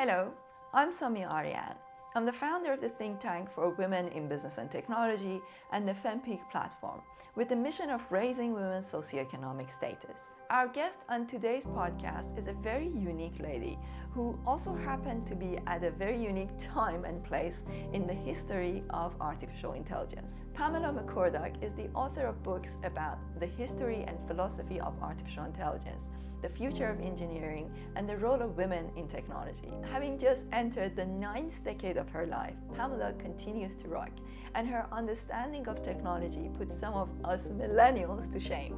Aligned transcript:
Hello, 0.00 0.30
I'm 0.72 0.92
Samia 0.92 1.28
Aryan. 1.28 1.74
I'm 2.14 2.24
the 2.24 2.32
founder 2.32 2.72
of 2.72 2.80
the 2.80 2.88
think 2.88 3.18
tank 3.18 3.50
for 3.52 3.70
women 3.70 4.06
in 4.10 4.28
business 4.28 4.58
and 4.58 4.70
technology 4.70 5.40
and 5.72 5.88
the 5.88 5.92
FemPeak 5.92 6.48
platform, 6.52 7.00
with 7.34 7.48
the 7.48 7.56
mission 7.56 7.90
of 7.90 8.06
raising 8.08 8.52
women's 8.52 8.86
socioeconomic 8.86 9.72
status. 9.72 10.34
Our 10.50 10.68
guest 10.68 11.00
on 11.08 11.26
today's 11.26 11.66
podcast 11.66 12.38
is 12.38 12.46
a 12.46 12.52
very 12.52 12.86
unique 12.86 13.40
lady 13.40 13.76
who 14.12 14.38
also 14.46 14.72
happened 14.72 15.26
to 15.26 15.34
be 15.34 15.58
at 15.66 15.82
a 15.82 15.90
very 15.90 16.22
unique 16.22 16.56
time 16.60 17.04
and 17.04 17.24
place 17.24 17.64
in 17.92 18.06
the 18.06 18.14
history 18.14 18.84
of 18.90 19.16
artificial 19.20 19.72
intelligence. 19.72 20.38
Pamela 20.54 20.92
McCorduck 20.92 21.60
is 21.60 21.74
the 21.74 21.88
author 21.92 22.24
of 22.24 22.40
books 22.44 22.76
about 22.84 23.18
the 23.40 23.46
history 23.46 24.04
and 24.06 24.16
philosophy 24.28 24.78
of 24.78 24.94
artificial 25.02 25.44
intelligence 25.44 26.10
the 26.42 26.48
future 26.48 26.88
of 26.88 27.00
engineering, 27.00 27.70
and 27.96 28.08
the 28.08 28.16
role 28.16 28.40
of 28.40 28.56
women 28.56 28.90
in 28.96 29.08
technology. 29.08 29.72
Having 29.90 30.18
just 30.18 30.46
entered 30.52 30.94
the 30.94 31.04
ninth 31.04 31.62
decade 31.64 31.96
of 31.96 32.08
her 32.10 32.26
life, 32.26 32.54
Pamela 32.74 33.12
continues 33.18 33.74
to 33.76 33.88
rock, 33.88 34.10
and 34.54 34.68
her 34.68 34.86
understanding 34.92 35.66
of 35.68 35.82
technology 35.82 36.50
puts 36.56 36.78
some 36.78 36.94
of 36.94 37.08
us 37.24 37.48
millennials 37.48 38.30
to 38.32 38.40
shame. 38.40 38.76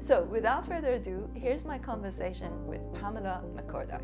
So, 0.00 0.24
without 0.24 0.66
further 0.66 0.94
ado, 0.94 1.28
here's 1.34 1.64
my 1.64 1.78
conversation 1.78 2.66
with 2.66 2.80
Pamela 2.94 3.42
McCorduck. 3.54 4.02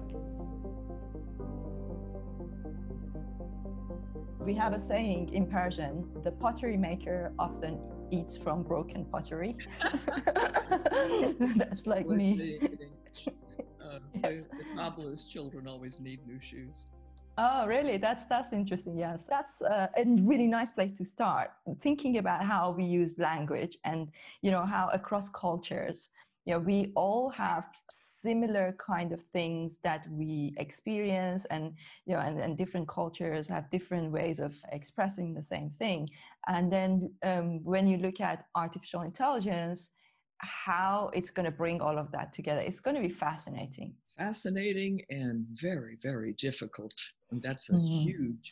We 4.41 4.55
have 4.55 4.75
a 4.75 4.81
saying 4.81 5.31
in 5.33 5.47
Persian 5.47 6.09
the 6.23 6.31
pottery 6.31 6.77
maker 6.77 7.33
often 7.39 7.81
eats 8.11 8.37
from 8.37 8.63
broken 8.63 9.05
pottery. 9.07 9.57
That's 11.57 11.87
like 11.87 12.07
me. 12.07 12.61
Uh, 13.83 13.99
yes. 14.25 14.45
the, 14.59 14.65
cobbler's 14.77 15.25
children 15.25 15.67
always 15.67 16.01
need 16.01 16.27
new 16.27 16.41
shoes. 16.41 16.85
Oh, 17.39 17.67
really? 17.67 17.99
That's 17.99 18.25
that's 18.25 18.53
interesting. 18.55 18.99
Yes, 18.99 19.27
that's 19.29 19.61
uh, 19.61 19.89
a 19.95 20.05
really 20.07 20.47
nice 20.47 20.73
place 20.73 20.93
to 20.93 21.05
start. 21.05 21.51
Thinking 21.83 22.17
about 22.17 22.43
how 22.43 22.71
we 22.71 22.85
use 22.85 23.19
language, 23.19 23.77
and 23.85 24.09
you 24.41 24.51
know 24.51 24.65
how 24.65 24.89
across 24.95 25.29
cultures, 25.29 26.09
you 26.47 26.55
know, 26.55 26.61
we 26.61 26.93
all 26.95 27.29
have 27.29 27.67
similar 28.27 28.75
kind 28.79 29.13
of 29.13 29.21
things 29.39 29.79
that 29.89 30.03
we 30.11 30.55
experience, 30.65 31.43
and 31.55 31.65
you 32.07 32.15
know, 32.15 32.23
and, 32.27 32.41
and 32.45 32.53
different 32.63 32.89
cultures 32.89 33.47
have 33.49 33.71
different 33.71 34.09
ways 34.19 34.39
of 34.41 34.53
expressing 34.79 35.29
the 35.35 35.43
same 35.43 35.71
thing. 35.83 36.01
And 36.55 36.65
then 36.75 36.91
um, 37.31 37.49
when 37.73 37.85
you 37.91 37.99
look 38.07 38.21
at 38.21 38.39
artificial 38.55 39.03
intelligence, 39.11 39.81
how 40.39 41.11
it's 41.19 41.31
going 41.37 41.49
to 41.53 41.57
bring 41.63 41.81
all 41.81 41.99
of 41.99 42.09
that 42.13 42.29
together. 42.39 42.63
It's 42.69 42.81
going 42.87 42.97
to 43.01 43.05
be 43.09 43.15
fascinating. 43.27 43.95
Fascinating 44.19 44.95
and 45.11 45.47
very, 45.67 45.97
very 46.03 46.33
difficult. 46.49 46.97
And 47.31 47.43
that's 47.43 47.71
a 47.71 47.73
mm-hmm. 47.73 48.09
huge 48.09 48.47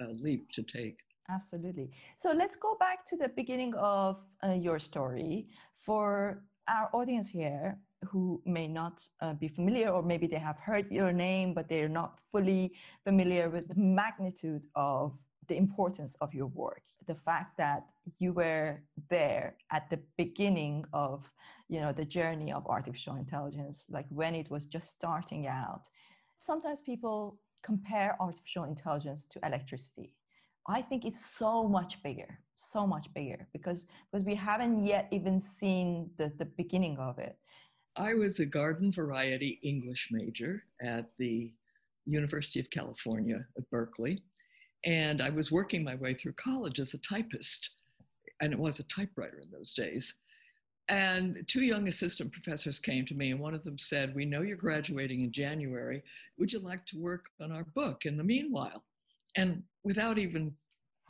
uh, 0.00 0.12
leap 0.24 0.42
to 0.52 0.62
take. 0.62 0.98
Absolutely. 1.36 1.90
So 2.16 2.28
let's 2.32 2.56
go 2.56 2.76
back 2.86 2.98
to 3.10 3.16
the 3.16 3.30
beginning 3.40 3.74
of 3.74 4.14
uh, 4.44 4.52
your 4.66 4.78
story 4.78 5.48
for 5.86 6.42
our 6.68 6.88
audience 6.92 7.28
here 7.28 7.78
who 8.06 8.40
may 8.44 8.68
not 8.68 9.02
uh, 9.20 9.34
be 9.34 9.48
familiar, 9.48 9.88
or 9.88 10.02
maybe 10.02 10.26
they 10.26 10.38
have 10.38 10.58
heard 10.58 10.90
your 10.90 11.12
name, 11.12 11.54
but 11.54 11.68
they're 11.68 11.88
not 11.88 12.18
fully 12.30 12.72
familiar 13.04 13.50
with 13.50 13.68
the 13.68 13.74
magnitude 13.74 14.62
of 14.74 15.16
the 15.48 15.56
importance 15.56 16.16
of 16.20 16.32
your 16.34 16.46
work. 16.46 16.82
The 17.06 17.14
fact 17.14 17.56
that 17.56 17.84
you 18.18 18.32
were 18.32 18.82
there 19.08 19.56
at 19.72 19.88
the 19.90 19.98
beginning 20.16 20.84
of 20.92 21.30
you 21.68 21.80
know 21.80 21.92
the 21.92 22.04
journey 22.04 22.52
of 22.52 22.66
artificial 22.66 23.16
intelligence 23.16 23.86
like 23.90 24.06
when 24.10 24.34
it 24.34 24.50
was 24.50 24.64
just 24.66 24.90
starting 24.90 25.46
out. 25.46 25.82
Sometimes 26.38 26.80
people 26.80 27.38
compare 27.62 28.16
artificial 28.20 28.64
intelligence 28.64 29.24
to 29.26 29.40
electricity. 29.44 30.12
I 30.66 30.82
think 30.82 31.04
it's 31.04 31.24
so 31.38 31.66
much 31.66 32.02
bigger 32.02 32.38
so 32.58 32.86
much 32.86 33.12
bigger 33.14 33.46
because 33.52 33.86
because 34.10 34.24
we 34.24 34.34
haven't 34.34 34.82
yet 34.84 35.06
even 35.12 35.40
seen 35.40 36.10
the, 36.16 36.32
the 36.38 36.44
beginning 36.44 36.98
of 36.98 37.18
it 37.18 37.38
i 37.98 38.14
was 38.14 38.40
a 38.40 38.46
garden 38.46 38.90
variety 38.90 39.58
english 39.62 40.08
major 40.10 40.62
at 40.82 41.10
the 41.18 41.52
university 42.06 42.60
of 42.60 42.70
california 42.70 43.44
at 43.56 43.68
berkeley 43.70 44.22
and 44.84 45.20
I 45.20 45.30
was 45.30 45.50
working 45.50 45.82
my 45.82 45.96
way 45.96 46.14
through 46.14 46.34
college 46.34 46.78
as 46.80 46.94
a 46.94 46.98
typist, 46.98 47.70
and 48.40 48.52
it 48.52 48.58
was 48.58 48.78
a 48.78 48.84
typewriter 48.84 49.40
in 49.40 49.50
those 49.50 49.72
days. 49.72 50.14
And 50.88 51.44
two 51.46 51.62
young 51.62 51.88
assistant 51.88 52.32
professors 52.32 52.78
came 52.78 53.04
to 53.06 53.14
me, 53.14 53.30
and 53.30 53.40
one 53.40 53.54
of 53.54 53.64
them 53.64 53.78
said, 53.78 54.14
We 54.14 54.24
know 54.24 54.42
you're 54.42 54.56
graduating 54.56 55.20
in 55.22 55.32
January. 55.32 56.02
Would 56.38 56.52
you 56.52 56.60
like 56.60 56.86
to 56.86 56.98
work 56.98 57.26
on 57.40 57.52
our 57.52 57.64
book 57.64 58.06
in 58.06 58.16
the 58.16 58.24
meanwhile? 58.24 58.84
And 59.36 59.62
without 59.84 60.18
even 60.18 60.54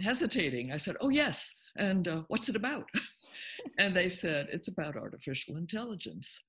hesitating, 0.00 0.72
I 0.72 0.78
said, 0.78 0.97
Oh, 1.00 1.10
yes. 1.10 1.55
And 1.76 2.09
uh, 2.09 2.22
what's 2.28 2.49
it 2.49 2.56
about? 2.56 2.88
and 3.78 3.97
they 3.97 4.09
said, 4.09 4.49
It's 4.50 4.69
about 4.69 4.97
artificial 4.97 5.56
intelligence. 5.56 6.41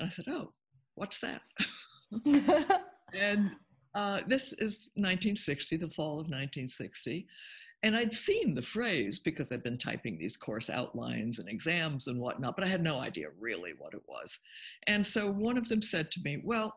And 0.00 0.08
I 0.08 0.10
said, 0.10 0.26
Oh, 0.28 0.50
what's 0.94 1.20
that? 1.20 1.42
and 3.14 3.50
uh, 3.94 4.20
this 4.26 4.52
is 4.54 4.90
1960, 4.94 5.76
the 5.76 5.90
fall 5.90 6.14
of 6.14 6.26
1960. 6.26 7.26
And 7.82 7.96
I'd 7.96 8.12
seen 8.12 8.54
the 8.54 8.62
phrase 8.62 9.18
because 9.18 9.52
I'd 9.52 9.62
been 9.62 9.78
typing 9.78 10.18
these 10.18 10.36
course 10.36 10.68
outlines 10.68 11.38
and 11.38 11.48
exams 11.48 12.08
and 12.08 12.18
whatnot, 12.18 12.56
but 12.56 12.64
I 12.64 12.68
had 12.68 12.82
no 12.82 12.98
idea 12.98 13.28
really 13.38 13.72
what 13.78 13.94
it 13.94 14.02
was. 14.06 14.38
And 14.86 15.06
so 15.06 15.30
one 15.30 15.56
of 15.56 15.68
them 15.68 15.82
said 15.82 16.10
to 16.12 16.20
me, 16.22 16.42
Well, 16.42 16.74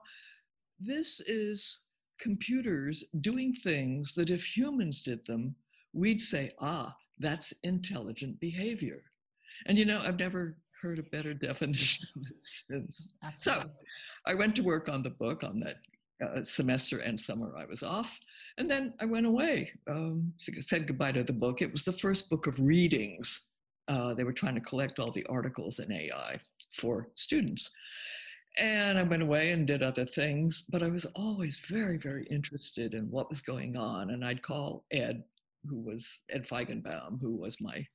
this 0.79 1.21
is 1.21 1.79
computers 2.19 3.05
doing 3.21 3.53
things 3.53 4.13
that 4.15 4.29
if 4.29 4.43
humans 4.45 5.01
did 5.01 5.25
them, 5.25 5.55
we'd 5.93 6.21
say, 6.21 6.51
Ah, 6.59 6.95
that's 7.19 7.53
intelligent 7.63 8.39
behavior. 8.39 9.01
And 9.65 9.77
you 9.77 9.85
know, 9.85 10.01
I've 10.03 10.19
never 10.19 10.57
heard 10.83 10.99
a 10.99 11.03
better 11.03 11.33
definition 11.49 12.07
of 12.15 12.21
it 12.29 12.37
since. 12.43 13.07
Absolutely. 13.23 13.63
So 13.63 13.69
I 14.27 14.33
went 14.35 14.55
to 14.57 14.63
work 14.63 14.89
on 14.89 15.01
the 15.01 15.09
book 15.09 15.43
on 15.43 15.59
that 15.61 15.77
uh, 16.23 16.43
semester 16.43 16.99
and 16.99 17.19
summer 17.19 17.55
I 17.57 17.65
was 17.65 17.81
off. 17.81 18.11
And 18.57 18.69
then 18.69 18.93
I 18.99 19.05
went 19.05 19.25
away, 19.25 19.71
um, 19.89 20.31
said 20.59 20.85
goodbye 20.85 21.13
to 21.13 21.23
the 21.23 21.33
book. 21.33 21.61
It 21.61 21.71
was 21.71 21.83
the 21.83 21.93
first 21.93 22.29
book 22.29 22.45
of 22.45 22.59
readings. 22.59 23.47
Uh, 23.87 24.13
they 24.13 24.23
were 24.23 24.33
trying 24.33 24.55
to 24.55 24.61
collect 24.61 24.99
all 24.99 25.11
the 25.11 25.25
articles 25.25 25.79
in 25.79 25.91
AI 25.91 26.33
for 26.77 27.09
students. 27.15 27.71
And 28.59 28.99
I 28.99 29.03
went 29.03 29.23
away 29.23 29.51
and 29.51 29.65
did 29.65 29.81
other 29.81 30.05
things, 30.05 30.63
but 30.69 30.83
I 30.83 30.87
was 30.87 31.07
always 31.15 31.59
very, 31.67 31.97
very 31.97 32.25
interested 32.27 32.93
in 32.93 33.09
what 33.09 33.29
was 33.29 33.41
going 33.41 33.75
on. 33.75 34.11
And 34.11 34.23
I'd 34.23 34.43
call 34.43 34.85
Ed, 34.91 35.23
who 35.67 35.79
was 35.79 36.19
Ed 36.29 36.47
Feigenbaum, 36.47 37.19
who 37.19 37.35
was 37.35 37.59
my 37.59 37.85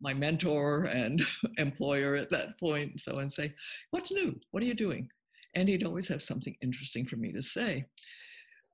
my 0.00 0.14
mentor 0.14 0.84
and 0.84 1.22
employer 1.58 2.14
at 2.16 2.30
that 2.30 2.58
point, 2.58 3.00
so 3.00 3.18
and 3.18 3.32
say, 3.32 3.54
"What's 3.90 4.12
new? 4.12 4.38
What 4.50 4.62
are 4.62 4.66
you 4.66 4.74
doing?" 4.74 5.08
and 5.54 5.68
he'd 5.68 5.84
always 5.84 6.08
have 6.08 6.22
something 6.22 6.56
interesting 6.62 7.06
for 7.06 7.16
me 7.16 7.32
to 7.32 7.42
say. 7.42 7.86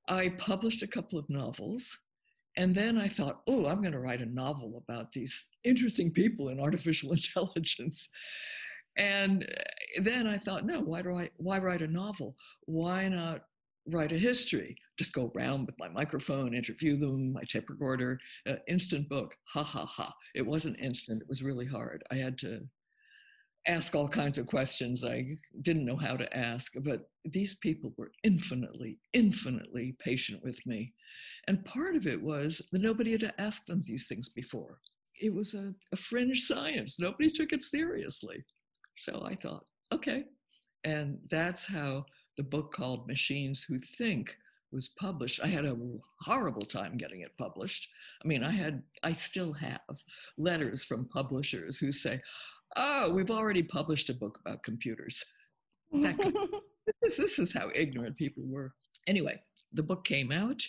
I 0.08 0.30
published 0.38 0.82
a 0.82 0.88
couple 0.88 1.18
of 1.18 1.28
novels, 1.28 1.96
and 2.56 2.74
then 2.74 2.98
I 2.98 3.08
thought, 3.08 3.42
oh, 3.46 3.66
I'm 3.66 3.80
going 3.80 3.92
to 3.92 4.00
write 4.00 4.22
a 4.22 4.26
novel 4.26 4.82
about 4.82 5.12
these 5.12 5.48
interesting 5.64 6.10
people 6.10 6.48
in 6.48 6.60
artificial 6.60 7.12
intelligence. 7.12 8.08
And 8.96 9.44
uh, 9.44 10.02
then 10.02 10.26
I 10.26 10.36
thought, 10.36 10.66
no, 10.66 10.80
why 10.80 11.02
do 11.02 11.14
I 11.14 11.30
why 11.36 11.58
write 11.58 11.82
a 11.82 11.86
novel? 11.86 12.34
Why 12.66 13.08
not 13.08 13.42
write 13.86 14.12
a 14.12 14.18
history? 14.18 14.76
Just 14.98 15.12
go 15.12 15.32
around 15.34 15.66
with 15.66 15.78
my 15.78 15.88
microphone, 15.88 16.54
interview 16.54 16.96
them, 16.96 17.32
my 17.32 17.42
tape 17.48 17.68
recorder, 17.68 18.18
uh, 18.46 18.56
instant 18.68 19.08
book. 19.08 19.34
Ha 19.48 19.62
ha 19.62 19.86
ha. 19.86 20.14
It 20.34 20.46
wasn't 20.46 20.80
instant. 20.80 21.22
It 21.22 21.28
was 21.28 21.42
really 21.42 21.66
hard. 21.66 22.02
I 22.10 22.16
had 22.16 22.38
to 22.38 22.60
ask 23.66 23.94
all 23.94 24.08
kinds 24.08 24.38
of 24.38 24.46
questions 24.46 25.04
I 25.04 25.36
didn't 25.62 25.84
know 25.84 25.96
how 25.96 26.16
to 26.16 26.36
ask, 26.36 26.72
but 26.82 27.10
these 27.24 27.54
people 27.56 27.92
were 27.96 28.10
infinitely, 28.24 28.98
infinitely 29.12 29.96
patient 29.98 30.42
with 30.42 30.58
me. 30.66 30.92
And 31.46 31.64
part 31.64 31.94
of 31.94 32.06
it 32.06 32.20
was 32.20 32.62
that 32.72 32.80
nobody 32.80 33.12
had 33.12 33.32
asked 33.38 33.66
them 33.66 33.82
these 33.84 34.06
things 34.08 34.28
before. 34.30 34.78
It 35.20 35.34
was 35.34 35.54
a, 35.54 35.74
a 35.92 35.96
fringe 35.96 36.44
science, 36.46 36.98
nobody 36.98 37.30
took 37.30 37.52
it 37.52 37.62
seriously. 37.62 38.42
So 38.96 39.22
I 39.26 39.36
thought, 39.36 39.64
okay. 39.92 40.24
And 40.84 41.18
that's 41.30 41.66
how 41.66 42.06
the 42.40 42.44
book 42.44 42.72
called 42.72 43.06
Machines 43.06 43.62
Who 43.68 43.78
Think 43.78 44.34
was 44.72 44.88
published. 44.98 45.40
I 45.44 45.46
had 45.46 45.66
a 45.66 45.76
horrible 46.22 46.62
time 46.62 46.96
getting 46.96 47.20
it 47.20 47.36
published. 47.36 47.86
I 48.24 48.26
mean, 48.26 48.42
I 48.42 48.50
had, 48.50 48.82
I 49.02 49.12
still 49.12 49.52
have 49.52 49.82
letters 50.38 50.82
from 50.82 51.04
publishers 51.12 51.76
who 51.76 51.92
say, 51.92 52.18
oh, 52.76 53.10
we've 53.10 53.30
already 53.30 53.62
published 53.62 54.08
a 54.08 54.14
book 54.14 54.38
about 54.40 54.62
computers. 54.62 55.22
this, 55.92 57.18
this 57.18 57.38
is 57.38 57.52
how 57.52 57.68
ignorant 57.74 58.16
people 58.16 58.44
were. 58.46 58.72
Anyway, 59.06 59.38
the 59.74 59.82
book 59.82 60.02
came 60.06 60.32
out. 60.32 60.62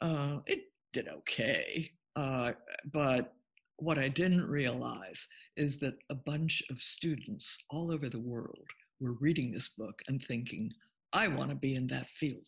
Uh, 0.00 0.38
it 0.46 0.64
did 0.92 1.06
okay. 1.06 1.88
Uh, 2.16 2.50
but 2.92 3.34
what 3.76 3.96
I 3.96 4.08
didn't 4.08 4.48
realize 4.48 5.28
is 5.56 5.78
that 5.78 5.94
a 6.10 6.16
bunch 6.16 6.64
of 6.68 6.82
students 6.82 7.62
all 7.70 7.92
over 7.92 8.08
the 8.08 8.18
world 8.18 8.66
were 8.98 9.12
reading 9.20 9.52
this 9.52 9.68
book 9.68 10.02
and 10.08 10.20
thinking, 10.20 10.68
I 11.12 11.28
want 11.28 11.50
to 11.50 11.56
be 11.56 11.74
in 11.74 11.86
that 11.88 12.08
field. 12.10 12.44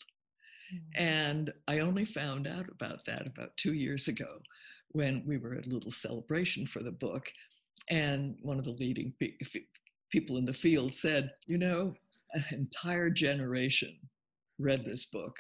Mm. 0.75 0.81
And 0.95 1.53
I 1.69 1.81
only 1.81 2.05
found 2.05 2.47
out 2.47 2.67
about 2.71 3.05
that 3.07 3.27
about 3.27 3.57
two 3.57 3.75
years 3.75 4.09
ago 4.09 4.39
when 4.93 5.25
we 5.27 5.39
were 5.39 5.55
at 5.55 5.67
a 5.67 5.71
little 5.71 5.93
celebration 5.93 6.67
for 6.67 6.83
the 6.83 6.93
book. 6.93 7.27
And 7.91 8.37
one 8.43 8.59
of 8.59 8.65
the 8.65 8.73
leading 8.73 9.13
pe- 9.21 9.37
people 10.11 10.39
in 10.39 10.45
the 10.45 10.53
field 10.53 10.95
said, 10.95 11.33
You 11.47 11.59
know, 11.59 11.95
an 12.33 12.45
entire 12.51 13.11
generation 13.11 13.97
read 14.59 14.85
this 14.85 15.07
book 15.07 15.37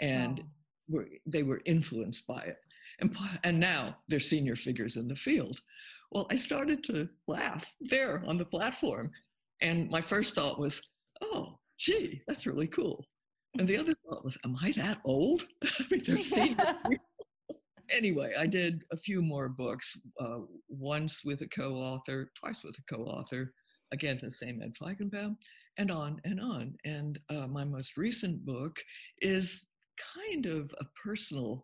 and 0.00 0.40
oh. 0.40 0.46
were, 0.88 1.08
they 1.26 1.42
were 1.42 1.60
influenced 1.66 2.26
by 2.26 2.40
it. 2.40 2.56
And, 3.00 3.14
and 3.44 3.60
now 3.60 3.96
they're 4.08 4.20
senior 4.20 4.56
figures 4.56 4.96
in 4.96 5.08
the 5.08 5.16
field. 5.16 5.60
Well, 6.12 6.26
I 6.30 6.36
started 6.36 6.82
to 6.84 7.08
laugh 7.28 7.64
there 7.80 8.22
on 8.26 8.38
the 8.38 8.44
platform. 8.44 9.10
And 9.60 9.90
my 9.90 10.00
first 10.00 10.34
thought 10.34 10.58
was, 10.58 10.80
oh, 11.20 11.58
gee, 11.78 12.22
that's 12.26 12.46
really 12.46 12.66
cool. 12.66 13.04
And 13.58 13.66
the 13.66 13.78
other 13.78 13.94
thought 14.04 14.24
was, 14.24 14.36
am 14.44 14.56
I 14.62 14.72
that 14.72 14.98
old? 15.04 15.46
I 15.64 15.84
mean, 15.90 16.02
they're 16.06 16.98
anyway, 17.90 18.34
I 18.38 18.46
did 18.46 18.82
a 18.92 18.96
few 18.96 19.22
more 19.22 19.48
books, 19.48 20.00
uh, 20.20 20.40
once 20.68 21.24
with 21.24 21.42
a 21.42 21.48
co 21.48 21.74
author, 21.74 22.30
twice 22.38 22.62
with 22.62 22.76
a 22.78 22.94
co 22.94 23.04
author, 23.04 23.52
again, 23.92 24.18
the 24.22 24.30
same 24.30 24.62
Ed 24.62 24.74
Feigenbaum, 24.80 25.36
and 25.78 25.90
on 25.90 26.20
and 26.24 26.40
on. 26.40 26.74
And 26.84 27.18
uh, 27.30 27.46
my 27.46 27.64
most 27.64 27.96
recent 27.96 28.44
book 28.44 28.76
is 29.20 29.66
kind 30.14 30.46
of 30.46 30.74
a 30.80 30.84
personal 31.02 31.62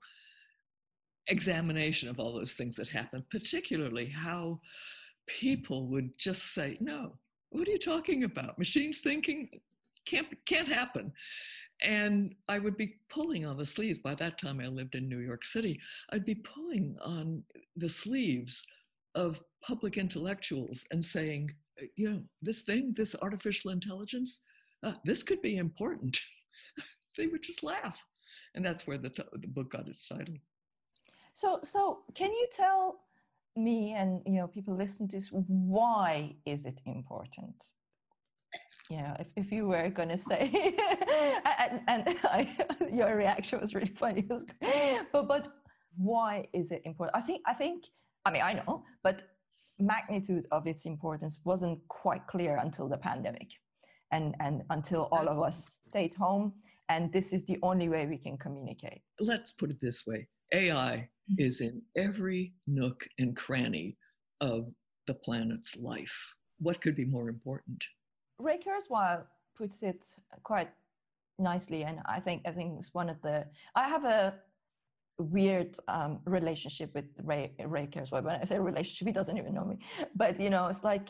examination 1.28 2.08
of 2.08 2.18
all 2.18 2.32
those 2.32 2.54
things 2.54 2.76
that 2.76 2.88
happened, 2.88 3.24
particularly 3.30 4.06
how 4.06 4.60
people 5.28 5.86
would 5.88 6.10
just 6.18 6.54
say, 6.54 6.76
no, 6.80 7.16
what 7.50 7.68
are 7.68 7.70
you 7.70 7.78
talking 7.78 8.24
about? 8.24 8.58
Machines 8.58 9.00
thinking 9.00 9.48
can't, 10.06 10.28
can't 10.46 10.68
happen. 10.68 11.12
And 11.82 12.34
I 12.48 12.58
would 12.58 12.76
be 12.76 12.96
pulling 13.08 13.44
on 13.44 13.56
the 13.56 13.66
sleeves. 13.66 13.98
By 13.98 14.14
that 14.16 14.38
time, 14.38 14.60
I 14.60 14.68
lived 14.68 14.94
in 14.94 15.08
New 15.08 15.18
York 15.18 15.44
City. 15.44 15.80
I'd 16.12 16.24
be 16.24 16.36
pulling 16.36 16.96
on 17.02 17.42
the 17.76 17.88
sleeves 17.88 18.64
of 19.14 19.40
public 19.62 19.98
intellectuals 19.98 20.84
and 20.90 21.04
saying, 21.04 21.50
uh, 21.80 21.86
you 21.96 22.10
know, 22.10 22.20
this 22.40 22.62
thing, 22.62 22.92
this 22.96 23.16
artificial 23.20 23.72
intelligence, 23.72 24.42
uh, 24.84 24.94
this 25.04 25.22
could 25.22 25.42
be 25.42 25.56
important. 25.56 26.18
they 27.16 27.26
would 27.26 27.42
just 27.42 27.62
laugh. 27.62 28.04
And 28.54 28.64
that's 28.64 28.86
where 28.86 28.98
the, 28.98 29.10
t- 29.10 29.22
the 29.32 29.48
book 29.48 29.72
got 29.72 29.88
its 29.88 30.06
title. 30.06 30.36
So, 31.34 31.60
so 31.64 32.00
can 32.14 32.30
you 32.30 32.46
tell 32.52 33.00
me 33.56 33.92
and 33.92 34.22
you 34.24 34.32
know 34.32 34.46
people 34.46 34.74
listen 34.74 35.06
to 35.06 35.16
this 35.16 35.28
why 35.30 36.34
is 36.46 36.64
it 36.64 36.80
important? 36.86 37.64
Know, 38.90 39.16
if, 39.18 39.28
if 39.36 39.52
you 39.52 39.66
were 39.66 39.88
going 39.88 40.10
to 40.10 40.18
say, 40.18 40.50
and, 41.58 41.80
and 41.88 42.16
I, 42.24 42.48
your 42.92 43.16
reaction 43.16 43.60
was 43.60 43.74
really 43.74 43.92
funny, 43.96 44.26
was 44.28 44.44
but 45.12 45.28
but 45.28 45.48
why 45.96 46.46
is 46.52 46.70
it 46.72 46.82
important? 46.84 47.16
I 47.16 47.26
think 47.26 47.42
I 47.46 47.54
think 47.54 47.84
I 48.24 48.30
mean 48.30 48.42
I 48.42 48.54
know, 48.54 48.84
but 49.02 49.22
magnitude 49.78 50.46
of 50.52 50.66
its 50.66 50.86
importance 50.86 51.38
wasn't 51.44 51.78
quite 51.88 52.26
clear 52.26 52.56
until 52.56 52.88
the 52.88 52.96
pandemic, 52.96 53.48
and 54.10 54.34
and 54.40 54.62
until 54.70 55.08
all 55.12 55.28
of 55.28 55.38
us 55.40 55.78
stayed 55.88 56.14
home, 56.14 56.52
and 56.88 57.12
this 57.12 57.32
is 57.32 57.44
the 57.44 57.58
only 57.62 57.88
way 57.88 58.06
we 58.06 58.18
can 58.18 58.36
communicate. 58.36 59.02
Let's 59.20 59.52
put 59.52 59.70
it 59.70 59.80
this 59.80 60.06
way: 60.06 60.28
AI 60.52 61.08
mm-hmm. 61.30 61.42
is 61.42 61.60
in 61.60 61.82
every 61.96 62.54
nook 62.66 63.06
and 63.18 63.36
cranny 63.36 63.96
of 64.40 64.66
the 65.06 65.14
planet's 65.14 65.76
life. 65.76 66.14
What 66.58 66.80
could 66.80 66.94
be 66.94 67.04
more 67.04 67.28
important? 67.28 67.84
Ray 68.42 68.58
Kurzweil 68.58 69.22
puts 69.56 69.82
it 69.82 70.06
quite 70.42 70.70
nicely, 71.38 71.84
and 71.84 72.00
I 72.06 72.20
think 72.20 72.42
I 72.46 72.52
think 72.52 72.78
it's 72.78 72.94
one 72.94 73.08
of 73.08 73.20
the. 73.22 73.46
I 73.74 73.88
have 73.88 74.04
a 74.04 74.34
weird 75.18 75.78
um, 75.88 76.20
relationship 76.24 76.94
with 76.94 77.06
Ray 77.22 77.52
Ray 77.64 77.86
Kurzweil. 77.86 78.24
When 78.24 78.40
I 78.40 78.44
say 78.44 78.58
relationship, 78.58 79.06
he 79.08 79.12
doesn't 79.12 79.38
even 79.38 79.54
know 79.54 79.64
me, 79.64 79.78
but 80.14 80.40
you 80.40 80.50
know, 80.50 80.66
it's 80.66 80.84
like 80.84 81.08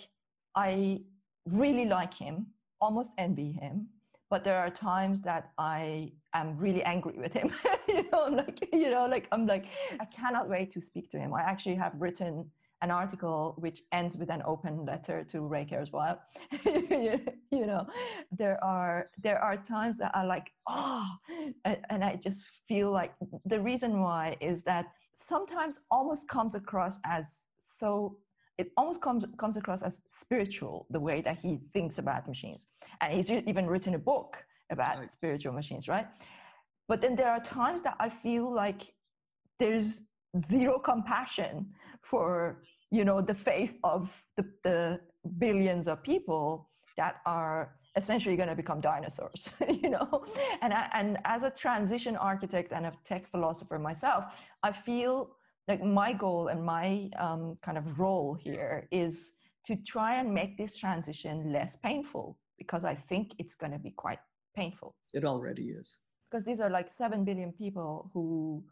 I 0.54 1.00
really 1.48 1.86
like 1.86 2.14
him, 2.14 2.46
almost 2.80 3.10
envy 3.18 3.52
him, 3.52 3.88
but 4.30 4.44
there 4.44 4.58
are 4.58 4.70
times 4.70 5.20
that 5.22 5.52
I 5.58 6.12
am 6.34 6.56
really 6.56 6.82
angry 6.84 7.18
with 7.18 7.32
him. 7.32 7.52
you 7.88 8.04
know, 8.10 8.26
I'm 8.26 8.36
like, 8.36 8.68
you 8.72 8.90
know, 8.90 9.06
like 9.06 9.28
I'm 9.32 9.46
like, 9.46 9.66
I 10.00 10.04
cannot 10.06 10.48
wait 10.48 10.72
to 10.72 10.80
speak 10.80 11.10
to 11.10 11.18
him. 11.18 11.34
I 11.34 11.42
actually 11.42 11.76
have 11.76 12.00
written 12.00 12.50
an 12.82 12.90
article 12.90 13.54
which 13.58 13.80
ends 13.92 14.16
with 14.16 14.28
an 14.28 14.42
open 14.44 14.84
letter 14.84 15.24
to 15.30 15.40
Ray 15.40 15.64
Kurzweil. 15.64 16.18
you 17.50 17.66
know, 17.66 17.86
there 18.32 18.62
are 18.62 19.06
there 19.22 19.38
are 19.38 19.56
times 19.56 19.96
that 19.98 20.10
I 20.14 20.24
like, 20.24 20.50
oh, 20.68 21.08
and, 21.64 22.04
I 22.04 22.16
just 22.16 22.44
feel 22.68 22.90
like 22.90 23.14
the 23.44 23.60
reason 23.60 24.00
why 24.00 24.36
is 24.40 24.64
that 24.64 24.86
sometimes 25.14 25.78
almost 25.90 26.28
comes 26.28 26.54
across 26.56 26.98
as 27.04 27.46
so 27.60 28.18
it 28.58 28.70
almost 28.76 29.00
comes 29.00 29.24
comes 29.38 29.56
across 29.56 29.82
as 29.82 30.00
spiritual 30.08 30.86
the 30.90 31.00
way 31.00 31.20
that 31.20 31.38
he 31.38 31.60
thinks 31.72 31.98
about 31.98 32.26
machines 32.26 32.66
and 33.00 33.14
he's 33.14 33.30
even 33.30 33.66
written 33.66 33.94
a 33.94 33.98
book 33.98 34.44
about 34.70 34.98
right. 34.98 35.08
spiritual 35.08 35.52
machines 35.52 35.86
right 35.86 36.06
but 36.88 37.00
then 37.00 37.14
there 37.14 37.30
are 37.30 37.40
times 37.40 37.82
that 37.82 37.96
i 38.00 38.08
feel 38.08 38.52
like 38.52 38.94
there's 39.60 40.00
zero 40.38 40.78
compassion 40.78 41.66
for 42.00 42.62
you 42.90 43.04
know 43.04 43.20
the 43.20 43.34
faith 43.34 43.78
of 43.84 44.10
the, 44.36 44.44
the 44.62 45.00
billions 45.38 45.88
of 45.88 46.02
people 46.02 46.68
that 46.96 47.16
are 47.26 47.76
essentially 47.96 48.36
going 48.36 48.48
to 48.48 48.54
become 48.54 48.80
dinosaurs 48.80 49.50
you 49.68 49.90
know 49.90 50.24
and 50.62 50.72
I, 50.72 50.88
and 50.94 51.18
as 51.24 51.42
a 51.42 51.50
transition 51.50 52.16
architect 52.16 52.72
and 52.72 52.86
a 52.86 52.92
tech 53.04 53.26
philosopher 53.30 53.78
myself 53.78 54.24
i 54.62 54.72
feel 54.72 55.36
like 55.68 55.82
my 55.82 56.12
goal 56.12 56.48
and 56.48 56.64
my 56.64 57.08
um, 57.18 57.56
kind 57.62 57.78
of 57.78 57.98
role 57.98 58.34
here 58.34 58.88
is 58.90 59.32
to 59.66 59.76
try 59.76 60.16
and 60.16 60.32
make 60.32 60.56
this 60.58 60.76
transition 60.76 61.52
less 61.52 61.76
painful 61.76 62.36
because 62.58 62.84
I 62.84 62.94
think 62.94 63.34
it's 63.38 63.54
going 63.54 63.72
to 63.72 63.78
be 63.78 63.90
quite 63.90 64.18
painful. 64.56 64.94
It 65.14 65.24
already 65.24 65.66
is. 65.70 65.98
Because 66.30 66.44
these 66.44 66.60
are 66.60 66.70
like 66.70 66.92
7 66.92 67.24
billion 67.24 67.52
people 67.52 68.10
who 68.12 68.64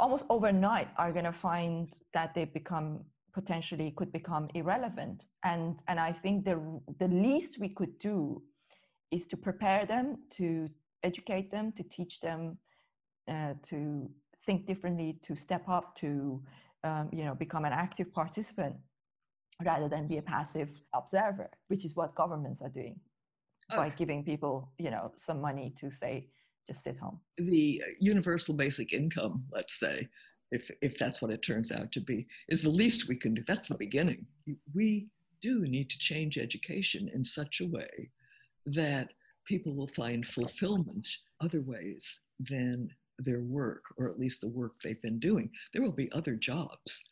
almost 0.00 0.26
overnight 0.28 0.88
are 0.96 1.12
going 1.12 1.24
to 1.24 1.32
find 1.32 1.92
that 2.12 2.34
they 2.34 2.44
become 2.44 3.04
potentially 3.32 3.92
could 3.96 4.12
become 4.12 4.48
irrelevant. 4.54 5.26
And 5.44 5.76
and 5.88 6.00
i 6.00 6.12
think 6.12 6.44
the 6.44 6.56
the 6.98 7.08
least 7.08 7.58
we 7.58 7.68
could 7.68 7.98
do 7.98 8.42
is 9.10 9.26
to 9.28 9.36
prepare 9.36 9.86
them 9.86 10.16
to 10.30 10.68
educate 11.02 11.50
them 11.50 11.72
to 11.72 11.82
teach 11.82 12.20
them 12.20 12.58
uh, 13.28 13.54
to 13.62 14.10
think 14.46 14.66
differently, 14.66 15.18
to 15.22 15.36
step 15.36 15.68
up, 15.68 15.96
to 15.96 16.42
um, 16.84 17.10
you 17.12 17.24
know 17.24 17.34
become 17.34 17.64
an 17.64 17.72
active 17.72 18.12
participant 18.12 18.76
rather 19.64 19.88
than 19.88 20.06
be 20.06 20.18
a 20.18 20.22
passive 20.22 20.70
observer, 20.94 21.50
which 21.68 21.84
is 21.84 21.94
what 21.94 22.14
governments 22.14 22.62
are 22.62 22.68
doing 22.68 23.00
by 23.76 23.90
giving 23.90 24.24
people 24.24 24.72
you 24.78 24.90
know 24.90 25.12
some 25.16 25.40
money 25.40 25.74
to 25.78 25.90
say 25.90 26.28
just 26.68 26.84
sit 26.84 26.96
home. 26.98 27.18
The 27.38 27.82
universal 27.98 28.54
basic 28.54 28.92
income, 28.92 29.44
let's 29.50 29.80
say, 29.80 30.06
if 30.52 30.70
if 30.80 30.96
that's 30.98 31.20
what 31.20 31.32
it 31.32 31.42
turns 31.42 31.72
out 31.72 31.90
to 31.92 32.00
be, 32.00 32.26
is 32.48 32.62
the 32.62 32.70
least 32.70 33.08
we 33.08 33.16
can 33.16 33.34
do. 33.34 33.42
That's 33.46 33.68
the 33.68 33.74
beginning. 33.74 34.26
We 34.74 35.08
do 35.42 35.62
need 35.62 35.90
to 35.90 35.98
change 35.98 36.38
education 36.38 37.10
in 37.12 37.24
such 37.24 37.60
a 37.60 37.66
way 37.66 38.10
that 38.66 39.08
people 39.46 39.74
will 39.74 39.88
find 39.88 40.26
fulfillment 40.26 41.08
other 41.40 41.62
ways 41.62 42.20
than 42.50 42.88
their 43.18 43.40
work, 43.40 43.82
or 43.96 44.08
at 44.08 44.18
least 44.18 44.40
the 44.42 44.48
work 44.48 44.72
they've 44.82 45.02
been 45.02 45.18
doing. 45.18 45.50
There 45.72 45.82
will 45.82 45.92
be 45.92 46.12
other 46.12 46.34
jobs, 46.34 47.02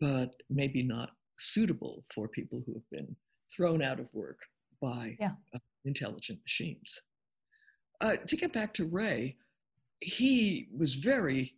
but 0.00 0.30
maybe 0.48 0.82
not 0.82 1.10
suitable 1.38 2.04
for 2.14 2.28
people 2.28 2.62
who 2.64 2.74
have 2.74 2.90
been 2.90 3.14
thrown 3.54 3.82
out 3.82 4.00
of 4.00 4.08
work 4.12 4.38
by 4.80 5.16
yeah. 5.18 5.32
uh, 5.54 5.58
intelligent 5.84 6.38
machines. 6.42 7.00
Uh, 8.00 8.16
to 8.16 8.36
get 8.36 8.52
back 8.52 8.72
to 8.74 8.86
Ray, 8.86 9.36
he 10.00 10.68
was 10.76 10.94
very 10.94 11.54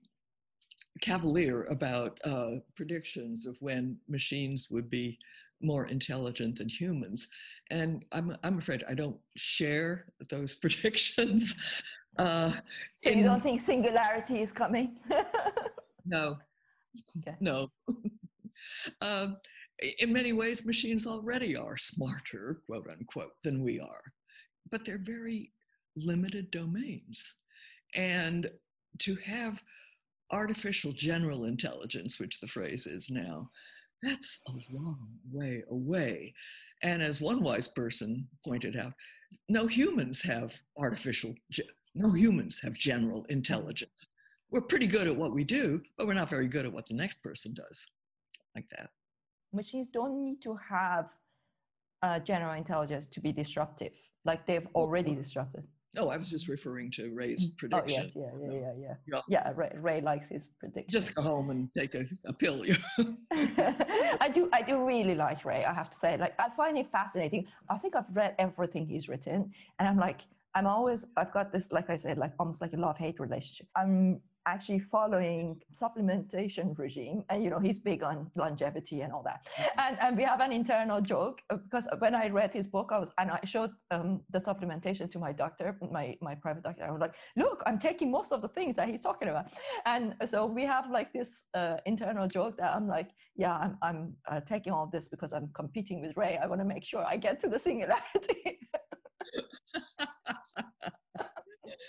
cavalier 1.01 1.65
about 1.65 2.19
uh, 2.25 2.57
predictions 2.75 3.47
of 3.47 3.57
when 3.61 3.97
machines 4.09 4.69
would 4.71 4.91
be 4.91 5.19
more 5.61 5.87
intelligent 5.87 6.59
than 6.59 6.69
humans. 6.69 7.29
And 7.71 8.05
I'm, 8.13 8.37
I'm 8.43 8.59
afraid 8.59 8.85
I 8.89 8.95
don't 8.95 9.17
share 9.37 10.07
those 10.29 10.55
predictions. 10.63 11.55
Uh, 12.19 12.51
so 12.97 13.11
in, 13.11 13.19
you 13.19 13.25
don't 13.25 13.43
think 13.43 13.61
singularity 13.61 14.41
is 14.41 14.53
coming? 14.53 14.99
no. 16.05 16.37
Okay. 17.19 17.37
No. 17.41 17.69
um, 19.01 19.37
in 20.01 20.13
many 20.13 20.33
ways, 20.33 20.67
machines 20.67 21.07
already 21.07 21.57
are 21.57 21.77
smarter, 21.77 22.61
quote 22.67 22.89
unquote, 22.91 23.33
than 23.43 23.63
we 23.63 23.81
are, 23.81 24.03
but 24.71 24.85
they're 24.85 24.99
very 24.99 25.51
limited 25.97 26.51
domains. 26.51 27.35
And 27.95 28.51
to 29.01 29.15
have 29.17 29.61
artificial 30.31 30.93
general 30.93 31.45
intelligence, 31.45 32.19
which 32.19 32.41
the 32.41 32.47
phrase 32.47 32.87
is 32.87 33.11
now, 33.11 33.51
that's 34.03 34.41
a 34.49 34.53
long 34.75 35.09
way 35.31 35.63
away. 35.71 36.35
And 36.83 37.03
as 37.03 37.21
one 37.21 37.43
wise 37.43 37.69
person 37.69 38.27
pointed 38.45 38.77
out, 38.77 38.93
no 39.49 39.67
humans 39.67 40.21
have 40.23 40.53
artificial 40.77 41.35
No 41.95 42.11
humans 42.11 42.59
have 42.63 42.73
general 42.75 43.25
intelligence. 43.29 44.09
We're 44.51 44.63
pretty 44.63 44.87
good 44.87 45.07
at 45.07 45.17
what 45.17 45.33
we 45.33 45.45
do, 45.45 45.81
but 45.97 46.07
we're 46.07 46.15
not 46.15 46.31
very 46.31 46.49
good 46.49 46.67
at 46.67 46.73
what 46.73 46.87
the 46.87 46.95
next 46.95 47.23
person 47.23 47.55
does, 47.55 47.87
like 48.55 48.67
that. 48.71 48.91
Machines 49.53 49.89
don't 49.93 50.25
need 50.25 50.43
to 50.43 50.57
have 50.57 51.07
uh, 52.03 52.19
general 52.19 52.55
intelligence 52.55 53.07
to 53.07 53.21
be 53.21 53.33
disruptive, 53.33 53.93
like 54.25 54.47
they've 54.47 54.67
already 54.75 55.15
disrupted. 55.15 55.65
Oh, 55.99 56.09
I 56.09 56.17
was 56.17 56.31
just 56.31 56.49
referring 56.49 56.91
to 56.93 57.13
Ray's 57.13 57.45
prediction. 57.45 58.01
Oh 58.01 58.03
yes, 58.05 58.17
yeah, 58.17 58.31
yeah, 58.41 58.53
yeah, 58.53 58.73
yeah. 58.79 58.95
Yeah. 59.07 59.21
Yeah, 59.29 59.53
Ray, 59.55 59.73
Ray 59.77 60.01
likes 60.01 60.29
his 60.29 60.49
prediction. 60.59 60.91
Just 60.91 61.15
go 61.15 61.23
home 61.23 61.51
and 61.51 61.69
take 61.77 61.95
a, 61.95 62.07
a 62.25 62.33
pill. 62.33 62.65
I 63.33 64.31
do, 64.33 64.49
I 64.55 64.63
do 64.63 64.87
really 64.87 65.15
like 65.15 65.45
Ray. 65.45 65.65
I 65.65 65.75
have 65.75 65.91
to 65.91 65.99
say, 65.99 66.17
like, 66.17 66.35
I 66.39 66.49
find 66.51 66.79
it 66.79 66.91
fascinating. 66.91 67.47
I 67.69 67.77
think 67.77 67.95
I've 67.95 68.15
read 68.15 68.35
everything 68.39 68.87
he's 68.87 69.09
written, 69.09 69.53
and 69.79 69.87
I'm 69.89 69.99
like, 69.99 70.23
I'm 70.55 70.67
always, 70.67 71.05
I've 71.17 71.33
got 71.33 71.53
this, 71.53 71.73
like 71.73 71.91
I 71.91 71.97
said, 71.97 72.17
like 72.17 72.33
almost 72.39 72.61
like 72.61 72.73
a 72.73 72.77
love-hate 72.77 73.21
relationship. 73.21 73.67
I'm 73.77 74.21
actually 74.47 74.79
following 74.79 75.61
supplementation 75.73 76.77
regime, 76.79 77.25
and 77.29 77.43
you 77.45 77.51
know, 77.51 77.59
he's 77.59 77.81
big 77.81 78.03
on 78.03 78.31
longevity 78.37 79.01
and 79.03 79.13
all 79.13 79.23
that. 79.23 79.47
And 79.79 79.99
and 80.01 80.17
we 80.17 80.25
have 80.25 80.41
an 80.41 80.53
internal 80.53 81.01
joke 81.01 81.41
uh, 81.51 81.57
because 81.57 81.89
when 81.99 82.15
I 82.15 82.29
read 82.29 82.53
his 82.53 82.67
book, 82.67 82.91
I 82.93 82.99
was 82.99 83.11
and 83.19 83.31
I 83.31 83.41
showed 83.45 83.71
um, 83.91 84.21
the 84.31 84.39
supplementation 84.39 85.11
to 85.11 85.19
my 85.19 85.33
doctor, 85.33 85.77
my 85.91 86.17
my 86.21 86.35
private 86.35 86.63
doctor. 86.63 86.85
I 86.85 86.91
was 86.91 87.01
like, 87.01 87.15
look, 87.37 87.63
I'm 87.67 87.79
taking 87.79 88.11
most 88.11 88.33
of 88.33 88.43
the 88.43 88.49
things 88.49 88.77
that 88.77 88.89
he's 88.89 89.03
talking 89.03 89.29
about. 89.29 89.47
And 89.87 90.15
so 90.27 90.47
we 90.47 90.65
have 90.65 90.91
like 90.91 91.13
this 91.13 91.45
uh, 91.55 91.77
internal 91.87 92.27
joke 92.27 92.57
that 92.59 92.75
I'm 92.75 92.89
like, 92.89 93.11
yeah, 93.37 93.57
I'm, 93.57 93.79
I'm 93.83 94.15
uh, 94.31 94.41
taking 94.41 94.73
all 94.73 94.87
this 94.93 95.09
because 95.09 95.33
I'm 95.33 95.51
competing 95.55 96.01
with 96.03 96.17
Ray. 96.17 96.39
I 96.43 96.47
want 96.47 96.61
to 96.61 96.67
make 96.67 96.85
sure 96.85 97.05
I 97.05 97.17
get 97.17 97.41
to 97.41 97.49
the 97.49 97.59
singularity. 97.59 98.59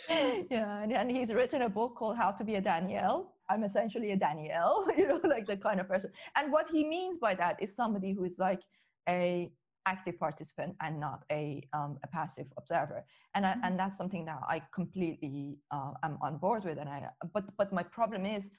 yeah, 0.50 0.82
and, 0.82 0.92
and 0.92 1.12
he's 1.12 1.34
written 1.34 1.62
a 1.64 1.70
book 1.70 1.96
called 1.96 2.18
How 2.18 2.32
to 2.32 2.44
Be 2.44 2.56
a 2.56 2.62
Danielle. 2.62 3.34
I'm 3.50 3.64
essentially 3.64 4.12
a 4.12 4.16
Danielle, 4.16 4.86
you 4.98 5.08
know, 5.08 5.22
like 5.24 5.48
the 5.48 5.58
kind 5.58 5.80
of 5.80 5.88
person. 5.88 6.12
And 6.36 6.52
what 6.52 6.68
he 6.72 6.86
means 6.86 7.18
by 7.18 7.34
that 7.36 7.62
is 7.62 7.76
somebody 7.76 8.14
who 8.14 8.24
is 8.24 8.38
like 8.40 8.62
a 9.08 9.52
active 9.86 10.18
participant 10.18 10.76
and 10.82 11.00
not 11.00 11.24
a, 11.32 11.62
um, 11.74 11.98
a 12.04 12.08
passive 12.08 12.48
observer. 12.58 13.04
And, 13.36 13.46
I, 13.46 13.56
and 13.64 13.78
that's 13.78 13.98
something 13.98 14.26
that 14.26 14.40
I 14.48 14.62
completely 14.74 15.58
uh, 15.72 15.92
am 16.04 16.18
on 16.22 16.38
board 16.38 16.64
with. 16.64 16.78
And 16.78 16.88
I, 16.90 17.10
but, 17.34 17.46
but 17.58 17.74
my 17.74 17.84
problem 17.84 18.26
is, 18.26 18.50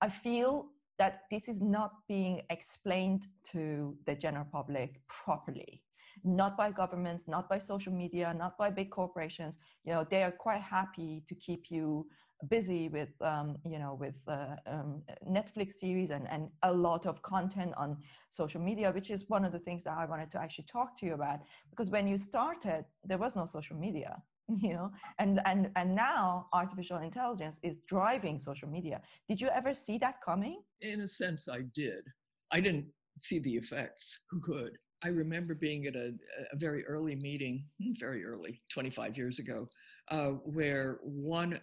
I 0.00 0.08
feel 0.08 0.66
that 0.98 1.22
this 1.30 1.48
is 1.48 1.60
not 1.60 1.92
being 2.08 2.42
explained 2.50 3.26
to 3.52 3.96
the 4.06 4.14
general 4.14 4.46
public 4.50 5.00
properly 5.06 5.82
not 6.24 6.56
by 6.56 6.70
governments 6.70 7.28
not 7.28 7.48
by 7.48 7.58
social 7.58 7.92
media 7.92 8.34
not 8.36 8.56
by 8.58 8.70
big 8.70 8.90
corporations 8.90 9.58
you 9.84 9.92
know 9.92 10.06
they 10.10 10.22
are 10.22 10.30
quite 10.30 10.60
happy 10.60 11.22
to 11.28 11.34
keep 11.34 11.70
you 11.70 12.06
busy 12.48 12.88
with 12.88 13.10
um, 13.20 13.56
you 13.64 13.78
know 13.78 13.96
with 14.00 14.14
uh, 14.26 14.56
um, 14.66 15.02
netflix 15.30 15.74
series 15.74 16.10
and, 16.10 16.26
and 16.28 16.48
a 16.64 16.72
lot 16.72 17.06
of 17.06 17.22
content 17.22 17.72
on 17.76 17.96
social 18.30 18.60
media 18.60 18.90
which 18.90 19.10
is 19.10 19.24
one 19.28 19.44
of 19.44 19.52
the 19.52 19.58
things 19.58 19.84
that 19.84 19.96
i 19.96 20.04
wanted 20.04 20.30
to 20.30 20.38
actually 20.38 20.64
talk 20.64 20.98
to 20.98 21.06
you 21.06 21.14
about 21.14 21.40
because 21.70 21.90
when 21.90 22.06
you 22.08 22.18
started 22.18 22.84
there 23.04 23.18
was 23.18 23.36
no 23.36 23.46
social 23.46 23.76
media 23.76 24.20
you 24.60 24.72
know 24.72 24.90
and 25.18 25.40
and 25.44 25.70
and 25.76 25.94
now 25.94 26.46
artificial 26.52 26.98
intelligence 26.98 27.60
is 27.62 27.78
driving 27.86 28.40
social 28.40 28.68
media 28.68 29.00
did 29.28 29.40
you 29.40 29.48
ever 29.48 29.72
see 29.72 29.98
that 29.98 30.16
coming 30.20 30.62
In 30.82 31.02
a 31.02 31.08
sense, 31.08 31.48
I 31.48 31.62
did. 31.74 32.04
I 32.50 32.60
didn't 32.60 32.86
see 33.20 33.38
the 33.38 33.54
effects. 33.54 34.20
Who 34.30 34.40
could? 34.40 34.76
I 35.04 35.08
remember 35.08 35.54
being 35.54 35.86
at 35.86 35.96
a, 35.96 36.12
a 36.52 36.56
very 36.56 36.86
early 36.86 37.16
meeting, 37.16 37.64
hmm, 37.82 37.92
very 37.98 38.24
early, 38.24 38.60
25 38.72 39.16
years 39.16 39.38
ago, 39.38 39.68
uh, 40.10 40.30
where 40.44 40.98
one, 41.02 41.58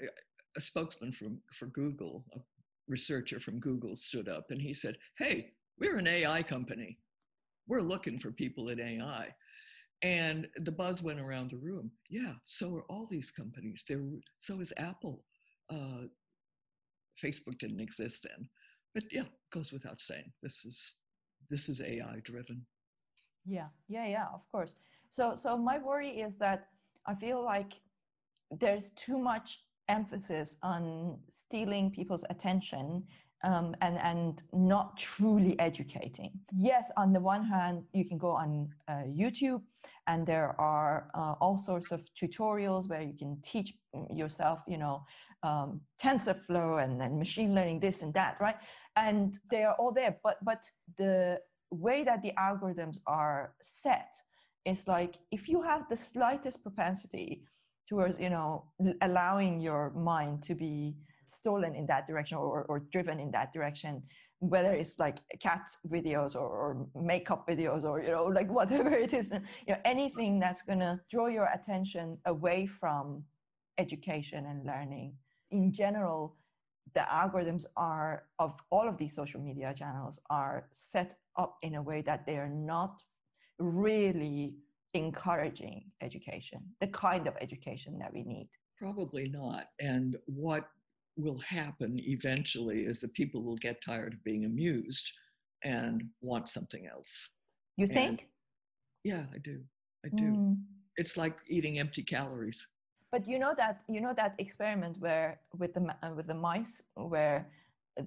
a 0.58 0.62
spokesman 0.62 1.12
from 1.12 1.40
for 1.54 1.68
Google, 1.68 2.26
a 2.36 2.40
researcher 2.88 3.40
from 3.40 3.60
Google, 3.60 3.96
stood 3.96 4.28
up 4.28 4.48
and 4.52 4.62
he 4.62 4.74
said, 4.74 4.98
"Hey, 5.18 5.54
we're 5.80 5.98
an 5.98 6.08
AI 6.08 6.44
company. 6.44 6.98
We're 7.68 7.82
looking 7.82 8.20
for 8.20 8.32
people 8.32 8.70
in 8.70 8.80
AI." 8.80 9.34
And 10.02 10.48
the 10.58 10.72
buzz 10.72 11.02
went 11.02 11.20
around 11.20 11.50
the 11.50 11.58
room. 11.58 11.92
Yeah, 12.10 12.34
so 12.44 12.74
are 12.76 12.84
all 12.84 13.08
these 13.10 13.32
companies. 13.32 13.84
They're, 13.88 14.04
so 14.40 14.60
is 14.62 14.74
Apple. 14.78 15.26
Uh, 15.70 16.08
Facebook 17.22 17.58
didn't 17.60 17.82
exist 17.82 18.24
then, 18.24 18.50
but 18.94 19.04
yeah, 19.12 19.26
goes 19.52 19.72
without 19.72 20.02
saying. 20.02 20.32
This 20.42 20.66
is 20.66 20.94
this 21.50 21.70
is 21.70 21.82
AI 21.82 22.22
driven. 22.24 22.66
Yeah, 23.50 23.68
yeah, 23.88 24.08
yeah, 24.08 24.26
of 24.34 24.42
course. 24.52 24.76
So, 25.10 25.36
so 25.36 25.58
my 25.58 25.80
worry 25.80 26.10
is 26.10 26.38
that 26.38 26.68
I 27.08 27.16
feel 27.16 27.44
like 27.44 27.74
there's 28.52 28.92
too 28.92 29.18
much 29.18 29.60
emphasis 29.88 30.58
on 30.62 31.18
stealing 31.30 31.90
people's 31.90 32.24
attention 32.30 33.04
um, 33.44 33.76
and 33.82 33.98
and 34.00 34.44
not 34.54 34.98
truly 34.98 35.58
educating. 35.60 36.32
Yes, 36.56 36.92
on 36.98 37.14
the 37.14 37.20
one 37.20 37.44
hand, 37.46 37.84
you 37.94 38.06
can 38.06 38.18
go 38.18 38.32
on 38.32 38.70
uh, 38.88 39.04
YouTube, 39.08 39.62
and 40.08 40.28
there 40.28 40.60
are 40.60 41.10
uh, 41.16 41.36
all 41.40 41.58
sorts 41.58 41.92
of 41.92 42.04
tutorials 42.22 42.90
where 42.90 43.02
you 43.02 43.14
can 43.18 43.40
teach 43.42 43.74
yourself, 44.14 44.62
you 44.68 44.78
know, 44.78 45.06
um, 45.44 45.82
TensorFlow 46.04 46.84
and, 46.84 47.02
and 47.02 47.18
machine 47.18 47.56
learning, 47.56 47.80
this 47.80 48.02
and 48.02 48.14
that, 48.14 48.40
right? 48.42 48.58
And 48.96 49.38
they 49.50 49.64
are 49.64 49.76
all 49.76 49.94
there. 49.94 50.18
But 50.22 50.44
but 50.44 50.70
the 50.98 51.40
way 51.72 52.04
that 52.04 52.22
the 52.22 52.32
algorithms 52.38 53.00
are 53.08 53.54
set 53.62 54.16
is 54.66 54.88
like 54.88 55.18
if 55.32 55.48
you 55.48 55.62
have 55.62 55.88
the 55.90 55.98
slightest 55.98 56.64
propensity 56.64 57.44
towards, 57.88 58.20
you 58.20 58.30
know, 58.30 58.66
allowing 59.02 59.60
your 59.60 59.92
mind 59.92 60.44
to 60.44 60.56
be 60.56 60.96
stolen 61.28 61.76
in 61.76 61.86
that 61.88 62.08
direction 62.08 62.38
or, 62.38 62.64
or 62.64 62.80
driven 62.92 63.20
in 63.20 63.32
that 63.32 63.54
direction 63.54 64.04
whether 64.42 64.72
it's 64.72 64.98
like 65.00 65.18
cat 65.42 65.68
videos 65.92 66.34
or, 66.34 66.48
or, 66.48 66.88
makeup 66.96 67.46
videos 67.46 67.84
or 67.84 68.02
you 68.02 68.08
know 68.08 68.24
like 68.40 68.50
whatever 68.50 68.90
it 68.90 69.14
is 69.14 69.30
you 69.68 69.74
know 69.74 69.80
anything 69.84 70.40
that's 70.40 70.62
going 70.62 70.80
to 70.80 70.98
draw 71.12 71.28
your 71.28 71.50
attention 71.54 72.18
away 72.26 72.66
from 72.66 73.22
education 73.80 74.46
and 74.46 74.66
learning. 74.66 75.14
In 75.52 75.74
general 75.74 76.36
the 76.94 77.06
algorithms 77.12 77.66
are 77.76 78.24
of 78.40 78.60
all 78.70 78.88
of 78.88 78.98
these 78.98 79.16
social 79.16 79.42
media 79.42 79.74
channels 79.74 80.20
are 80.30 80.68
set 80.74 81.16
up 81.38 81.58
in 81.62 81.76
a 81.76 81.82
way 81.82 82.02
that 82.02 82.26
they 82.26 82.38
are 82.38 82.50
not 82.50 83.02
really 83.60 84.56
encouraging 84.94 85.84
education 86.02 86.62
the 86.80 86.88
kind 86.88 87.28
of 87.28 87.36
education 87.42 88.00
that 88.00 88.12
we 88.12 88.24
need 88.24 88.50
probably 88.80 89.30
not 89.30 89.68
and 89.80 90.18
what 90.26 90.70
will 91.20 91.38
happen 91.40 92.00
eventually 92.00 92.86
is 92.86 93.00
that 93.00 93.14
people 93.14 93.44
will 93.44 93.58
get 93.58 93.82
tired 93.82 94.14
of 94.14 94.24
being 94.24 94.46
amused 94.46 95.12
and 95.64 96.04
want 96.22 96.50
something 96.50 96.88
else. 96.88 97.30
You 97.78 97.88
think? 97.88 98.10
And 98.10 98.22
yeah, 99.04 99.26
I 99.34 99.38
do. 99.40 99.60
I 100.06 100.10
do. 100.16 100.24
Mm. 100.24 100.58
It's 100.96 101.18
like 101.18 101.38
eating 101.48 101.80
empty 101.80 102.04
calories. 102.04 102.66
But 103.12 103.28
you 103.28 103.40
know 103.40 103.54
that 103.58 103.82
you 103.88 104.02
know 104.02 104.14
that 104.16 104.36
experiment 104.38 104.98
where 105.00 105.40
with 105.58 105.74
the 105.74 105.96
uh, 106.04 106.12
with 106.16 106.28
the 106.28 106.36
mice 106.36 106.82
where 106.96 107.48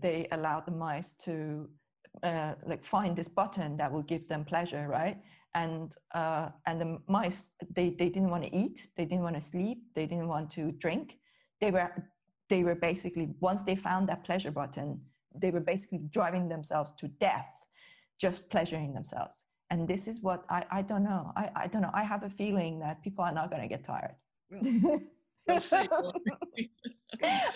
they 0.00 0.28
allowed 0.32 0.66
the 0.66 0.72
mice 0.72 1.14
to 1.24 1.68
uh, 2.22 2.54
like 2.64 2.84
find 2.84 3.16
this 3.16 3.28
button 3.28 3.76
that 3.78 3.90
will 3.92 4.02
give 4.02 4.28
them 4.28 4.44
pleasure, 4.44 4.86
right? 4.88 5.18
And 5.54 5.94
uh, 6.14 6.50
and 6.66 6.80
the 6.80 6.98
mice 7.08 7.50
they 7.74 7.90
they 7.90 8.08
didn't 8.08 8.30
want 8.30 8.44
to 8.44 8.56
eat, 8.56 8.88
they 8.96 9.04
didn't 9.04 9.24
want 9.24 9.34
to 9.34 9.40
sleep, 9.42 9.78
they 9.94 10.06
didn't 10.06 10.28
want 10.28 10.50
to 10.52 10.72
drink. 10.72 11.18
They 11.60 11.70
were 11.70 11.90
they 12.52 12.62
were 12.62 12.74
basically 12.74 13.30
once 13.40 13.62
they 13.62 13.74
found 13.74 14.08
that 14.08 14.24
pleasure 14.24 14.50
button 14.50 15.00
they 15.34 15.50
were 15.50 15.64
basically 15.72 16.00
driving 16.10 16.48
themselves 16.48 16.92
to 17.00 17.08
death 17.08 17.50
just 18.20 18.50
pleasuring 18.50 18.92
themselves 18.92 19.44
and 19.70 19.88
this 19.88 20.06
is 20.06 20.20
what 20.20 20.44
i, 20.50 20.62
I 20.70 20.82
don't 20.82 21.04
know 21.04 21.32
I, 21.34 21.44
I 21.62 21.66
don't 21.66 21.82
know 21.82 21.94
i 21.94 22.04
have 22.04 22.22
a 22.24 22.30
feeling 22.30 22.78
that 22.80 23.02
people 23.02 23.24
are 23.24 23.32
not 23.32 23.48
going 23.50 23.62
to 23.62 23.68
get 23.68 23.84
tired 23.84 24.16
well, 24.60 25.00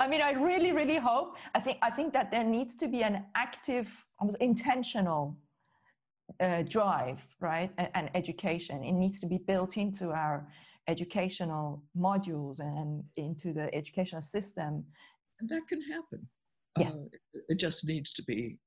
i 0.01 0.09
mean 0.09 0.21
i 0.21 0.33
really 0.33 0.73
really 0.73 0.97
hope 0.97 1.37
i 1.55 1.61
think 1.61 1.79
i 1.83 1.91
think 1.91 2.13
that 2.13 2.31
there 2.31 2.45
needs 2.45 2.75
to 2.75 2.89
be 2.89 3.03
an 3.03 3.25
active 3.35 3.89
almost 4.19 4.39
intentional 4.41 5.37
uh, 6.41 6.63
drive 6.63 7.23
right 7.41 7.71
and, 7.79 7.89
and 7.95 8.11
education 8.15 8.83
it 8.83 8.93
needs 8.93 9.21
to 9.21 9.27
be 9.27 9.39
built 9.39 9.77
into 9.77 10.11
our 10.11 10.49
educational 10.89 11.83
modules 11.97 12.59
and 12.61 13.03
into 13.17 13.53
the 13.53 13.73
educational 13.75 14.23
system. 14.23 14.85
And 15.41 15.49
that 15.49 15.63
can 15.69 15.81
happen. 15.83 16.29
Yeah. 16.79 16.91
Uh, 16.91 17.41
it 17.49 17.59
just 17.59 17.87
needs 17.87 18.13
to 18.15 18.23
be 18.25 18.59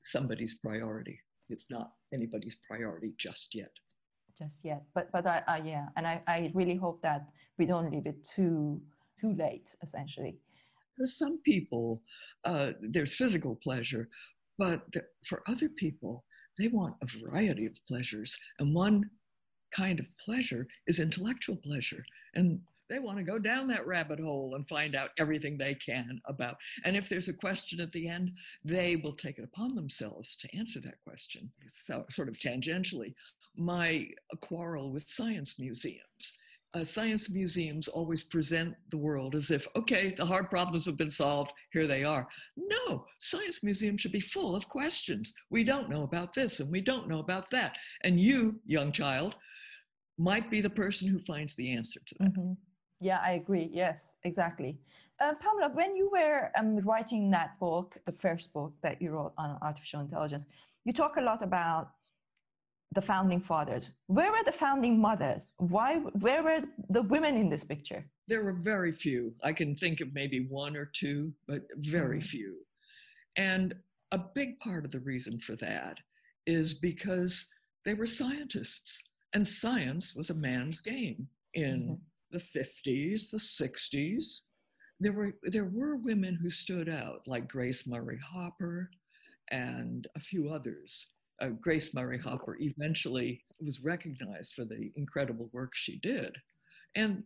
somebody's 0.00 0.54
priority. 0.54 1.20
It's 1.48 1.66
not 1.70 1.92
anybody's 2.12 2.56
priority 2.68 3.12
just 3.18 3.48
yet. 3.54 3.70
Just 4.38 4.64
yet. 4.64 4.82
But 4.94 5.10
but 5.12 5.26
I, 5.26 5.42
I 5.48 5.58
yeah, 5.58 5.86
and 5.96 6.06
I, 6.06 6.22
I 6.26 6.52
really 6.54 6.76
hope 6.76 7.02
that 7.02 7.26
we 7.58 7.66
don't 7.66 7.90
leave 7.90 8.06
it 8.06 8.24
too 8.24 8.80
too 9.20 9.34
late, 9.34 9.68
essentially. 9.82 10.36
For 10.96 11.06
some 11.06 11.38
people, 11.38 12.02
uh, 12.44 12.72
there's 12.80 13.14
physical 13.14 13.56
pleasure, 13.62 14.08
but 14.58 14.82
for 15.26 15.42
other 15.48 15.68
people, 15.68 16.24
they 16.58 16.68
want 16.68 16.94
a 17.02 17.18
variety 17.18 17.66
of 17.66 17.72
pleasures. 17.86 18.36
And 18.58 18.74
one 18.74 19.08
kind 19.74 20.00
of 20.00 20.06
pleasure 20.24 20.66
is 20.86 20.98
intellectual 20.98 21.56
pleasure. 21.56 22.04
And 22.34 22.60
they 22.88 22.98
want 22.98 23.18
to 23.18 23.24
go 23.24 23.38
down 23.38 23.68
that 23.68 23.86
rabbit 23.86 24.20
hole 24.20 24.54
and 24.54 24.68
find 24.68 24.94
out 24.94 25.10
everything 25.18 25.56
they 25.56 25.74
can 25.74 26.20
about. 26.26 26.56
And 26.84 26.96
if 26.96 27.08
there's 27.08 27.28
a 27.28 27.32
question 27.32 27.80
at 27.80 27.92
the 27.92 28.08
end, 28.08 28.32
they 28.64 28.96
will 28.96 29.12
take 29.12 29.38
it 29.38 29.44
upon 29.44 29.74
themselves 29.74 30.36
to 30.36 30.56
answer 30.56 30.80
that 30.80 31.02
question. 31.06 31.50
So, 31.72 32.04
sort 32.10 32.28
of 32.28 32.38
tangentially, 32.38 33.14
my 33.56 34.08
quarrel 34.40 34.92
with 34.92 35.08
science 35.08 35.58
museums. 35.58 36.34
Uh, 36.74 36.84
science 36.84 37.30
museums 37.30 37.88
always 37.88 38.22
present 38.22 38.74
the 38.90 38.98
world 38.98 39.34
as 39.34 39.50
if, 39.50 39.66
okay, 39.74 40.14
the 40.14 40.24
hard 40.24 40.50
problems 40.50 40.84
have 40.84 40.98
been 40.98 41.10
solved, 41.10 41.50
here 41.72 41.86
they 41.86 42.04
are. 42.04 42.28
No, 42.56 43.06
science 43.20 43.62
museums 43.62 44.02
should 44.02 44.12
be 44.12 44.20
full 44.20 44.54
of 44.54 44.68
questions. 44.68 45.32
We 45.48 45.64
don't 45.64 45.88
know 45.88 46.02
about 46.02 46.34
this 46.34 46.60
and 46.60 46.70
we 46.70 46.82
don't 46.82 47.08
know 47.08 47.20
about 47.20 47.50
that. 47.50 47.76
And 48.04 48.20
you, 48.20 48.60
young 48.66 48.92
child, 48.92 49.36
might 50.18 50.50
be 50.50 50.60
the 50.60 50.68
person 50.68 51.08
who 51.08 51.18
finds 51.20 51.54
the 51.54 51.72
answer 51.72 52.00
to 52.04 52.14
that. 52.18 52.34
Mm-hmm. 52.34 52.52
Yeah, 53.00 53.20
I 53.22 53.32
agree. 53.32 53.70
Yes, 53.72 54.14
exactly. 54.24 54.78
Uh, 55.20 55.34
Pamela, 55.40 55.70
when 55.72 55.96
you 55.96 56.10
were 56.10 56.50
um, 56.58 56.78
writing 56.78 57.30
that 57.30 57.58
book, 57.60 57.96
the 58.06 58.12
first 58.12 58.52
book 58.52 58.72
that 58.82 59.00
you 59.00 59.10
wrote 59.10 59.32
on 59.38 59.58
artificial 59.62 60.00
intelligence, 60.00 60.46
you 60.84 60.92
talk 60.92 61.16
a 61.16 61.20
lot 61.20 61.42
about 61.42 61.90
the 62.94 63.02
founding 63.02 63.40
fathers. 63.40 63.90
Where 64.06 64.30
were 64.30 64.44
the 64.44 64.52
founding 64.52 65.00
mothers? 65.00 65.52
Why? 65.58 65.98
Where 65.98 66.42
were 66.42 66.60
the 66.88 67.02
women 67.02 67.36
in 67.36 67.48
this 67.48 67.64
picture? 67.64 68.04
There 68.26 68.42
were 68.42 68.54
very 68.54 68.92
few. 68.92 69.34
I 69.44 69.52
can 69.52 69.76
think 69.76 70.00
of 70.00 70.14
maybe 70.14 70.46
one 70.48 70.76
or 70.76 70.86
two, 70.86 71.32
but 71.46 71.62
very 71.76 72.20
mm. 72.20 72.24
few. 72.24 72.56
And 73.36 73.74
a 74.12 74.18
big 74.18 74.58
part 74.60 74.84
of 74.84 74.90
the 74.90 75.00
reason 75.00 75.38
for 75.38 75.54
that 75.56 75.98
is 76.46 76.72
because 76.74 77.46
they 77.84 77.94
were 77.94 78.06
scientists, 78.06 79.10
and 79.34 79.46
science 79.46 80.14
was 80.14 80.30
a 80.30 80.34
man's 80.34 80.80
game 80.80 81.28
in 81.54 81.80
mm-hmm 81.80 81.94
the 82.30 82.38
50s, 82.38 83.30
the 83.30 83.38
60s, 83.38 84.42
there 85.00 85.12
were 85.12 85.34
there 85.44 85.66
were 85.66 85.96
women 85.96 86.34
who 86.34 86.50
stood 86.50 86.88
out, 86.88 87.22
like 87.26 87.48
Grace 87.48 87.86
Murray 87.86 88.18
Hopper 88.18 88.90
and 89.50 90.06
a 90.16 90.20
few 90.20 90.48
others. 90.48 91.06
Uh, 91.40 91.48
Grace 91.48 91.94
Murray 91.94 92.18
Hopper 92.18 92.56
eventually 92.60 93.44
was 93.64 93.80
recognized 93.80 94.54
for 94.54 94.64
the 94.64 94.90
incredible 94.96 95.48
work 95.52 95.70
she 95.74 95.98
did. 95.98 96.36
And 96.96 97.22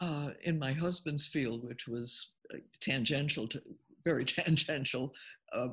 uh, 0.00 0.30
in 0.42 0.58
my 0.58 0.72
husband's 0.72 1.26
field, 1.26 1.64
which 1.64 1.86
was 1.86 2.30
uh, 2.52 2.58
tangential 2.80 3.46
to 3.48 3.62
very 4.04 4.24
tangential 4.24 5.12
uh, 5.52 5.68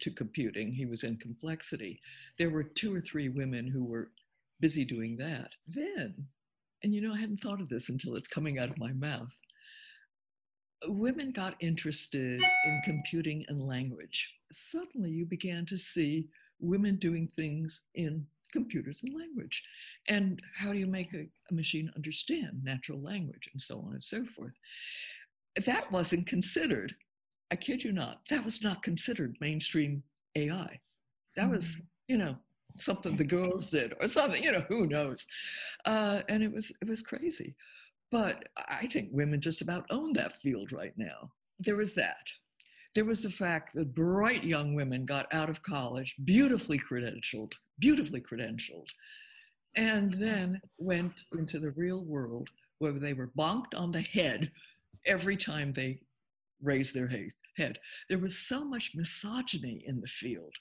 to 0.00 0.10
computing, 0.10 0.72
he 0.72 0.84
was 0.84 1.04
in 1.04 1.16
complexity. 1.16 2.00
There 2.38 2.50
were 2.50 2.64
two 2.64 2.94
or 2.94 3.00
three 3.00 3.28
women 3.28 3.68
who 3.68 3.84
were 3.84 4.10
busy 4.60 4.84
doing 4.84 5.16
that. 5.18 5.50
Then 5.68 6.26
and 6.84 6.94
you 6.94 7.00
know, 7.00 7.14
I 7.14 7.18
hadn't 7.18 7.40
thought 7.40 7.62
of 7.62 7.68
this 7.70 7.88
until 7.88 8.14
it's 8.14 8.28
coming 8.28 8.58
out 8.58 8.68
of 8.68 8.78
my 8.78 8.92
mouth. 8.92 9.34
Women 10.86 11.32
got 11.32 11.54
interested 11.60 12.42
in 12.66 12.82
computing 12.84 13.42
and 13.48 13.66
language. 13.66 14.30
Suddenly, 14.52 15.10
you 15.10 15.24
began 15.24 15.64
to 15.66 15.78
see 15.78 16.28
women 16.60 16.96
doing 16.96 17.26
things 17.26 17.80
in 17.94 18.26
computers 18.52 19.00
and 19.02 19.14
language. 19.14 19.62
And 20.08 20.42
how 20.54 20.72
do 20.72 20.78
you 20.78 20.86
make 20.86 21.14
a, 21.14 21.26
a 21.50 21.54
machine 21.54 21.90
understand 21.96 22.62
natural 22.62 23.00
language 23.00 23.48
and 23.52 23.60
so 23.60 23.78
on 23.78 23.92
and 23.92 24.02
so 24.02 24.22
forth? 24.26 24.52
That 25.64 25.90
wasn't 25.90 26.26
considered. 26.26 26.94
I 27.50 27.56
kid 27.56 27.82
you 27.82 27.92
not, 27.92 28.20
that 28.28 28.44
was 28.44 28.62
not 28.62 28.82
considered 28.82 29.36
mainstream 29.40 30.02
AI. 30.36 30.78
That 31.36 31.48
was, 31.48 31.64
mm-hmm. 31.64 31.82
you 32.08 32.18
know, 32.18 32.36
something 32.78 33.16
the 33.16 33.24
girls 33.24 33.66
did 33.66 33.94
or 34.00 34.08
something 34.08 34.42
you 34.42 34.52
know 34.52 34.64
who 34.68 34.86
knows? 34.86 35.26
Uh, 35.84 36.22
and 36.28 36.42
it 36.42 36.52
was 36.52 36.72
it 36.80 36.88
was 36.88 37.02
crazy. 37.02 37.54
But 38.10 38.48
i 38.68 38.86
think 38.86 39.08
women 39.12 39.40
just 39.40 39.60
about 39.62 39.86
own 39.90 40.12
that 40.14 40.40
field 40.40 40.72
right 40.72 40.96
now. 40.96 41.32
There 41.58 41.76
was 41.76 41.94
that. 41.94 42.26
There 42.94 43.04
was 43.04 43.22
the 43.22 43.30
fact 43.30 43.74
that 43.74 43.94
bright 43.94 44.44
young 44.44 44.74
women 44.74 45.04
got 45.04 45.26
out 45.32 45.50
of 45.50 45.62
college 45.62 46.14
beautifully 46.24 46.78
credentialed 46.78 47.52
beautifully 47.78 48.20
credentialed 48.20 48.88
and 49.76 50.14
then 50.14 50.60
went 50.78 51.12
into 51.36 51.58
the 51.58 51.72
real 51.72 52.04
world 52.04 52.48
where 52.78 52.92
they 52.92 53.12
were 53.12 53.30
bonked 53.36 53.74
on 53.76 53.90
the 53.90 54.02
head 54.02 54.50
every 55.06 55.36
time 55.36 55.72
they 55.72 55.98
raised 56.62 56.94
their 56.94 57.10
head. 57.56 57.78
There 58.08 58.18
was 58.18 58.38
so 58.38 58.64
much 58.64 58.92
misogyny 58.94 59.82
in 59.86 60.00
the 60.00 60.06
field 60.06 60.54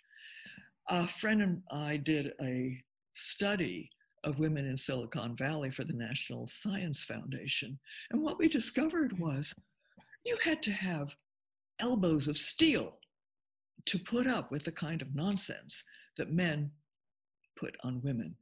a 0.90 1.08
friend 1.08 1.42
and 1.42 1.62
I 1.72 1.98
did 1.98 2.34
a 2.42 2.82
study 3.14 3.90
of 4.24 4.40
women 4.40 4.66
in 4.66 4.78
Silicon 4.78 5.36
Valley 5.36 5.70
for 5.70 5.84
the 5.84 5.94
National 5.94 6.48
Science 6.48 7.04
Foundation. 7.04 7.78
And 8.12 8.22
what 8.22 8.40
we 8.40 8.48
discovered 8.48 9.18
was 9.20 9.54
you 10.26 10.38
had 10.44 10.62
to 10.64 10.72
have 10.72 11.14
elbows 11.80 12.28
of 12.28 12.38
steel 12.38 12.98
to 13.86 14.00
put 14.00 14.28
up 14.28 14.52
with 14.52 14.64
the 14.64 14.72
kind 14.72 15.02
of 15.02 15.16
nonsense 15.16 15.84
that 16.18 16.32
men 16.32 16.72
put 17.58 17.76
on 17.84 18.02
women. 18.04 18.36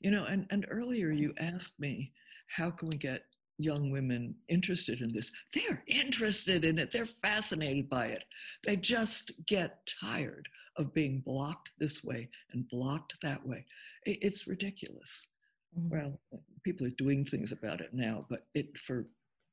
You 0.00 0.10
know, 0.10 0.24
and, 0.24 0.46
and 0.50 0.66
earlier 0.70 1.10
you 1.10 1.32
asked 1.38 1.78
me, 1.78 2.12
how 2.48 2.70
can 2.70 2.88
we 2.88 2.96
get 2.96 3.22
young 3.62 3.90
women 3.90 4.34
interested 4.48 5.00
in 5.00 5.12
this? 5.12 5.30
They're 5.54 5.82
interested 5.86 6.64
in 6.64 6.78
it, 6.78 6.90
they're 6.90 7.06
fascinated 7.06 7.88
by 7.88 8.06
it. 8.06 8.24
They 8.64 8.76
just 8.76 9.32
get 9.46 9.90
tired 10.00 10.48
of 10.76 10.94
being 10.94 11.20
blocked 11.20 11.70
this 11.78 12.02
way 12.02 12.28
and 12.52 12.68
blocked 12.68 13.16
that 13.22 13.44
way. 13.46 13.64
It's 14.06 14.46
ridiculous. 14.46 15.28
Mm-hmm. 15.78 15.96
Well, 15.96 16.20
people 16.64 16.86
are 16.86 16.90
doing 16.90 17.24
things 17.24 17.52
about 17.52 17.80
it 17.80 17.92
now, 17.92 18.20
but 18.28 18.40
it 18.54 18.76
for 18.78 19.06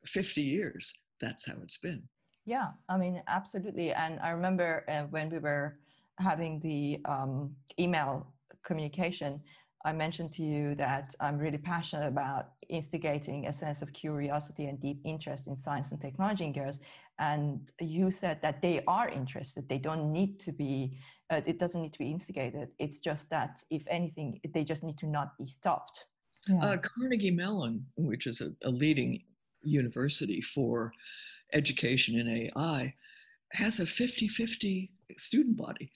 50 0.06 0.42
years, 0.42 0.94
that's 1.20 1.46
how 1.46 1.56
it's 1.64 1.78
been. 1.78 2.04
Yeah, 2.46 2.68
I 2.88 2.98
mean, 2.98 3.22
absolutely. 3.28 3.92
And 3.92 4.20
I 4.22 4.30
remember 4.30 4.86
uh, 4.88 5.04
when 5.10 5.30
we 5.30 5.40
were 5.40 5.80
having 6.18 6.60
the 6.62 7.00
um, 7.06 7.54
email 7.78 8.28
communication, 8.64 9.42
I 9.86 9.94
mentioned 9.94 10.34
to 10.34 10.44
you 10.44 10.76
that 10.76 11.16
I'm 11.20 11.38
really 11.38 11.58
passionate 11.58 12.08
about 12.08 12.50
instigating 12.70 13.48
a 13.48 13.54
sense 13.54 13.82
of 13.82 13.94
curiosity 13.94 14.66
and 14.66 14.80
deep 14.80 15.00
interest 15.06 15.48
in 15.48 15.56
science 15.56 15.92
and 15.92 16.02
technology 16.02 16.46
in 16.46 16.54
girls. 16.54 16.80
And 17.20 17.72
you 17.80 18.12
said 18.12 18.42
that 18.42 18.62
they 18.62 18.84
are 18.88 19.08
interested. 19.10 19.70
They 19.70 19.78
don't 19.78 20.12
need 20.12 20.40
to 20.42 20.52
be, 20.52 20.98
uh, 21.30 21.42
it 21.46 21.60
doesn't 21.60 21.82
need 21.82 21.94
to 21.94 22.00
be 22.00 22.12
instigated. 22.12 22.70
It's 22.80 23.00
just 23.00 23.30
that, 23.30 23.64
if 23.70 23.84
anything, 23.90 24.40
they 24.54 24.64
just 24.64 24.84
need 24.84 24.98
to 25.00 25.08
not 25.08 25.38
be 25.38 25.46
stopped. 25.46 26.06
Yeah. 26.48 26.64
Uh, 26.64 26.78
Carnegie 26.78 27.32
Mellon, 27.32 27.86
which 27.96 28.28
is 28.28 28.42
a, 28.42 28.52
a 28.64 28.70
leading 28.70 29.22
university 29.64 30.42
for 30.42 30.92
education 31.54 32.20
in 32.20 32.28
AI, 32.28 32.94
has 33.54 33.80
a 33.80 33.86
50 33.86 34.28
50 34.28 34.92
student 35.18 35.58
body 35.58 35.92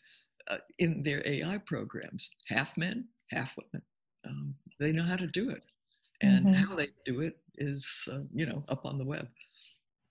uh, 0.50 0.58
in 0.80 1.04
their 1.04 1.22
AI 1.26 1.58
programs 1.60 2.32
half 2.48 2.76
men, 2.78 3.08
half 3.32 3.56
women. 3.58 3.82
Um, 4.28 4.56
they 4.80 4.92
know 4.92 5.04
how 5.04 5.16
to 5.16 5.28
do 5.28 5.50
it, 5.50 5.64
and 6.22 6.46
mm-hmm. 6.46 6.54
how 6.54 6.76
they 6.76 6.90
do 7.06 7.22
it 7.22 7.38
is 7.56 8.08
uh, 8.12 8.20
you 8.34 8.46
know 8.46 8.64
up 8.70 8.86
on 8.86 8.98
the 8.98 9.06
web. 9.06 9.28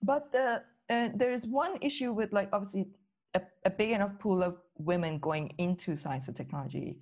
But 0.03 0.33
uh, 0.35 0.59
uh, 0.89 1.09
there 1.15 1.31
is 1.31 1.47
one 1.47 1.77
issue 1.81 2.11
with 2.11 2.33
like 2.33 2.49
obviously 2.51 2.87
a, 3.33 3.41
a, 3.65 3.69
big 3.69 3.91
enough 3.91 4.17
pool 4.19 4.43
of 4.43 4.57
women 4.77 5.19
going 5.19 5.53
into 5.57 5.95
science 5.95 6.27
and 6.27 6.35
technology 6.35 6.97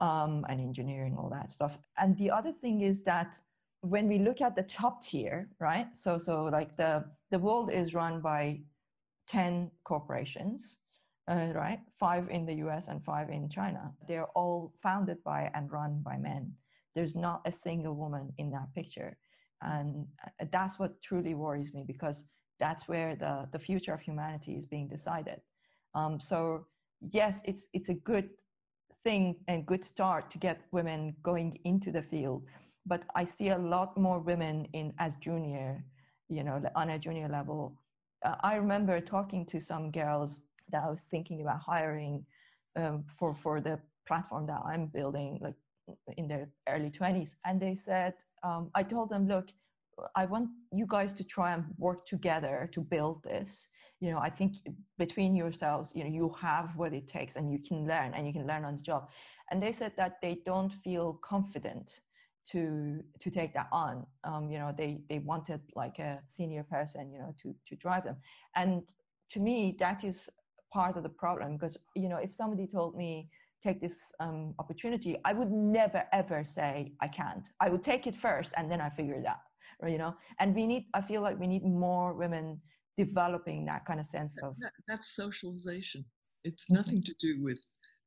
um, 0.00 0.44
and 0.48 0.60
engineering, 0.60 1.16
all 1.16 1.30
that 1.30 1.50
stuff. 1.50 1.78
And 1.96 2.16
the 2.18 2.30
other 2.30 2.52
thing 2.52 2.80
is 2.82 3.02
that 3.04 3.38
when 3.82 4.08
we 4.08 4.18
look 4.18 4.40
at 4.40 4.56
the 4.56 4.62
top 4.64 5.02
tier, 5.02 5.48
right? 5.58 5.86
So 5.94 6.18
so 6.18 6.44
like 6.44 6.76
the 6.76 7.04
the 7.30 7.38
world 7.38 7.70
is 7.72 7.94
run 7.94 8.20
by 8.20 8.60
ten 9.26 9.70
corporations 9.84 10.76
uh, 11.28 11.52
right? 11.54 11.80
Five 11.98 12.28
in 12.30 12.46
the 12.46 12.54
US 12.66 12.88
and 12.88 13.04
five 13.04 13.30
in 13.30 13.48
China. 13.48 13.92
They're 14.08 14.28
all 14.34 14.72
founded 14.82 15.22
by 15.24 15.50
and 15.54 15.70
run 15.70 16.02
by 16.04 16.16
men. 16.18 16.52
There's 16.94 17.14
not 17.14 17.42
a 17.44 17.52
single 17.52 17.94
woman 17.94 18.32
in 18.38 18.50
that 18.50 18.72
picture. 18.74 19.16
And 19.62 20.06
uh, 20.24 20.46
that's 20.50 20.78
what 20.78 21.00
truly 21.02 21.34
worries 21.34 21.74
me 21.74 21.84
because 21.86 22.24
that's 22.58 22.88
where 22.88 23.14
the, 23.16 23.48
the 23.52 23.58
future 23.58 23.94
of 23.94 24.00
humanity 24.00 24.54
is 24.56 24.66
being 24.66 24.88
decided. 24.88 25.40
Um, 25.94 26.20
so, 26.20 26.66
yes, 27.00 27.42
it's, 27.44 27.68
it's 27.72 27.88
a 27.88 27.94
good 27.94 28.30
thing 29.02 29.36
and 29.48 29.66
good 29.66 29.84
start 29.84 30.30
to 30.32 30.38
get 30.38 30.60
women 30.72 31.14
going 31.22 31.58
into 31.64 31.90
the 31.90 32.02
field. 32.02 32.44
But 32.86 33.02
I 33.14 33.24
see 33.24 33.48
a 33.48 33.58
lot 33.58 33.96
more 33.96 34.18
women 34.18 34.66
in 34.72 34.92
as 34.98 35.16
junior, 35.16 35.84
you 36.28 36.42
know, 36.42 36.62
on 36.74 36.90
a 36.90 36.98
junior 36.98 37.28
level. 37.28 37.80
Uh, 38.24 38.36
I 38.42 38.56
remember 38.56 39.00
talking 39.00 39.46
to 39.46 39.60
some 39.60 39.90
girls 39.90 40.42
that 40.72 40.84
I 40.84 40.90
was 40.90 41.04
thinking 41.04 41.42
about 41.42 41.60
hiring 41.60 42.24
um, 42.76 43.04
for 43.18 43.34
for 43.34 43.60
the 43.60 43.78
platform 44.06 44.46
that 44.46 44.60
I'm 44.64 44.86
building, 44.86 45.38
like 45.40 45.54
in 46.16 46.28
their 46.28 46.48
early 46.68 46.90
20s. 46.90 47.36
And 47.44 47.60
they 47.60 47.76
said, 47.76 48.14
um, 48.42 48.70
I 48.74 48.82
told 48.82 49.10
them, 49.10 49.28
look, 49.28 49.48
I 50.14 50.24
want 50.24 50.48
you 50.72 50.86
guys 50.88 51.12
to 51.14 51.24
try 51.24 51.52
and 51.52 51.64
work 51.78 52.06
together 52.06 52.70
to 52.72 52.80
build 52.80 53.22
this. 53.22 53.68
You 54.00 54.10
know, 54.10 54.18
I 54.18 54.30
think 54.30 54.54
between 54.98 55.36
yourselves, 55.36 55.92
you 55.94 56.04
know, 56.04 56.10
you 56.10 56.34
have 56.40 56.74
what 56.76 56.94
it 56.94 57.06
takes 57.06 57.36
and 57.36 57.52
you 57.52 57.58
can 57.58 57.86
learn 57.86 58.14
and 58.14 58.26
you 58.26 58.32
can 58.32 58.46
learn 58.46 58.64
on 58.64 58.76
the 58.76 58.82
job. 58.82 59.10
And 59.50 59.62
they 59.62 59.72
said 59.72 59.92
that 59.96 60.20
they 60.22 60.40
don't 60.44 60.72
feel 60.72 61.18
confident 61.22 62.00
to 62.52 63.02
to 63.20 63.30
take 63.30 63.52
that 63.54 63.68
on. 63.70 64.06
Um, 64.24 64.50
you 64.50 64.58
know, 64.58 64.74
they 64.76 65.02
they 65.10 65.18
wanted 65.18 65.60
like 65.74 65.98
a 65.98 66.20
senior 66.28 66.64
person, 66.64 67.12
you 67.12 67.18
know, 67.18 67.34
to 67.42 67.54
to 67.68 67.76
drive 67.76 68.04
them. 68.04 68.16
And 68.56 68.82
to 69.32 69.40
me, 69.40 69.76
that 69.78 70.02
is 70.02 70.30
part 70.72 70.96
of 70.96 71.02
the 71.02 71.08
problem 71.08 71.56
because 71.56 71.76
you 71.94 72.08
know, 72.08 72.16
if 72.16 72.34
somebody 72.34 72.66
told 72.66 72.96
me 72.96 73.28
take 73.62 73.80
this 73.80 73.98
um, 74.20 74.54
opportunity, 74.58 75.16
I 75.24 75.32
would 75.32 75.50
never 75.50 76.04
ever 76.12 76.44
say 76.44 76.92
I 77.00 77.08
can't. 77.08 77.48
I 77.60 77.68
would 77.68 77.82
take 77.82 78.06
it 78.06 78.16
first 78.16 78.52
and 78.56 78.70
then 78.70 78.80
I 78.80 78.90
figure 78.90 79.14
it 79.14 79.26
out. 79.26 79.44
You 79.86 79.98
know, 79.98 80.14
and 80.38 80.54
we 80.54 80.66
need. 80.66 80.84
I 80.92 81.00
feel 81.00 81.22
like 81.22 81.38
we 81.40 81.46
need 81.46 81.64
more 81.64 82.12
women 82.12 82.60
developing 82.98 83.64
that 83.66 83.86
kind 83.86 83.98
of 83.98 84.06
sense 84.06 84.36
of. 84.42 84.56
That, 84.60 84.72
that's 84.86 85.16
socialization. 85.16 86.04
It's 86.44 86.64
mm-hmm. 86.64 86.74
nothing 86.74 87.02
to 87.04 87.14
do 87.18 87.42
with 87.42 87.60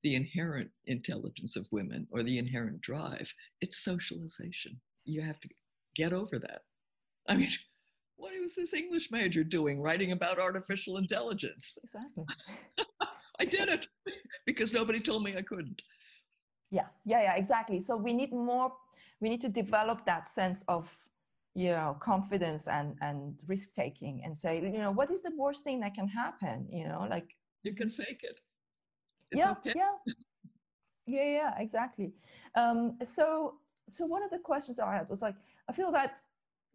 the 0.03 0.15
inherent 0.15 0.69
intelligence 0.85 1.55
of 1.55 1.67
women 1.71 2.07
or 2.11 2.23
the 2.23 2.37
inherent 2.37 2.81
drive. 2.81 3.33
It's 3.61 3.83
socialization. 3.83 4.79
You 5.05 5.21
have 5.21 5.39
to 5.39 5.49
get 5.95 6.13
over 6.13 6.37
that. 6.39 6.61
I 7.27 7.35
mean, 7.35 7.49
what 8.23 8.31
was 8.41 8.55
this 8.55 8.73
English 8.73 9.11
major 9.11 9.43
doing 9.43 9.81
writing 9.81 10.13
about 10.13 10.39
artificial 10.39 10.95
intelligence? 10.97 11.77
Exactly. 11.83 12.23
I 13.41 13.45
did 13.45 13.67
it 13.67 13.87
because 14.45 14.71
nobody 14.71 15.01
told 15.01 15.23
me 15.23 15.35
I 15.35 15.41
couldn't. 15.41 15.81
Yeah, 16.71 16.87
yeah, 17.05 17.21
yeah, 17.21 17.35
exactly. 17.35 17.83
So 17.83 17.97
we 17.97 18.13
need 18.13 18.31
more, 18.31 18.71
we 19.19 19.27
need 19.27 19.41
to 19.41 19.49
develop 19.49 20.05
that 20.05 20.29
sense 20.29 20.63
of, 20.69 20.95
you 21.53 21.71
know, 21.71 21.97
confidence 21.99 22.69
and, 22.69 22.95
and 23.01 23.35
risk 23.45 23.69
taking 23.75 24.21
and 24.23 24.37
say, 24.37 24.61
you 24.61 24.79
know, 24.83 24.91
what 24.91 25.11
is 25.11 25.21
the 25.21 25.33
worst 25.37 25.65
thing 25.65 25.81
that 25.81 25.93
can 25.93 26.07
happen? 26.07 26.67
You 26.71 26.87
know, 26.87 27.05
like. 27.09 27.35
You 27.63 27.73
can 27.75 27.89
fake 27.89 28.21
it. 28.23 28.39
It's 29.31 29.39
yeah, 29.39 29.51
okay. 29.51 29.73
yeah. 29.75 30.13
Yeah, 31.05 31.29
yeah, 31.39 31.53
exactly. 31.59 32.13
Um, 32.55 32.97
so, 33.03 33.55
so 33.91 34.05
one 34.05 34.23
of 34.23 34.31
the 34.31 34.39
questions 34.39 34.79
I 34.79 34.93
had 34.95 35.09
was 35.09 35.21
like, 35.21 35.35
I 35.69 35.73
feel 35.73 35.91
that 35.91 36.21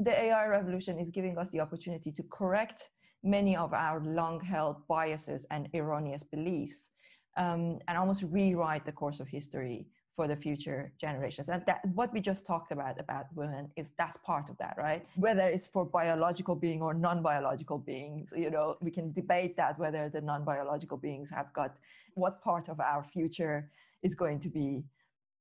the 0.00 0.16
AI 0.16 0.46
revolution 0.46 0.98
is 0.98 1.10
giving 1.10 1.36
us 1.38 1.50
the 1.50 1.60
opportunity 1.60 2.12
to 2.12 2.22
correct 2.30 2.90
many 3.24 3.56
of 3.56 3.74
our 3.74 4.00
long 4.04 4.40
held 4.40 4.86
biases 4.86 5.44
and 5.50 5.68
erroneous 5.74 6.22
beliefs 6.22 6.90
um, 7.36 7.78
and 7.88 7.98
almost 7.98 8.22
rewrite 8.30 8.84
the 8.84 8.92
course 8.92 9.18
of 9.18 9.26
history 9.26 9.86
for 10.14 10.28
the 10.28 10.36
future 10.36 10.92
generations. 11.00 11.48
And 11.48 11.64
that 11.66 11.80
what 11.94 12.12
we 12.12 12.20
just 12.20 12.46
talked 12.46 12.70
about 12.70 13.00
about 13.00 13.26
women 13.34 13.70
is 13.76 13.92
that's 13.98 14.16
part 14.18 14.48
of 14.50 14.56
that 14.58 14.76
right? 14.78 15.04
Whether 15.16 15.48
it's 15.48 15.66
for 15.66 15.84
biological 15.84 16.54
being 16.54 16.80
or 16.80 16.94
non-biological 16.94 17.78
beings 17.78 18.32
you 18.36 18.50
know 18.50 18.76
we 18.80 18.92
can 18.92 19.12
debate 19.12 19.56
that 19.56 19.78
whether 19.78 20.08
the 20.08 20.20
non-biological 20.20 20.98
beings 20.98 21.28
have 21.30 21.52
got 21.52 21.74
what 22.14 22.40
part 22.42 22.68
of 22.68 22.78
our 22.78 23.02
future 23.02 23.70
is 24.02 24.14
going 24.14 24.38
to 24.40 24.48
be 24.48 24.84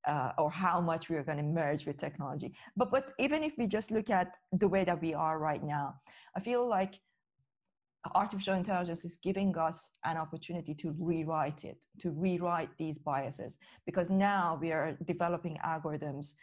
uh, 0.08 0.32
or 0.38 0.50
how 0.50 0.80
much 0.80 1.10
we 1.10 1.16
are 1.16 1.24
going 1.24 1.38
to 1.38 1.44
merge 1.44 1.86
with 1.86 1.98
technology 1.98 2.54
but 2.76 2.90
but 2.92 3.14
even 3.20 3.44
if 3.44 3.58
we 3.58 3.68
just 3.68 3.92
look 3.92 4.10
at 4.10 4.38
the 4.54 4.68
way 4.68 4.84
that 4.84 5.02
we 5.02 5.14
are 5.14 5.38
right 5.40 5.64
now 5.64 5.94
i 6.36 6.40
feel 6.40 6.68
like 6.68 7.00
artificial 8.16 8.54
intelligence 8.54 9.06
is 9.06 9.18
giving 9.18 9.58
us 9.58 9.94
an 10.06 10.18
opportunity 10.18 10.74
to 10.76 10.96
rewrite 11.00 11.64
it, 11.64 11.86
to 12.00 12.12
rewrite 12.12 12.70
these 12.78 12.98
biases, 12.98 13.58
because 13.86 14.10
now 14.10 14.58
we 14.62 14.72
are 14.72 14.98
developing 15.06 15.58
algorithms 15.66 16.34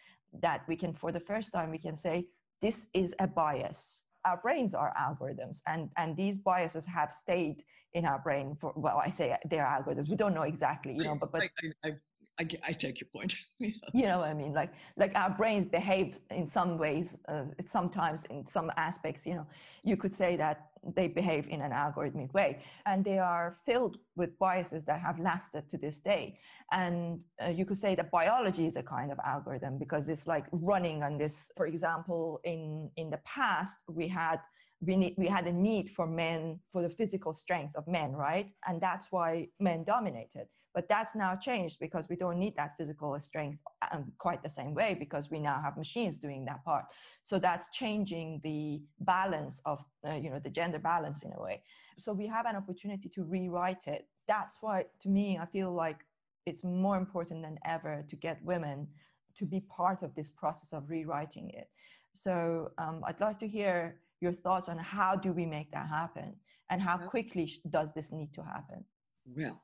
that 0.42 0.62
we 0.68 0.76
can, 0.76 0.94
for 0.94 1.12
the 1.12 1.20
first 1.20 1.52
time, 1.52 1.70
we 1.70 1.78
can 1.78 1.96
say, 1.96 2.26
this 2.60 2.86
is 2.94 3.14
a 3.18 3.26
bias. 3.26 4.02
Our 4.24 4.38
brains 4.38 4.74
are 4.74 4.92
algorithms, 4.98 5.60
and, 5.66 5.90
and 5.96 6.16
these 6.16 6.38
biases 6.38 6.86
have 6.86 7.12
stayed 7.12 7.62
in 7.92 8.04
our 8.04 8.18
brain 8.18 8.56
for, 8.58 8.72
well, 8.74 9.00
I 9.04 9.10
say 9.10 9.36
they're 9.48 9.64
algorithms. 9.64 10.08
We 10.08 10.16
don't 10.16 10.34
know 10.34 10.42
exactly, 10.42 10.94
you 10.94 11.04
know, 11.04 11.14
but, 11.14 11.30
but 11.30 11.42
I, 11.42 11.48
I, 11.62 11.88
I, 11.88 11.92
I 12.38 12.72
take 12.72 13.00
your 13.00 13.08
point. 13.12 13.36
you 13.58 14.06
know 14.06 14.18
what 14.18 14.28
I 14.28 14.34
mean? 14.34 14.52
Like, 14.52 14.72
like 14.96 15.14
our 15.14 15.30
brains 15.30 15.64
behave 15.64 16.18
in 16.30 16.46
some 16.46 16.78
ways, 16.78 17.16
uh, 17.28 17.44
sometimes 17.64 18.24
in 18.24 18.46
some 18.46 18.72
aspects, 18.76 19.24
you 19.24 19.34
know, 19.34 19.46
you 19.84 19.96
could 19.96 20.12
say 20.12 20.34
that 20.36 20.70
they 20.96 21.08
behave 21.08 21.46
in 21.48 21.60
an 21.60 21.70
algorithmic 21.70 22.32
way. 22.34 22.60
And 22.86 23.04
they 23.04 23.18
are 23.18 23.56
filled 23.64 23.98
with 24.16 24.36
biases 24.38 24.84
that 24.86 25.00
have 25.00 25.20
lasted 25.20 25.68
to 25.70 25.78
this 25.78 26.00
day. 26.00 26.38
And 26.72 27.20
uh, 27.42 27.50
you 27.50 27.64
could 27.64 27.78
say 27.78 27.94
that 27.94 28.10
biology 28.10 28.66
is 28.66 28.76
a 28.76 28.82
kind 28.82 29.12
of 29.12 29.18
algorithm 29.24 29.78
because 29.78 30.08
it's 30.08 30.26
like 30.26 30.46
running 30.50 31.02
on 31.02 31.16
this. 31.16 31.52
For 31.56 31.66
example, 31.66 32.40
in, 32.44 32.90
in 32.96 33.10
the 33.10 33.20
past, 33.24 33.78
we 33.88 34.08
had 34.08 34.40
we, 34.86 34.96
need, 34.96 35.14
we 35.16 35.26
had 35.26 35.46
a 35.46 35.52
need 35.52 35.88
for 35.88 36.06
men, 36.06 36.60
for 36.72 36.82
the 36.82 36.88
physical 36.88 37.32
strength 37.32 37.74
of 37.76 37.86
men, 37.86 38.12
right? 38.12 38.50
And 38.66 38.80
that's 38.80 39.06
why 39.10 39.48
men 39.60 39.84
dominated. 39.84 40.46
But 40.74 40.88
that's 40.88 41.14
now 41.14 41.36
changed 41.36 41.78
because 41.78 42.08
we 42.08 42.16
don't 42.16 42.38
need 42.38 42.56
that 42.56 42.72
physical 42.76 43.18
strength 43.20 43.62
um, 43.92 44.12
quite 44.18 44.42
the 44.42 44.48
same 44.48 44.74
way 44.74 44.96
because 44.98 45.30
we 45.30 45.38
now 45.38 45.60
have 45.62 45.76
machines 45.76 46.16
doing 46.16 46.44
that 46.46 46.64
part. 46.64 46.86
So 47.22 47.38
that's 47.38 47.70
changing 47.70 48.40
the 48.42 48.82
balance 49.00 49.60
of, 49.64 49.84
uh, 50.06 50.14
you 50.14 50.30
know, 50.30 50.40
the 50.40 50.50
gender 50.50 50.80
balance 50.80 51.22
in 51.22 51.32
a 51.32 51.40
way. 51.40 51.62
So 51.98 52.12
we 52.12 52.26
have 52.26 52.46
an 52.46 52.56
opportunity 52.56 53.08
to 53.10 53.22
rewrite 53.22 53.86
it. 53.86 54.08
That's 54.26 54.56
why, 54.60 54.86
to 55.02 55.08
me, 55.08 55.38
I 55.40 55.46
feel 55.46 55.72
like 55.72 55.98
it's 56.44 56.64
more 56.64 56.96
important 56.96 57.42
than 57.42 57.56
ever 57.64 58.04
to 58.08 58.16
get 58.16 58.42
women 58.42 58.88
to 59.36 59.46
be 59.46 59.60
part 59.60 60.02
of 60.02 60.14
this 60.14 60.28
process 60.28 60.72
of 60.72 60.90
rewriting 60.90 61.50
it. 61.50 61.68
So 62.14 62.70
um, 62.78 63.02
I'd 63.06 63.20
like 63.20 63.38
to 63.40 63.48
hear 63.48 63.96
your 64.24 64.32
thoughts 64.32 64.68
on 64.68 64.78
how 64.78 65.14
do 65.14 65.32
we 65.32 65.44
make 65.44 65.70
that 65.70 65.86
happen 65.86 66.34
and 66.70 66.80
how 66.80 66.96
quickly 66.96 67.52
does 67.70 67.92
this 67.94 68.10
need 68.10 68.32
to 68.34 68.42
happen? 68.42 68.82
Well, 69.26 69.62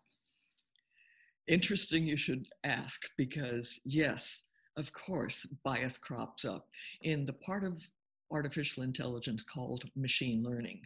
interesting 1.48 2.06
you 2.06 2.18
should 2.18 2.46
ask 2.62 3.00
because, 3.16 3.80
yes, 3.84 4.44
of 4.76 4.92
course, 4.92 5.46
bias 5.64 5.96
crops 5.96 6.44
up 6.44 6.68
in 7.02 7.24
the 7.24 7.32
part 7.32 7.64
of 7.64 7.82
artificial 8.30 8.82
intelligence 8.82 9.42
called 9.42 9.84
machine 9.96 10.42
learning. 10.44 10.82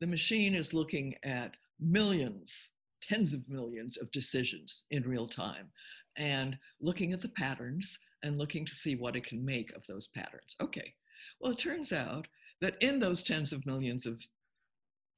The 0.00 0.06
machine 0.06 0.54
is 0.54 0.74
looking 0.74 1.14
at 1.24 1.56
millions, 1.80 2.70
tens 3.02 3.32
of 3.32 3.48
millions 3.48 3.96
of 3.96 4.12
decisions 4.12 4.84
in 4.90 5.02
real 5.02 5.26
time 5.26 5.68
and 6.16 6.58
looking 6.80 7.12
at 7.12 7.22
the 7.22 7.30
patterns 7.30 7.98
and 8.22 8.36
looking 8.36 8.66
to 8.66 8.74
see 8.74 8.96
what 8.96 9.16
it 9.16 9.24
can 9.24 9.42
make 9.44 9.72
of 9.74 9.86
those 9.86 10.08
patterns. 10.08 10.56
Okay, 10.60 10.92
well, 11.40 11.52
it 11.52 11.58
turns 11.58 11.92
out 11.92 12.28
that 12.60 12.76
in 12.80 12.98
those 12.98 13.22
tens 13.22 13.52
of 13.52 13.66
millions 13.66 14.06
of 14.06 14.22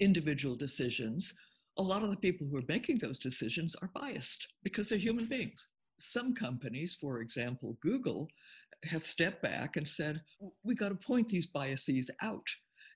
individual 0.00 0.56
decisions, 0.56 1.34
a 1.78 1.82
lot 1.82 2.02
of 2.02 2.10
the 2.10 2.16
people 2.16 2.46
who 2.46 2.56
are 2.56 2.64
making 2.68 2.98
those 2.98 3.18
decisions 3.18 3.76
are 3.82 3.90
biased 3.94 4.46
because 4.62 4.88
they're 4.88 4.98
human 4.98 5.26
beings. 5.26 5.68
Some 5.98 6.34
companies, 6.34 6.96
for 7.00 7.20
example, 7.20 7.76
Google, 7.82 8.28
has 8.84 9.04
stepped 9.04 9.42
back 9.42 9.76
and 9.76 9.86
said, 9.86 10.20
we've 10.64 10.78
got 10.78 10.88
to 10.88 10.94
point 10.94 11.28
these 11.28 11.46
biases 11.46 12.10
out. 12.22 12.46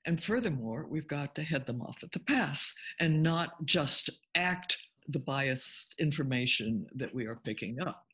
And 0.07 0.23
furthermore, 0.23 0.87
we've 0.89 1.09
got 1.09 1.35
to 1.35 1.43
head 1.43 1.67
them 1.67 1.81
off 1.81 2.03
at 2.03 2.13
the 2.13 2.21
pass 2.21 2.73
and 3.01 3.23
not 3.23 3.65
just 3.65 4.11
act 4.35 4.77
the 5.09 5.19
biased 5.19 5.95
information 5.99 6.87
that 6.95 7.15
we 7.15 7.27
are 7.27 7.41
picking 7.45 7.81
up. 7.81 8.05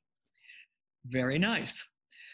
Very 1.06 1.38
nice. 1.38 1.84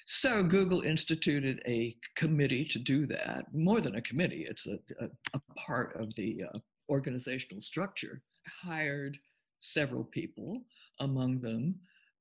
So 0.09 0.45
Google 0.45 0.83
instituted 0.83 1.61
a 1.67 1.97
committee 2.15 2.65
to 2.67 2.79
do 2.79 3.07
that. 3.07 3.53
More 3.53 3.81
than 3.81 3.97
a 3.97 4.03
committee, 4.03 4.47
it's 4.49 4.69
a, 4.69 4.79
a, 5.01 5.09
a 5.35 5.41
part 5.57 6.01
of 6.01 6.15
the 6.15 6.45
uh, 6.45 6.59
organizational 6.89 7.61
structure, 7.61 8.23
hired 8.63 9.19
several 9.59 10.05
people, 10.05 10.63
among 11.01 11.41
them 11.41 11.75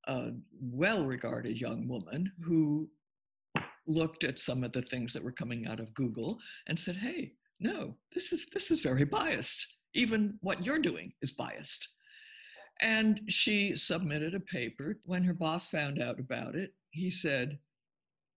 a 0.08 0.32
well 0.60 1.06
regarded 1.06 1.62
young 1.62 1.88
woman 1.88 2.32
who 2.44 2.90
looked 3.86 4.24
at 4.24 4.40
some 4.40 4.64
of 4.64 4.72
the 4.72 4.82
things 4.82 5.14
that 5.14 5.24
were 5.24 5.32
coming 5.32 5.68
out 5.68 5.80
of 5.80 5.94
Google 5.94 6.40
and 6.68 6.78
said, 6.78 6.96
hey, 6.96 7.34
no, 7.60 7.96
this 8.16 8.34
is, 8.34 8.48
this 8.52 8.72
is 8.72 8.80
very 8.80 9.06
biased. 9.06 9.66
Even 9.94 10.40
what 10.42 10.66
you're 10.66 10.80
doing 10.80 11.14
is 11.22 11.32
biased. 11.32 11.88
And 12.82 13.22
she 13.28 13.76
submitted 13.76 14.34
a 14.34 14.40
paper. 14.40 14.98
When 15.06 15.24
her 15.24 15.34
boss 15.34 15.68
found 15.70 16.02
out 16.02 16.20
about 16.20 16.56
it, 16.56 16.74
he 16.90 17.12
said, 17.12 17.60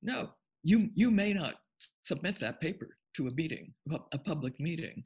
no, 0.02 0.30
you, 0.62 0.90
you 0.94 1.10
may 1.10 1.32
not 1.32 1.54
submit 2.02 2.38
that 2.40 2.60
paper 2.60 2.96
to 3.16 3.28
a 3.28 3.32
meeting, 3.32 3.72
a 4.12 4.18
public 4.18 4.58
meeting. 4.60 5.04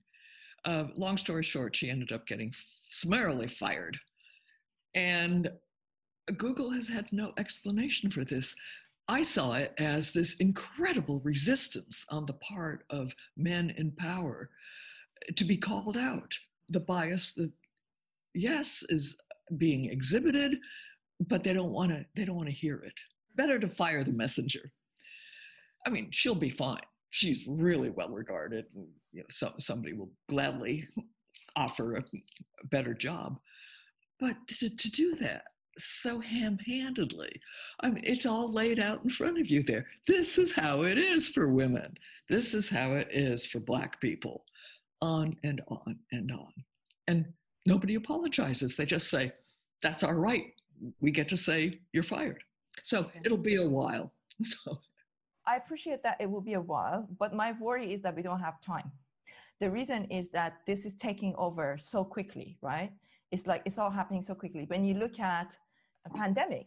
Uh, 0.65 0.85
long 0.97 1.17
story 1.17 1.43
short, 1.43 1.75
she 1.75 1.91
ended 1.91 2.13
up 2.13 2.27
getting 2.27 2.53
summarily 2.91 3.49
fired. 3.49 3.97
And 4.95 5.51
Google 6.37 6.71
has 6.71 6.89
had 6.89 7.13
no 7.13 7.33
explanation 7.39 8.11
for 8.11 8.25
this. 8.25 8.55
I 9.09 9.23
saw 9.23 9.55
it 9.55 9.75
as 9.79 10.13
this 10.13 10.35
incredible 10.35 11.21
resistance 11.21 12.07
on 12.11 12.27
the 12.27 12.35
part 12.35 12.85
of 12.91 13.13
men 13.37 13.75
in 13.77 13.91
power 13.93 14.51
to 15.35 15.45
be 15.45 15.57
called 15.57 15.97
out. 15.97 16.33
The 16.69 16.81
bias 16.81 17.33
that, 17.33 17.51
yes, 18.35 18.85
is 18.89 19.17
being 19.57 19.87
exhibited, 19.87 20.57
but 21.29 21.43
they 21.43 21.53
don't 21.53 21.73
want 21.73 21.91
to. 21.91 22.05
They 22.17 22.25
don't 22.25 22.37
want 22.37 22.49
to 22.49 22.55
hear 22.55 22.79
it. 22.85 22.95
Better 23.35 23.59
to 23.59 23.69
fire 23.69 24.05
the 24.05 24.13
messenger. 24.13 24.71
I 25.87 25.91
mean, 25.91 26.09
she'll 26.11 26.35
be 26.35 26.51
fine 26.51 26.81
she's 27.13 27.47
really 27.47 27.91
well 27.91 28.09
regarded. 28.09 28.65
And, 28.75 28.89
you 29.13 29.21
know, 29.21 29.27
so, 29.31 29.53
somebody 29.59 29.93
will 29.93 30.11
gladly 30.29 30.85
offer 31.57 31.95
a, 31.95 32.01
a 32.01 32.67
better 32.67 32.95
job. 32.95 33.39
But 34.19 34.37
to, 34.49 34.75
to 34.75 34.91
do 34.91 35.15
that, 35.21 35.45
so 35.79 36.19
ham-handedly. 36.21 37.41
I 37.81 37.91
mean, 37.91 38.03
it's 38.05 38.27
all 38.27 38.51
laid 38.51 38.79
out 38.79 39.03
in 39.05 39.11
front 39.11 39.39
of 39.39 39.47
you 39.49 39.63
there. 39.63 39.87
This 40.07 40.37
is 40.37 40.53
how 40.53 40.83
it 40.83 40.99
is 40.99 41.29
for 41.29 41.49
women. 41.49 41.95
This 42.29 42.55
is 42.55 42.69
how 42.69 42.93
it 42.93 43.09
is 43.11 43.47
for 43.47 43.61
Black 43.61 44.01
people. 44.01 44.45
On 45.01 45.37
and 45.45 45.61
on 45.69 45.99
and 46.13 46.31
on. 46.31 46.53
And 47.09 47.27
nobody 47.67 47.97
apologizes. 47.97 48.77
They 48.77 48.87
just 48.87 49.11
say, 49.11 49.33
that's 49.83 50.05
our 50.05 50.17
right. 50.17 50.53
We 51.01 51.11
get 51.11 51.29
to 51.29 51.37
say 51.37 51.81
you're 51.93 52.03
fired. 52.03 52.43
So 52.83 53.11
it'll 53.25 53.39
be 53.39 53.57
a 53.57 53.69
while. 53.69 54.13
So 54.45 54.81
I 55.47 55.57
appreciate 55.57 56.03
that 56.03 56.17
it 56.21 56.31
will 56.31 56.41
be 56.41 56.55
a 56.55 56.61
while, 56.61 57.09
but 57.19 57.35
my 57.35 57.53
worry 57.61 57.93
is 57.93 58.03
that 58.03 58.15
we 58.15 58.23
don't 58.23 58.41
have 58.41 58.61
time. 58.61 58.93
The 59.61 59.71
reason 59.71 60.05
is 60.07 60.31
that 60.31 60.59
this 60.67 60.85
is 60.85 60.95
taking 60.95 61.35
over 61.37 61.77
so 61.81 62.05
quickly, 62.05 62.59
right? 62.63 62.93
It's 63.31 63.47
like 63.47 63.63
it's 63.65 63.79
all 63.79 63.91
happening 63.91 64.23
so 64.23 64.35
quickly. 64.35 64.65
When 64.67 64.85
you 64.85 64.95
look 64.95 65.19
at 65.21 65.57
a 66.07 66.11
pandemic, 66.11 66.67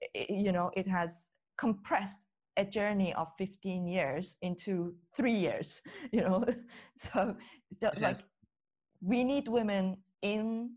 it, 0.00 0.30
you 0.30 0.52
know, 0.52 0.70
it 0.76 0.86
has 0.88 1.30
compressed 1.56 2.26
a 2.56 2.64
journey 2.64 3.14
of 3.14 3.28
15 3.38 3.86
years 3.86 4.36
into 4.42 4.94
three 5.16 5.34
years, 5.34 5.80
you 6.12 6.20
know. 6.20 6.44
so, 6.96 7.36
so 7.78 7.90
like 8.00 8.16
we 9.00 9.24
need 9.24 9.48
women 9.48 9.96
in 10.22 10.70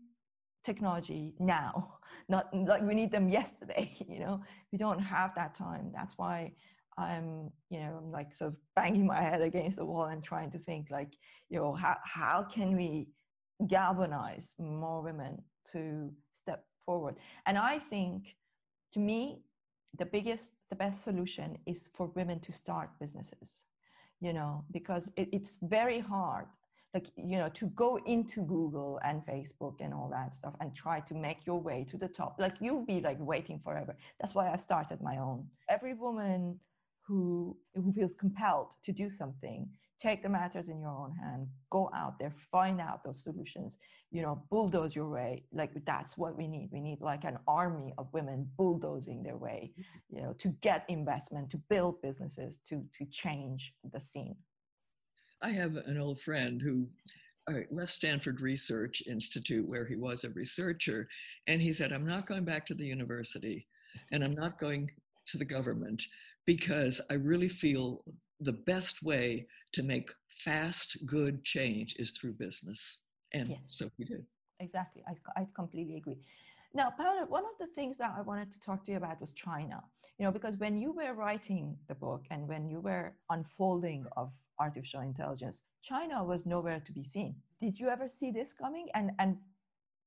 technology 0.64 1.34
now, 1.38 1.98
not 2.28 2.52
like 2.54 2.82
we 2.82 2.94
need 2.94 3.12
them 3.12 3.28
yesterday, 3.28 3.94
you 4.08 4.18
know. 4.18 4.42
We 4.72 4.78
don't 4.78 5.00
have 5.00 5.34
that 5.36 5.54
time. 5.54 5.92
That's 5.94 6.16
why 6.16 6.52
I'm, 6.98 7.50
you 7.70 7.80
know, 7.80 8.00
I'm 8.02 8.10
like 8.10 8.34
sort 8.34 8.52
of 8.52 8.56
banging 8.74 9.06
my 9.06 9.20
head 9.20 9.42
against 9.42 9.78
the 9.78 9.84
wall 9.84 10.06
and 10.06 10.22
trying 10.22 10.50
to 10.52 10.58
think 10.58 10.88
like, 10.90 11.12
you 11.48 11.58
know, 11.58 11.74
how, 11.74 11.96
how 12.04 12.44
can 12.44 12.76
we 12.76 13.08
galvanize 13.66 14.54
more 14.58 15.02
women 15.02 15.42
to 15.72 16.10
step 16.32 16.64
forward? 16.84 17.16
And 17.46 17.58
I 17.58 17.78
think 17.78 18.36
to 18.94 18.98
me, 18.98 19.42
the 19.98 20.06
biggest, 20.06 20.52
the 20.70 20.76
best 20.76 21.04
solution 21.04 21.58
is 21.66 21.88
for 21.94 22.08
women 22.14 22.40
to 22.40 22.52
start 22.52 22.90
businesses, 23.00 23.64
you 24.20 24.32
know, 24.32 24.64
because 24.70 25.10
it, 25.16 25.28
it's 25.32 25.58
very 25.62 26.00
hard 26.00 26.46
like 26.94 27.08
you 27.16 27.36
know 27.36 27.50
to 27.50 27.66
go 27.84 27.98
into 28.06 28.40
google 28.42 28.98
and 29.04 29.20
facebook 29.26 29.76
and 29.80 29.92
all 29.92 30.08
that 30.10 30.34
stuff 30.34 30.54
and 30.60 30.74
try 30.74 30.98
to 31.00 31.14
make 31.14 31.40
your 31.44 31.60
way 31.60 31.84
to 31.90 31.96
the 31.98 32.08
top. 32.08 32.36
Like 32.38 32.56
you'll 32.60 32.86
be 32.86 33.00
like 33.00 33.18
waiting 33.20 33.60
forever. 33.62 33.94
That's 34.18 34.34
why 34.34 34.50
i 34.50 34.56
started 34.56 35.02
my 35.02 35.16
own. 35.18 35.46
Every 35.68 35.94
woman 35.94 36.58
who, 37.06 37.56
who 37.74 37.92
feels 37.92 38.14
compelled 38.14 38.72
to 38.84 38.92
do 38.92 39.08
something 39.08 39.68
take 39.98 40.22
the 40.22 40.28
matters 40.28 40.68
in 40.68 40.78
your 40.78 40.90
own 40.90 41.10
hand 41.10 41.46
go 41.70 41.88
out 41.94 42.18
there 42.18 42.30
find 42.30 42.82
out 42.82 43.02
those 43.02 43.22
solutions 43.22 43.78
you 44.10 44.22
know 44.22 44.42
bulldoze 44.50 44.94
your 44.94 45.08
way. 45.08 45.44
Like 45.52 45.72
that's 45.84 46.16
what 46.16 46.36
we 46.36 46.46
need. 46.46 46.70
We 46.72 46.80
need 46.80 47.00
like 47.00 47.24
an 47.24 47.38
army 47.46 47.92
of 47.98 48.08
women 48.12 48.48
bulldozing 48.56 49.22
their 49.22 49.36
way 49.36 49.72
mm-hmm. 49.72 50.16
you 50.16 50.22
know 50.22 50.34
to 50.38 50.48
get 50.60 50.84
investment 50.88 51.50
to 51.50 51.58
build 51.68 52.00
businesses 52.02 52.60
to 52.68 52.84
to 52.98 53.04
change 53.10 53.74
the 53.92 54.00
scene. 54.00 54.36
I 55.42 55.50
have 55.50 55.76
an 55.76 56.00
old 56.00 56.20
friend 56.20 56.62
who 56.62 56.88
left 57.70 57.92
stanford 57.92 58.40
research 58.40 59.04
institute 59.06 59.68
where 59.68 59.86
he 59.86 59.94
was 59.94 60.24
a 60.24 60.30
researcher 60.30 61.06
and 61.46 61.62
he 61.62 61.72
said 61.72 61.92
i'm 61.92 62.04
not 62.04 62.26
going 62.26 62.44
back 62.44 62.66
to 62.66 62.74
the 62.74 62.84
university 62.84 63.68
and 64.10 64.24
i'm 64.24 64.34
not 64.34 64.58
going 64.58 64.90
to 65.28 65.38
the 65.38 65.44
government 65.44 66.02
because 66.46 67.00
I 67.10 67.14
really 67.14 67.48
feel 67.48 68.04
the 68.40 68.52
best 68.52 69.02
way 69.02 69.46
to 69.72 69.82
make 69.82 70.10
fast, 70.28 71.04
good 71.06 71.44
change 71.44 71.96
is 71.98 72.12
through 72.12 72.34
business. 72.34 73.02
And 73.32 73.50
yes. 73.50 73.60
so 73.66 73.90
we 73.98 74.04
did. 74.04 74.24
Exactly. 74.60 75.02
I, 75.06 75.40
I 75.40 75.46
completely 75.54 75.96
agree. 75.96 76.18
Now, 76.72 76.90
Paola, 76.90 77.26
one 77.26 77.44
of 77.44 77.58
the 77.58 77.72
things 77.74 77.96
that 77.98 78.14
I 78.16 78.22
wanted 78.22 78.52
to 78.52 78.60
talk 78.60 78.84
to 78.84 78.90
you 78.92 78.96
about 78.98 79.20
was 79.20 79.32
China. 79.32 79.82
You 80.18 80.24
know, 80.24 80.32
because 80.32 80.56
when 80.56 80.78
you 80.78 80.92
were 80.92 81.14
writing 81.14 81.76
the 81.88 81.94
book 81.94 82.24
and 82.30 82.48
when 82.48 82.68
you 82.68 82.80
were 82.80 83.14
unfolding 83.30 84.06
of 84.16 84.32
artificial 84.58 85.00
intelligence, 85.00 85.62
China 85.82 86.24
was 86.24 86.46
nowhere 86.46 86.80
to 86.86 86.92
be 86.92 87.04
seen. 87.04 87.36
Did 87.60 87.78
you 87.78 87.88
ever 87.88 88.08
see 88.08 88.30
this 88.30 88.52
coming? 88.52 88.88
And 88.94 89.10
and 89.18 89.36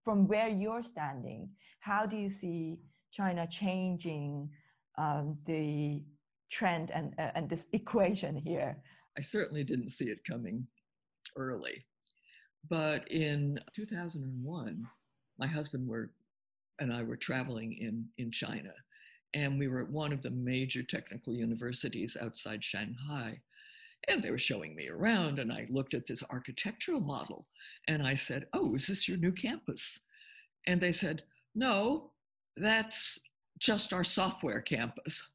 from 0.04 0.28
where 0.28 0.48
you're 0.48 0.84
standing, 0.84 1.50
how 1.80 2.06
do 2.06 2.18
you 2.18 2.32
see 2.32 2.80
China 3.12 3.48
changing 3.48 4.50
um, 4.98 5.38
the 5.46 6.04
trend 6.50 6.92
and, 6.92 7.14
uh, 7.18 7.32
and 7.36 7.50
this 7.50 7.68
equation 7.74 8.36
here? 8.36 8.78
I 9.18 9.22
certainly 9.22 9.64
didn't 9.64 9.90
see 9.90 10.06
it 10.06 10.24
coming 10.24 10.68
early. 11.36 11.86
But 12.70 13.10
in 13.12 13.60
2001, 13.76 14.86
my 15.38 15.48
husband 15.48 15.88
were, 15.88 16.12
and 16.80 16.94
I 16.94 17.04
were 17.04 17.16
traveling 17.16 17.74
in, 17.74 18.06
in 18.18 18.32
China, 18.32 18.74
and 19.34 19.58
we 19.58 19.68
were 19.68 19.82
at 19.82 19.90
one 19.90 20.12
of 20.12 20.22
the 20.22 20.32
major 20.32 20.84
technical 20.84 21.34
universities 21.34 22.18
outside 22.20 22.64
Shanghai. 22.64 23.40
And 24.08 24.24
they 24.24 24.32
were 24.32 24.40
showing 24.40 24.76
me 24.76 24.88
around, 24.88 25.40
and 25.40 25.52
I 25.52 25.68
looked 25.70 25.94
at 25.94 26.08
this 26.08 26.24
architectural 26.30 27.02
model, 27.02 27.46
and 27.88 28.06
I 28.06 28.16
said, 28.16 28.48
Oh, 28.54 28.76
is 28.76 28.88
this 28.88 29.08
your 29.08 29.18
new 29.18 29.32
campus? 29.32 30.00
And 30.68 30.80
they 30.80 30.92
said, 30.92 31.24
No, 31.54 32.12
that's 32.56 33.20
just 33.60 33.94
our 33.94 34.06
software 34.06 34.62
campus. 34.62 35.30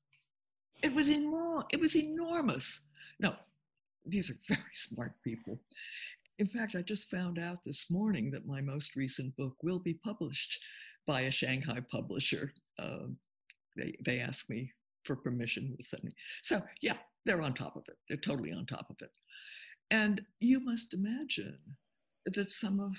It 0.85 0.95
was 0.95 1.09
enormous. 1.09 1.65
It 1.73 1.81
was 1.81 1.97
enormous. 1.97 2.81
No, 3.19 3.35
these 4.05 4.29
are 4.31 4.37
very 4.49 4.75
smart 4.75 5.15
people. 5.25 5.59
In 6.39 6.47
fact, 6.47 6.75
I 6.77 6.83
just 6.83 7.11
found 7.11 7.39
out 7.39 7.65
this 7.65 7.91
morning 7.91 8.31
that 8.33 8.47
my 8.47 8.61
most 8.61 8.95
recent 8.95 9.35
book 9.37 9.55
will 9.63 9.79
be 9.79 9.95
published 9.95 10.59
by 11.07 11.23
a 11.23 11.31
Shanghai 11.31 11.79
publisher. 11.91 12.53
Um, 12.79 13.17
they, 13.77 13.97
they 14.05 14.21
asked 14.21 14.51
me 14.51 14.73
for 15.05 15.17
permission 15.17 15.75
to 15.75 15.85
send 15.85 16.05
me. 16.05 16.11
So, 16.43 16.63
yeah, 16.83 16.97
they're 17.25 17.41
on 17.41 17.55
top 17.55 17.77
of 17.77 17.85
it. 17.89 17.97
They're 18.09 18.19
totally 18.19 18.53
on 18.53 18.67
top 18.67 18.91
of 18.91 18.97
it. 19.01 19.11
And 19.91 20.21
you 20.41 20.61
must 20.61 20.93
imagine 20.93 21.59
that 22.27 22.51
some 22.51 22.79
of, 22.79 22.93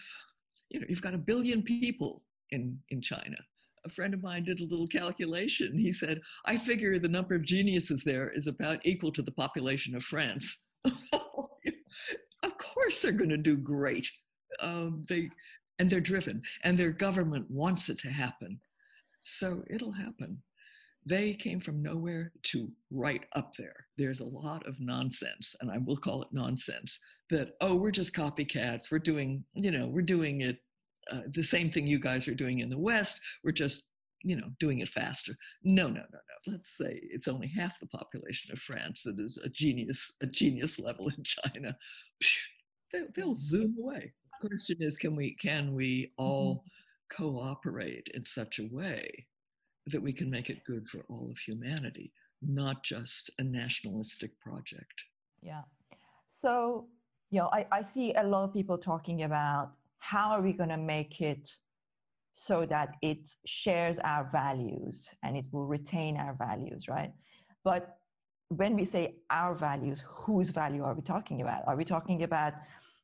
you 0.69 0.79
know, 0.79 0.87
you've 0.89 1.01
got 1.03 1.13
a 1.13 1.19
billion 1.19 1.61
people 1.61 2.23
in, 2.49 2.79
in 2.89 3.01
China 3.01 3.37
a 3.85 3.89
friend 3.89 4.13
of 4.13 4.23
mine 4.23 4.43
did 4.43 4.59
a 4.59 4.65
little 4.65 4.87
calculation. 4.87 5.77
He 5.77 5.91
said, 5.91 6.19
I 6.45 6.57
figure 6.57 6.97
the 6.97 7.07
number 7.07 7.35
of 7.35 7.43
geniuses 7.43 8.03
there 8.03 8.31
is 8.31 8.47
about 8.47 8.85
equal 8.85 9.11
to 9.13 9.21
the 9.21 9.31
population 9.31 9.95
of 9.95 10.03
France. 10.03 10.63
of 10.85 12.57
course 12.57 12.99
they're 13.01 13.11
going 13.11 13.29
to 13.29 13.37
do 13.37 13.57
great. 13.57 14.09
Um, 14.59 15.05
they, 15.07 15.29
and 15.79 15.89
they're 15.89 15.99
driven, 15.99 16.41
and 16.63 16.77
their 16.77 16.91
government 16.91 17.49
wants 17.49 17.89
it 17.89 17.99
to 17.99 18.09
happen. 18.09 18.59
So 19.21 19.63
it'll 19.69 19.91
happen. 19.91 20.41
They 21.05 21.33
came 21.33 21.59
from 21.59 21.83
nowhere 21.83 22.31
to 22.43 22.71
right 22.89 23.23
up 23.35 23.51
there. 23.57 23.75
There's 23.97 24.21
a 24.21 24.25
lot 24.25 24.65
of 24.65 24.79
nonsense, 24.79 25.55
and 25.59 25.69
I 25.69 25.77
will 25.77 25.97
call 25.97 26.21
it 26.23 26.29
nonsense, 26.31 26.99
that, 27.29 27.51
oh, 27.61 27.75
we're 27.75 27.91
just 27.91 28.15
copycats. 28.15 28.89
We're 28.89 28.99
doing, 28.99 29.43
you 29.53 29.71
know, 29.71 29.87
we're 29.87 30.01
doing 30.01 30.41
it 30.41 30.57
uh, 31.11 31.21
the 31.33 31.43
same 31.43 31.69
thing 31.69 31.87
you 31.87 31.99
guys 31.99 32.27
are 32.27 32.35
doing 32.35 32.59
in 32.59 32.69
the 32.69 32.77
West. 32.77 33.19
We're 33.43 33.51
just, 33.51 33.87
you 34.23 34.35
know, 34.35 34.47
doing 34.59 34.79
it 34.79 34.89
faster. 34.89 35.35
No, 35.63 35.87
no, 35.87 36.01
no, 36.01 36.01
no. 36.11 36.53
Let's 36.53 36.77
say 36.77 36.99
it's 37.03 37.27
only 37.27 37.47
half 37.47 37.79
the 37.79 37.87
population 37.87 38.51
of 38.51 38.59
France 38.59 39.03
that 39.03 39.19
is 39.19 39.37
a 39.43 39.49
genius, 39.49 40.13
a 40.21 40.27
genius 40.27 40.79
level 40.79 41.09
in 41.09 41.23
China. 41.23 41.77
They, 42.91 43.01
they'll 43.15 43.35
zoom 43.35 43.75
away. 43.79 44.13
The 44.41 44.49
question 44.49 44.77
is, 44.79 44.97
can 44.97 45.15
we, 45.15 45.35
can 45.41 45.73
we 45.73 46.11
all 46.17 46.55
mm-hmm. 46.55 47.23
cooperate 47.23 48.09
in 48.13 48.25
such 48.25 48.59
a 48.59 48.67
way 48.71 49.27
that 49.87 50.01
we 50.01 50.11
can 50.11 50.29
make 50.29 50.49
it 50.49 50.63
good 50.65 50.87
for 50.87 51.05
all 51.09 51.29
of 51.29 51.37
humanity, 51.37 52.11
not 52.41 52.83
just 52.83 53.29
a 53.37 53.43
nationalistic 53.43 54.39
project? 54.39 55.03
Yeah. 55.41 55.61
So, 56.27 56.87
you 57.29 57.39
know, 57.39 57.49
I, 57.53 57.67
I 57.71 57.83
see 57.83 58.13
a 58.13 58.23
lot 58.23 58.45
of 58.45 58.53
people 58.53 58.77
talking 58.77 59.23
about 59.23 59.71
how 60.09 60.29
are 60.31 60.41
we 60.41 60.53
going 60.53 60.69
to 60.69 60.77
make 60.77 61.19
it 61.21 61.49
so 62.33 62.65
that 62.65 62.89
it 63.01 63.27
shares 63.45 63.97
our 63.99 64.29
values 64.31 65.09
and 65.23 65.35
it 65.35 65.45
will 65.51 65.65
retain 65.65 66.17
our 66.17 66.35
values, 66.35 66.87
right? 66.87 67.11
But 67.63 67.97
when 68.49 68.75
we 68.75 68.85
say 68.85 69.15
our 69.31 69.55
values, 69.55 70.03
whose 70.07 70.49
value 70.51 70.83
are 70.83 70.93
we 70.93 71.01
talking 71.01 71.41
about? 71.41 71.61
Are 71.65 71.75
we 71.75 71.85
talking 71.85 72.21
about 72.23 72.53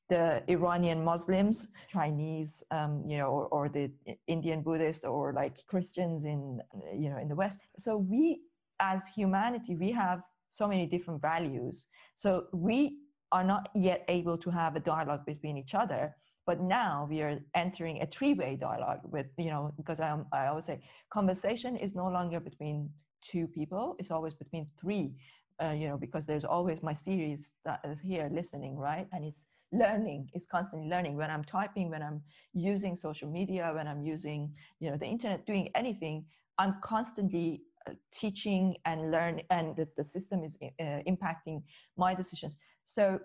the 0.09 0.43
Iranian 0.47 1.03
Muslims, 1.03 1.69
Chinese, 1.91 2.63
um, 2.69 3.03
you 3.07 3.17
know, 3.17 3.27
or, 3.27 3.45
or 3.47 3.69
the 3.69 3.89
Indian 4.27 4.61
Buddhists, 4.61 5.03
or 5.03 5.33
like 5.33 5.65
Christians 5.65 6.25
in, 6.25 6.61
you 6.95 7.09
know, 7.09 7.17
in 7.17 7.27
the 7.29 7.35
West? 7.35 7.61
So 7.79 7.97
we, 7.97 8.41
as 8.79 9.07
humanity, 9.15 9.75
we 9.75 9.91
have 9.91 10.21
so 10.49 10.67
many 10.67 10.85
different 10.85 11.21
values. 11.21 11.87
So 12.15 12.45
we 12.53 12.97
are 13.31 13.45
not 13.45 13.69
yet 13.73 14.03
able 14.07 14.37
to 14.37 14.49
have 14.51 14.75
a 14.75 14.81
dialogue 14.81 15.25
between 15.25 15.57
each 15.57 15.73
other 15.73 16.15
but 16.45 16.61
now 16.61 17.07
we 17.09 17.21
are 17.21 17.39
entering 17.55 18.01
a 18.01 18.05
three-way 18.05 18.57
dialogue 18.59 19.01
with, 19.03 19.27
you 19.37 19.49
know, 19.49 19.73
because 19.77 19.99
I, 19.99 20.17
I 20.33 20.47
always 20.47 20.65
say 20.65 20.81
conversation 21.09 21.75
is 21.75 21.95
no 21.95 22.07
longer 22.07 22.39
between 22.39 22.89
two 23.21 23.47
people, 23.47 23.95
it's 23.99 24.11
always 24.11 24.33
between 24.33 24.67
three, 24.79 25.13
uh, 25.61 25.71
you 25.71 25.87
know, 25.87 25.97
because 25.97 26.25
there's 26.25 26.45
always 26.45 26.81
my 26.81 26.93
series 26.93 27.53
that 27.65 27.79
is 27.85 28.01
here 28.01 28.29
listening, 28.31 28.77
right? 28.77 29.07
And 29.13 29.23
it's 29.25 29.45
learning 29.71 30.29
is 30.33 30.45
constantly 30.45 30.89
learning 30.89 31.15
when 31.15 31.31
i'm 31.31 31.43
typing 31.43 31.89
when 31.89 32.03
i'm 32.03 32.21
using 32.53 32.95
social 32.95 33.29
media 33.29 33.71
when 33.73 33.87
i'm 33.87 34.01
using 34.01 34.53
you 34.79 34.89
know 34.89 34.97
the 34.97 35.05
internet 35.05 35.45
doing 35.45 35.69
anything 35.75 36.25
i'm 36.57 36.75
constantly 36.81 37.61
uh, 37.87 37.93
teaching 38.11 38.75
and 38.85 39.11
learn 39.11 39.41
and 39.49 39.75
the, 39.77 39.87
the 39.95 40.03
system 40.03 40.43
is 40.43 40.57
uh, 40.61 40.83
impacting 41.07 41.63
my 41.97 42.13
decisions 42.13 42.57
so 42.83 43.17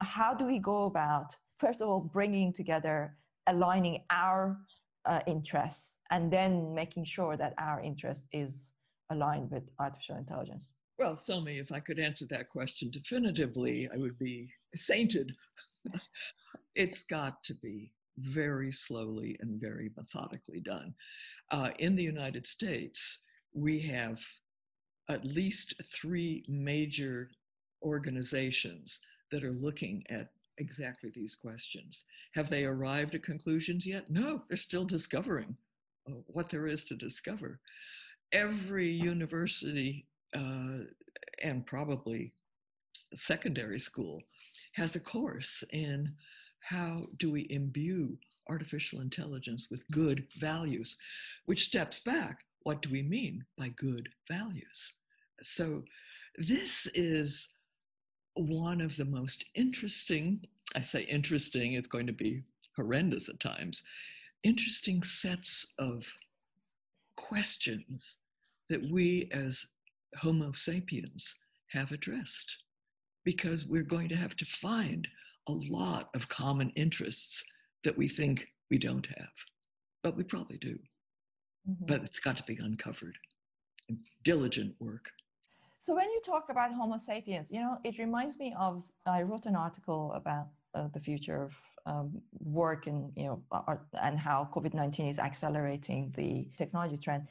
how 0.00 0.32
do 0.32 0.46
we 0.46 0.58
go 0.60 0.84
about 0.84 1.34
first 1.58 1.80
of 1.80 1.88
all 1.88 2.00
bringing 2.00 2.52
together 2.52 3.16
aligning 3.46 4.02
our 4.10 4.58
uh, 5.04 5.20
interests 5.26 6.00
and 6.10 6.32
then 6.32 6.74
making 6.74 7.04
sure 7.04 7.36
that 7.36 7.54
our 7.58 7.80
interest 7.80 8.24
is 8.32 8.72
aligned 9.10 9.50
with 9.50 9.62
artificial 9.78 10.16
intelligence 10.16 10.72
well, 10.98 11.14
Selmi, 11.14 11.60
if 11.60 11.72
I 11.72 11.80
could 11.80 11.98
answer 11.98 12.24
that 12.30 12.48
question 12.48 12.90
definitively, 12.90 13.88
I 13.92 13.98
would 13.98 14.18
be 14.18 14.50
sainted. 14.74 15.34
it's 16.74 17.02
got 17.02 17.44
to 17.44 17.54
be 17.54 17.92
very 18.18 18.72
slowly 18.72 19.36
and 19.40 19.60
very 19.60 19.90
methodically 19.94 20.60
done. 20.60 20.94
Uh, 21.50 21.70
in 21.78 21.96
the 21.96 22.02
United 22.02 22.46
States, 22.46 23.18
we 23.52 23.78
have 23.80 24.20
at 25.10 25.24
least 25.24 25.74
three 25.92 26.44
major 26.48 27.30
organizations 27.82 29.00
that 29.30 29.44
are 29.44 29.52
looking 29.52 30.02
at 30.08 30.30
exactly 30.58 31.10
these 31.14 31.34
questions. 31.34 32.04
Have 32.34 32.50
they 32.50 32.64
arrived 32.64 33.14
at 33.14 33.22
conclusions 33.22 33.86
yet? 33.86 34.10
No, 34.10 34.42
they're 34.48 34.56
still 34.56 34.84
discovering 34.84 35.56
uh, 36.08 36.14
what 36.26 36.48
there 36.48 36.66
is 36.66 36.84
to 36.84 36.94
discover. 36.94 37.60
Every 38.32 38.90
university 38.90 40.06
uh, 40.34 40.84
and 41.42 41.66
probably 41.66 42.32
secondary 43.14 43.78
school 43.78 44.22
has 44.72 44.96
a 44.96 45.00
course 45.00 45.62
in 45.72 46.12
how 46.60 47.06
do 47.18 47.30
we 47.30 47.46
imbue 47.50 48.16
artificial 48.48 49.00
intelligence 49.00 49.68
with 49.70 49.88
good 49.90 50.26
values, 50.38 50.96
which 51.46 51.64
steps 51.64 52.00
back. 52.00 52.44
What 52.62 52.82
do 52.82 52.90
we 52.90 53.02
mean 53.02 53.44
by 53.56 53.68
good 53.68 54.08
values? 54.28 54.94
So, 55.42 55.82
this 56.38 56.86
is 56.94 57.52
one 58.36 58.80
of 58.80 58.96
the 58.96 59.04
most 59.04 59.44
interesting, 59.54 60.40
I 60.74 60.80
say 60.80 61.02
interesting, 61.02 61.74
it's 61.74 61.88
going 61.88 62.06
to 62.06 62.12
be 62.12 62.42
horrendous 62.76 63.28
at 63.28 63.40
times, 63.40 63.82
interesting 64.42 65.02
sets 65.02 65.66
of 65.78 66.06
questions 67.16 68.18
that 68.68 68.90
we 68.90 69.28
as 69.32 69.66
Homo 70.16 70.52
sapiens 70.52 71.34
have 71.68 71.92
addressed 71.92 72.56
because 73.24 73.66
we're 73.66 73.82
going 73.82 74.08
to 74.08 74.16
have 74.16 74.36
to 74.36 74.44
find 74.44 75.08
a 75.48 75.52
lot 75.52 76.10
of 76.14 76.28
common 76.28 76.70
interests 76.76 77.42
that 77.84 77.96
we 77.96 78.08
think 78.08 78.46
we 78.70 78.78
don't 78.78 79.06
have, 79.06 79.32
but 80.02 80.16
we 80.16 80.22
probably 80.22 80.58
do. 80.58 80.78
Mm-hmm. 81.68 81.86
But 81.86 82.04
it's 82.04 82.20
got 82.20 82.36
to 82.36 82.42
be 82.44 82.58
uncovered. 82.60 83.16
Diligent 84.24 84.74
work. 84.80 85.10
So 85.86 85.94
when 85.94 86.10
you 86.10 86.20
talk 86.20 86.48
about 86.48 86.72
Homo 86.72 86.98
sapiens, 86.98 87.52
you 87.52 87.60
know, 87.60 87.78
it 87.84 87.96
reminds 87.96 88.40
me 88.40 88.52
of 88.58 88.82
I 89.06 89.22
wrote 89.22 89.46
an 89.46 89.54
article 89.54 90.12
about 90.16 90.48
uh, 90.74 90.88
the 90.92 90.98
future 90.98 91.44
of 91.44 91.52
um, 91.86 92.20
work 92.40 92.88
and 92.88 93.12
you 93.14 93.26
know 93.26 93.42
art, 93.52 93.86
and 93.92 94.18
how 94.18 94.48
COVID 94.52 94.74
nineteen 94.74 95.06
is 95.06 95.20
accelerating 95.20 96.12
the 96.16 96.48
technology 96.58 96.96
trend. 96.96 97.28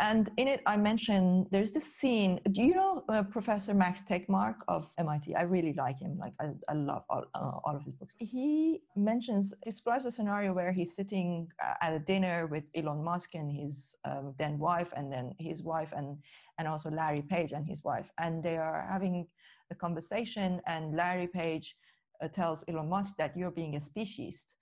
And 0.00 0.30
in 0.36 0.46
it, 0.46 0.60
I 0.64 0.76
mentioned 0.76 1.48
there's 1.50 1.72
this 1.72 1.92
scene. 1.92 2.38
Do 2.52 2.62
you 2.62 2.74
know 2.74 3.02
uh, 3.08 3.24
Professor 3.24 3.74
Max 3.74 4.02
Tegmark 4.08 4.54
of 4.68 4.88
MIT? 4.96 5.34
I 5.34 5.42
really 5.42 5.72
like 5.72 5.98
him. 5.98 6.16
Like 6.18 6.34
I, 6.40 6.50
I 6.68 6.74
love 6.74 7.02
all, 7.10 7.24
uh, 7.34 7.58
all 7.64 7.74
of 7.74 7.82
his 7.82 7.94
books. 7.94 8.14
He 8.18 8.82
mentions 8.94 9.54
describes 9.64 10.06
a 10.06 10.12
scenario 10.12 10.52
where 10.52 10.70
he's 10.70 10.94
sitting 10.94 11.48
uh, 11.60 11.74
at 11.82 11.92
a 11.94 11.98
dinner 11.98 12.46
with 12.46 12.64
Elon 12.76 13.02
Musk 13.02 13.34
and 13.34 13.50
his 13.50 13.96
um, 14.04 14.34
then 14.38 14.58
wife, 14.58 14.92
and 14.96 15.12
then 15.12 15.34
his 15.38 15.64
wife, 15.64 15.92
and 15.96 16.18
and 16.58 16.68
also 16.68 16.90
Larry 16.90 17.22
Page 17.22 17.50
and 17.50 17.66
his 17.66 17.82
wife, 17.82 18.08
and 18.18 18.40
they 18.42 18.56
are 18.56 18.86
having 18.88 19.26
a 19.72 19.74
conversation. 19.74 20.60
And 20.66 20.94
Larry 20.94 21.26
Page 21.26 21.74
uh, 22.22 22.28
tells 22.28 22.64
Elon 22.68 22.88
Musk 22.88 23.14
that 23.18 23.36
you're 23.36 23.50
being 23.50 23.74
a 23.74 23.80
speciesist 23.80 24.54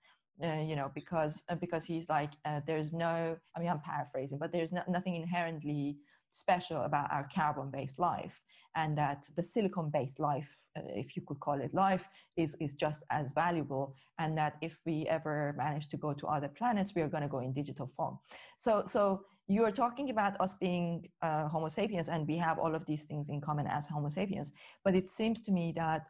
uh, 0.43 0.61
you 0.61 0.75
know, 0.75 0.91
because 0.93 1.43
uh, 1.49 1.55
because 1.55 1.83
he's 1.85 2.09
like, 2.09 2.31
uh, 2.45 2.61
there's 2.67 2.93
no. 2.93 3.37
I 3.55 3.59
mean, 3.59 3.69
I'm 3.69 3.79
paraphrasing, 3.79 4.37
but 4.37 4.51
there's 4.51 4.71
no, 4.71 4.81
nothing 4.87 5.15
inherently 5.15 5.97
special 6.31 6.83
about 6.83 7.11
our 7.11 7.27
carbon-based 7.33 7.97
life, 7.97 8.43
and 8.75 8.95
that 8.97 9.25
the 9.35 9.43
silicon-based 9.43 10.19
life, 10.19 10.55
uh, 10.77 10.81
if 10.95 11.15
you 11.15 11.23
could 11.25 11.39
call 11.39 11.59
it 11.59 11.73
life, 11.73 12.07
is 12.35 12.55
is 12.59 12.75
just 12.75 13.01
as 13.09 13.27
valuable, 13.33 13.95
and 14.19 14.37
that 14.37 14.57
if 14.61 14.77
we 14.85 15.07
ever 15.09 15.55
manage 15.57 15.87
to 15.89 15.97
go 15.97 16.13
to 16.13 16.27
other 16.27 16.49
planets, 16.49 16.93
we 16.95 17.01
are 17.01 17.09
going 17.09 17.23
to 17.23 17.29
go 17.29 17.39
in 17.39 17.51
digital 17.51 17.89
form. 17.95 18.19
So 18.57 18.83
so 18.85 19.25
you 19.47 19.63
are 19.63 19.71
talking 19.71 20.09
about 20.11 20.39
us 20.39 20.55
being 20.55 21.09
uh, 21.23 21.47
Homo 21.47 21.69
sapiens, 21.69 22.09
and 22.09 22.27
we 22.27 22.37
have 22.37 22.59
all 22.59 22.75
of 22.75 22.85
these 22.85 23.05
things 23.05 23.29
in 23.29 23.41
common 23.41 23.65
as 23.65 23.87
Homo 23.87 24.09
sapiens. 24.09 24.51
But 24.83 24.93
it 24.93 25.09
seems 25.09 25.41
to 25.41 25.51
me 25.51 25.73
that 25.75 26.07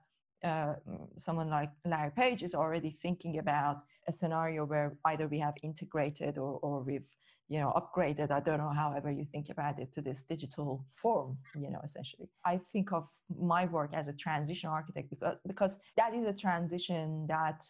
someone 1.18 1.50
like 1.50 1.72
Larry 1.86 2.12
Page 2.12 2.44
is 2.44 2.54
already 2.54 2.92
thinking 3.02 3.40
about 3.40 3.84
a 4.08 4.14
scenario 4.14 4.66
where 4.66 4.98
either 5.06 5.28
we 5.28 5.40
have 5.40 5.56
integrated 5.64 6.38
or, 6.38 6.60
or 6.62 6.82
we've 6.82 7.10
you 7.50 7.60
know 7.60 7.72
upgraded 7.80 8.30
i 8.32 8.40
don't 8.40 8.58
know 8.58 8.70
however 8.70 9.10
you 9.10 9.26
think 9.32 9.50
about 9.50 9.80
it 9.80 9.94
to 9.94 10.02
this 10.02 10.24
digital 10.24 10.86
form 10.96 11.38
you 11.56 11.70
know 11.70 11.80
essentially. 11.84 12.30
I 12.46 12.60
think 12.72 12.92
of 12.92 13.08
my 13.40 13.66
work 13.66 13.92
as 13.94 14.08
a 14.08 14.14
transition 14.14 14.70
architect 14.70 15.10
because 15.10 15.38
because 15.46 15.78
that 15.96 16.14
is 16.14 16.26
a 16.26 16.34
transition 16.34 17.26
that 17.28 17.66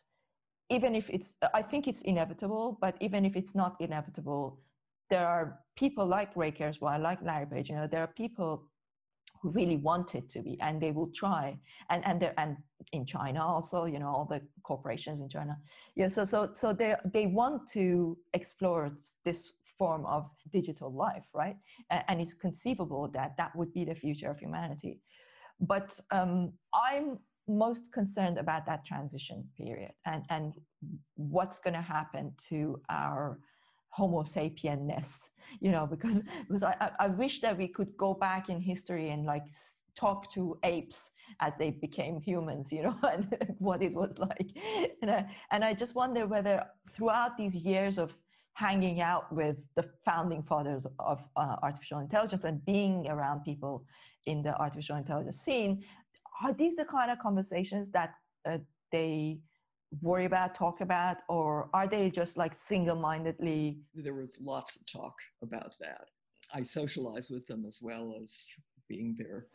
even 0.69 0.95
if 0.95 1.09
it's 1.09 1.35
i 1.53 1.61
think 1.61 1.87
it's 1.87 2.01
inevitable 2.01 2.77
but 2.81 2.95
even 3.01 3.25
if 3.25 3.35
it's 3.35 3.55
not 3.55 3.75
inevitable 3.79 4.59
there 5.09 5.27
are 5.27 5.59
people 5.75 6.05
like 6.05 6.35
ray 6.35 6.51
kurzweil 6.51 7.01
like 7.01 7.21
larry 7.21 7.45
page 7.45 7.69
you 7.69 7.75
know 7.75 7.87
there 7.87 8.01
are 8.01 8.13
people 8.23 8.63
who 9.41 9.49
really 9.49 9.77
want 9.77 10.15
it 10.15 10.29
to 10.29 10.41
be 10.41 10.57
and 10.61 10.81
they 10.81 10.91
will 10.91 11.11
try. 11.15 11.57
And 11.89 12.05
and 12.05 12.31
and 12.37 12.57
in 12.93 13.05
china 13.05 13.45
also 13.45 13.85
you 13.85 13.99
know 13.99 14.07
all 14.07 14.25
the 14.25 14.41
corporations 14.63 15.19
in 15.19 15.29
china. 15.29 15.57
Yeah 15.95 16.09
so 16.09 16.23
so 16.25 16.49
so 16.53 16.73
they 16.73 16.95
they 17.05 17.27
want 17.27 17.67
to 17.69 18.17
explore 18.33 18.91
this 19.25 19.53
form 19.77 20.05
of 20.05 20.29
digital 20.51 20.91
life 20.91 21.27
right? 21.33 21.57
And, 21.89 22.19
it's 22.19 22.33
conceivable 22.33 23.09
that 23.13 23.35
that 23.37 23.55
would 23.55 23.71
be 23.73 23.85
the 23.85 23.93
future 23.93 24.29
of 24.31 24.39
humanity. 24.39 24.99
But 25.59 25.99
um, 26.11 26.53
i'm 26.73 27.19
most 27.47 27.93
concerned 27.93 28.37
about 28.37 28.65
that 28.65 28.85
transition 28.85 29.47
period 29.57 29.91
and 30.05 30.23
and 30.29 30.53
what's 31.15 31.59
going 31.59 31.73
to 31.73 31.81
happen 31.81 32.33
to 32.49 32.79
our 32.89 33.39
homo 33.89 34.23
sapienness 34.23 35.29
you 35.59 35.71
know 35.71 35.87
because 35.87 36.23
because 36.47 36.63
I, 36.63 36.91
I 36.99 37.07
wish 37.07 37.41
that 37.41 37.57
we 37.57 37.67
could 37.67 37.95
go 37.97 38.13
back 38.13 38.49
in 38.49 38.59
history 38.61 39.09
and 39.09 39.25
like 39.25 39.45
talk 39.97 40.31
to 40.31 40.57
apes 40.63 41.09
as 41.39 41.53
they 41.57 41.71
became 41.71 42.21
humans 42.21 42.71
you 42.71 42.83
know 42.83 42.97
and 43.11 43.55
what 43.59 43.81
it 43.81 43.93
was 43.93 44.17
like. 44.19 44.49
And 45.01 45.11
I, 45.11 45.25
and 45.51 45.63
I 45.65 45.73
just 45.73 45.95
wonder 45.95 46.25
whether 46.27 46.65
throughout 46.91 47.37
these 47.37 47.55
years 47.55 47.97
of 47.97 48.15
hanging 48.53 49.01
out 49.01 49.31
with 49.31 49.57
the 49.75 49.83
founding 50.03 50.41
fathers 50.41 50.87
of 50.99 51.23
uh, 51.35 51.55
artificial 51.61 51.99
intelligence 51.99 52.43
and 52.43 52.63
being 52.65 53.07
around 53.07 53.43
people 53.43 53.85
in 54.25 54.41
the 54.41 54.55
artificial 54.55 54.95
intelligence 54.95 55.37
scene 55.37 55.83
are 56.43 56.53
these 56.53 56.75
the 56.75 56.85
kind 56.85 57.11
of 57.11 57.19
conversations 57.19 57.91
that 57.91 58.13
uh, 58.49 58.57
they 58.91 59.39
worry 60.01 60.25
about, 60.25 60.55
talk 60.55 60.81
about, 60.81 61.17
or 61.29 61.69
are 61.73 61.87
they 61.87 62.09
just 62.09 62.37
like 62.37 62.53
single 62.55 62.95
mindedly? 62.95 63.79
There 63.93 64.13
was 64.13 64.35
lots 64.39 64.75
of 64.75 64.85
talk 64.85 65.15
about 65.41 65.73
that. 65.79 66.09
I 66.53 66.61
socialize 66.61 67.29
with 67.29 67.47
them 67.47 67.65
as 67.65 67.79
well 67.81 68.15
as 68.21 68.47
being 68.87 69.15
their, 69.17 69.47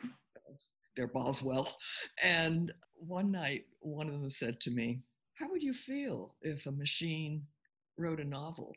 their 0.97 1.07
Boswell. 1.07 1.77
And 2.23 2.73
one 2.95 3.31
night, 3.31 3.65
one 3.81 4.09
of 4.09 4.15
them 4.15 4.31
said 4.31 4.61
to 4.61 4.71
me, 4.71 5.01
How 5.35 5.51
would 5.51 5.63
you 5.63 5.73
feel 5.73 6.35
if 6.43 6.67
a 6.67 6.73
machine 6.73 7.43
wrote 7.97 8.21
a 8.21 8.25
novel? 8.25 8.75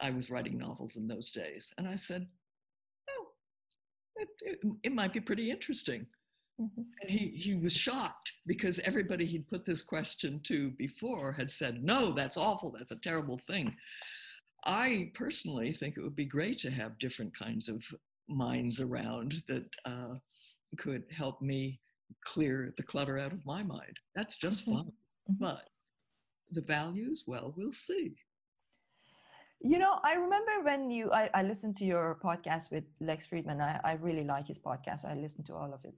I 0.00 0.10
was 0.10 0.30
writing 0.30 0.58
novels 0.58 0.96
in 0.96 1.06
those 1.06 1.30
days. 1.30 1.72
And 1.76 1.86
I 1.86 1.94
said, 1.94 2.26
Oh, 3.10 3.26
it, 4.16 4.28
it, 4.42 4.58
it 4.84 4.92
might 4.92 5.12
be 5.12 5.20
pretty 5.20 5.50
interesting. 5.50 6.06
Mm-hmm. 6.60 6.82
And 7.00 7.10
he, 7.10 7.28
he 7.36 7.54
was 7.54 7.72
shocked 7.72 8.32
because 8.46 8.78
everybody 8.80 9.24
he'd 9.24 9.48
put 9.48 9.64
this 9.64 9.82
question 9.82 10.40
to 10.44 10.70
before 10.70 11.32
had 11.32 11.50
said, 11.50 11.82
no, 11.82 12.12
that's 12.12 12.36
awful, 12.36 12.70
that's 12.70 12.90
a 12.90 12.96
terrible 12.96 13.38
thing. 13.38 13.74
I 14.64 15.10
personally 15.14 15.72
think 15.72 15.96
it 15.96 16.02
would 16.02 16.16
be 16.16 16.26
great 16.26 16.58
to 16.60 16.70
have 16.70 16.98
different 16.98 17.36
kinds 17.36 17.68
of 17.68 17.82
minds 18.28 18.78
around 18.80 19.42
that 19.48 19.64
uh, 19.86 20.14
could 20.76 21.04
help 21.10 21.40
me 21.40 21.80
clear 22.24 22.74
the 22.76 22.82
clutter 22.82 23.18
out 23.18 23.32
of 23.32 23.44
my 23.46 23.62
mind. 23.62 23.96
That's 24.14 24.36
just 24.36 24.62
mm-hmm. 24.62 24.74
fun. 24.74 24.84
Mm-hmm. 24.84 25.34
But 25.44 25.62
the 26.50 26.60
values, 26.60 27.24
well, 27.26 27.54
we'll 27.56 27.72
see. 27.72 28.16
You 29.62 29.78
know, 29.78 29.98
I 30.02 30.14
remember 30.14 30.52
when 30.62 30.90
you, 30.90 31.12
I, 31.12 31.28
I 31.34 31.42
listened 31.42 31.76
to 31.78 31.84
your 31.84 32.18
podcast 32.22 32.70
with 32.70 32.84
Lex 33.00 33.26
Fridman. 33.26 33.60
I, 33.60 33.78
I 33.84 33.92
really 33.94 34.24
like 34.24 34.48
his 34.48 34.58
podcast. 34.58 35.04
I 35.04 35.14
listened 35.14 35.46
to 35.46 35.54
all 35.54 35.72
of 35.72 35.84
it. 35.84 35.94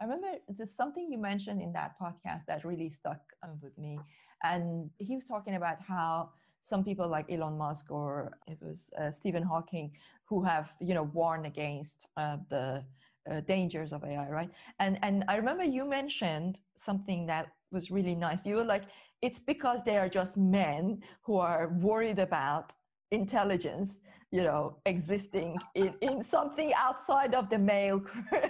I 0.00 0.04
remember 0.04 0.28
there's 0.48 0.74
something 0.74 1.08
you 1.10 1.18
mentioned 1.18 1.60
in 1.60 1.72
that 1.72 1.94
podcast 2.00 2.46
that 2.46 2.64
really 2.64 2.90
stuck 2.90 3.20
uh, 3.42 3.48
with 3.62 3.76
me. 3.78 3.98
And 4.42 4.90
he 4.98 5.14
was 5.14 5.24
talking 5.24 5.54
about 5.54 5.76
how 5.86 6.30
some 6.60 6.84
people 6.84 7.08
like 7.08 7.30
Elon 7.30 7.56
Musk 7.58 7.90
or 7.90 8.38
it 8.46 8.58
was 8.60 8.90
uh, 9.00 9.10
Stephen 9.10 9.42
Hawking 9.42 9.92
who 10.24 10.42
have, 10.42 10.72
you 10.80 10.94
know, 10.94 11.04
warned 11.04 11.46
against 11.46 12.08
uh, 12.16 12.36
the 12.48 12.84
uh, 13.30 13.40
dangers 13.42 13.92
of 13.92 14.02
AI, 14.04 14.28
right? 14.28 14.50
And 14.80 14.98
and 15.02 15.24
I 15.28 15.36
remember 15.36 15.64
you 15.64 15.88
mentioned 15.88 16.60
something 16.74 17.26
that 17.26 17.46
was 17.70 17.90
really 17.90 18.14
nice. 18.14 18.44
You 18.44 18.56
were 18.56 18.64
like, 18.64 18.84
it's 19.22 19.38
because 19.38 19.84
they 19.84 19.96
are 19.98 20.08
just 20.08 20.36
men 20.36 21.02
who 21.22 21.38
are 21.38 21.68
worried 21.80 22.18
about 22.18 22.74
intelligence 23.12 24.00
you 24.30 24.42
know 24.42 24.78
existing 24.86 25.58
in, 25.74 25.92
in 26.00 26.22
something 26.22 26.72
outside 26.74 27.34
of 27.34 27.50
the 27.50 27.58
male 27.58 28.00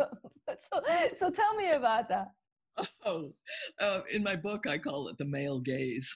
so, 0.72 0.82
so 1.16 1.30
tell 1.30 1.54
me 1.54 1.72
about 1.72 2.08
that 2.08 2.28
oh 3.04 3.32
uh, 3.80 4.00
in 4.12 4.22
my 4.22 4.36
book 4.36 4.66
i 4.66 4.78
call 4.78 5.08
it 5.08 5.18
the 5.18 5.24
male 5.24 5.60
gaze 5.60 6.14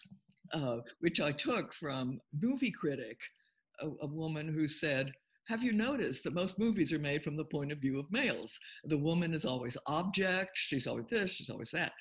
uh, 0.53 0.77
which 1.01 1.21
i 1.21 1.33
took 1.33 1.73
from 1.75 2.19
movie 2.41 2.71
critic 2.73 3.19
a, 3.81 3.87
a 4.03 4.07
woman 4.07 4.49
who 4.49 4.67
said 4.67 5.13
have 5.47 5.63
you 5.63 5.73
noticed 5.73 6.25
that 6.25 6.33
most 6.33 6.59
movies 6.59 6.93
are 6.93 6.99
made 6.99 7.23
from 7.23 7.37
the 7.37 7.45
point 7.45 7.71
of 7.71 7.79
view 7.79 7.99
of 7.99 8.11
males 8.11 8.59
the 8.85 8.97
woman 8.97 9.35
is 9.35 9.45
always 9.45 9.77
object 9.87 10.53
she's 10.55 10.87
always 10.87 11.07
this 11.07 11.31
she's 11.31 11.51
always 11.51 11.71
that 11.71 11.93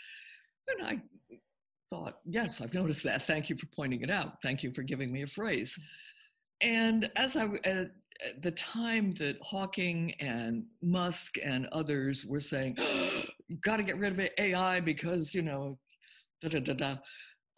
and 0.68 0.88
i 0.88 1.02
thought, 1.94 2.18
yes, 2.26 2.60
I've 2.60 2.74
noticed 2.74 3.04
that. 3.04 3.28
Thank 3.28 3.50
you 3.50 3.56
for 3.56 3.68
pointing 3.76 4.02
it 4.02 4.10
out. 4.10 4.42
Thank 4.42 4.64
you 4.64 4.74
for 4.74 4.82
giving 4.82 5.12
me 5.12 5.24
a 5.24 5.28
phrase. 5.28 5.78
And 6.62 7.12
as 7.16 7.36
I, 7.36 7.48
at 7.66 7.92
the 8.42 8.52
time 8.52 9.14
that 9.16 9.38
Hawking 9.42 10.14
and 10.20 10.66
Musk 10.82 11.36
and 11.44 11.68
others 11.72 12.26
were 12.26 12.40
saying, 12.40 12.76
oh, 12.80 13.24
got 13.62 13.78
to 13.78 13.84
get 13.84 13.98
rid 13.98 14.20
of 14.20 14.30
AI 14.38 14.80
because, 14.80 15.34
you 15.34 15.42
know, 15.42 15.78
da 16.42 16.50
da 16.50 16.60
da 16.60 16.74
da, 16.74 16.96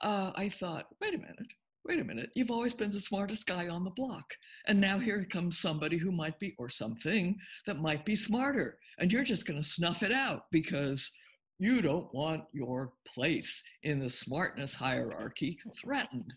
uh, 0.01 0.31
I 0.35 0.49
thought, 0.49 0.85
wait 1.01 1.13
a 1.13 1.17
minute, 1.17 1.47
wait 1.85 1.99
a 1.99 2.03
minute. 2.03 2.29
You've 2.35 2.51
always 2.51 2.73
been 2.73 2.91
the 2.91 2.99
smartest 2.99 3.45
guy 3.45 3.67
on 3.67 3.83
the 3.83 3.91
block. 3.91 4.25
And 4.67 4.79
now 4.79 4.99
here 4.99 5.25
comes 5.25 5.59
somebody 5.59 5.97
who 5.97 6.11
might 6.11 6.39
be, 6.39 6.55
or 6.57 6.69
something 6.69 7.37
that 7.67 7.77
might 7.77 8.05
be 8.05 8.15
smarter. 8.15 8.77
And 8.99 9.11
you're 9.11 9.23
just 9.23 9.45
going 9.45 9.61
to 9.61 9.67
snuff 9.67 10.03
it 10.03 10.11
out 10.11 10.43
because 10.51 11.11
you 11.59 11.81
don't 11.81 12.13
want 12.13 12.43
your 12.53 12.93
place 13.07 13.63
in 13.83 13.99
the 13.99 14.09
smartness 14.09 14.73
hierarchy 14.73 15.57
threatened, 15.79 16.33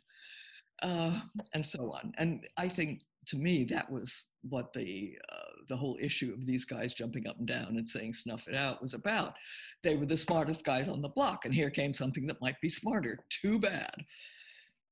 uh, 0.82 1.20
and 1.54 1.64
so 1.64 1.92
on. 1.92 2.12
And 2.18 2.46
I 2.56 2.68
think 2.68 3.00
to 3.28 3.36
me 3.36 3.64
that 3.64 3.90
was 3.90 4.24
what 4.42 4.72
the 4.72 5.16
uh, 5.32 5.62
the 5.68 5.76
whole 5.76 5.98
issue 6.00 6.32
of 6.32 6.46
these 6.46 6.64
guys 6.64 6.94
jumping 6.94 7.26
up 7.26 7.38
and 7.38 7.46
down 7.46 7.76
and 7.76 7.88
saying 7.88 8.14
snuff 8.14 8.48
it 8.48 8.54
out 8.54 8.80
was 8.80 8.94
about. 8.94 9.34
They 9.82 9.96
were 9.96 10.06
the 10.06 10.16
smartest 10.16 10.64
guys 10.64 10.88
on 10.88 11.00
the 11.00 11.08
block, 11.08 11.44
and 11.44 11.54
here 11.54 11.70
came 11.70 11.94
something 11.94 12.26
that 12.26 12.40
might 12.40 12.60
be 12.60 12.68
smarter. 12.68 13.18
Too 13.28 13.58
bad. 13.58 13.94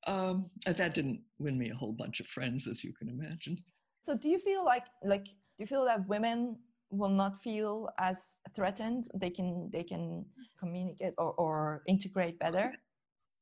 Um, 0.06 0.50
that 0.66 0.94
didn't 0.94 1.20
win 1.38 1.58
me 1.58 1.70
a 1.70 1.74
whole 1.74 1.92
bunch 1.92 2.20
of 2.20 2.26
friends, 2.26 2.68
as 2.68 2.84
you 2.84 2.92
can 2.92 3.08
imagine. 3.08 3.58
So, 4.04 4.16
do 4.16 4.28
you 4.28 4.38
feel 4.38 4.64
like 4.64 4.84
like 5.02 5.24
do 5.24 5.62
you 5.62 5.66
feel 5.66 5.84
that 5.86 6.06
women 6.08 6.56
will 6.90 7.10
not 7.10 7.42
feel 7.42 7.88
as 7.98 8.36
threatened 8.54 9.08
they 9.14 9.30
can 9.30 9.68
they 9.72 9.82
can 9.82 10.24
communicate 10.58 11.12
or, 11.18 11.32
or 11.32 11.82
integrate 11.88 12.38
better 12.38 12.72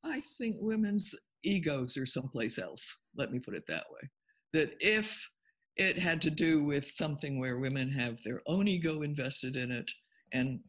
i 0.03 0.19
think 0.37 0.55
women's 0.59 1.13
egos 1.43 1.95
are 1.95 2.07
someplace 2.07 2.57
else 2.57 2.95
let 3.15 3.31
me 3.31 3.37
put 3.37 3.53
it 3.53 3.63
that 3.67 3.83
way 3.91 4.09
that 4.55 4.75
if 4.79 5.29
it 5.77 5.97
had 5.97 6.21
to 6.21 6.29
do 6.29 6.63
with 6.63 6.89
something 6.89 7.39
where 7.39 7.59
women 7.59 7.89
have 7.89 8.21
their 8.23 8.41
own 8.47 8.67
ego 8.67 9.01
invested 9.01 9.55
in 9.55 9.71
it 9.71 9.91
and 10.31 10.59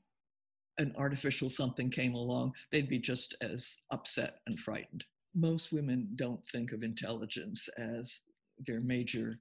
an 0.78 0.92
artificial 0.98 1.48
something 1.48 1.90
came 1.90 2.14
along 2.14 2.52
they'd 2.70 2.88
be 2.88 2.98
just 2.98 3.34
as 3.40 3.78
upset 3.90 4.40
and 4.46 4.58
frightened 4.60 5.04
most 5.36 5.70
women 5.70 6.08
don't 6.16 6.44
think 6.46 6.72
of 6.72 6.82
intelligence 6.82 7.68
as 7.76 8.22
their 8.66 8.80
major 8.80 9.38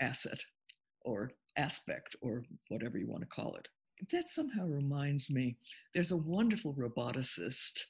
asset 0.00 0.38
or 1.02 1.32
aspect 1.56 2.14
or 2.22 2.44
whatever 2.68 2.96
you 2.96 3.08
want 3.08 3.22
to 3.22 3.28
call 3.28 3.56
it. 3.56 3.66
That 4.12 4.28
somehow 4.28 4.66
reminds 4.66 5.30
me 5.30 5.56
there's 5.94 6.12
a 6.12 6.16
wonderful 6.16 6.74
roboticist 6.74 7.80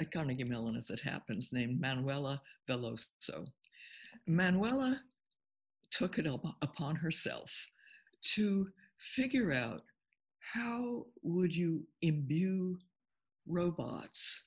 at 0.00 0.10
Carnegie 0.12 0.44
Mellon, 0.44 0.76
as 0.76 0.90
it 0.90 1.00
happens, 1.00 1.52
named 1.52 1.80
Manuela 1.80 2.40
Veloso. 2.68 3.44
Manuela 4.26 5.00
took 5.90 6.18
it 6.18 6.26
up 6.26 6.44
upon 6.62 6.96
herself 6.96 7.50
to 8.34 8.68
figure 8.98 9.52
out 9.52 9.82
how 10.40 11.06
would 11.22 11.54
you 11.54 11.86
imbue 12.02 12.78
robots 13.46 14.44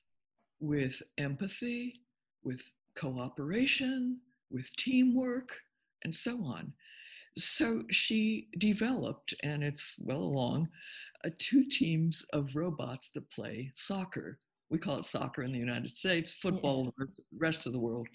with 0.60 1.02
empathy, 1.18 2.00
with 2.42 2.62
cooperation, 2.96 4.18
with 4.50 4.74
teamwork, 4.76 5.52
and 6.04 6.14
so 6.14 6.42
on. 6.44 6.72
So 7.38 7.84
she 7.90 8.48
developed, 8.58 9.34
and 9.42 9.62
it's 9.64 9.96
well 10.00 10.22
along, 10.22 10.68
uh, 11.24 11.30
two 11.38 11.64
teams 11.64 12.24
of 12.32 12.54
robots 12.54 13.10
that 13.10 13.30
play 13.30 13.70
soccer. 13.74 14.38
We 14.70 14.78
call 14.78 14.98
it 14.98 15.04
soccer 15.04 15.42
in 15.42 15.52
the 15.52 15.58
United 15.58 15.90
States, 15.90 16.34
football 16.34 16.92
yeah. 16.98 17.06
the 17.06 17.22
rest 17.38 17.66
of 17.66 17.72
the 17.72 17.78
world. 17.78 18.08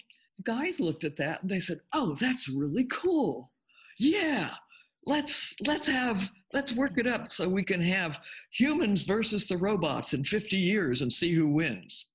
Guys 0.44 0.80
looked 0.80 1.04
at 1.04 1.16
that 1.16 1.42
and 1.42 1.50
they 1.50 1.60
said, 1.60 1.80
"Oh, 1.92 2.14
that's 2.14 2.48
really 2.48 2.84
cool. 2.84 3.52
Yeah, 3.98 4.54
let's 5.04 5.54
let's 5.66 5.88
have 5.88 6.30
let's 6.52 6.72
work 6.72 6.92
it 6.96 7.06
up 7.06 7.32
so 7.32 7.48
we 7.48 7.64
can 7.64 7.80
have 7.80 8.20
humans 8.52 9.02
versus 9.02 9.46
the 9.46 9.56
robots 9.56 10.14
in 10.14 10.24
50 10.24 10.56
years 10.56 11.02
and 11.02 11.12
see 11.12 11.32
who 11.32 11.48
wins." 11.48 12.06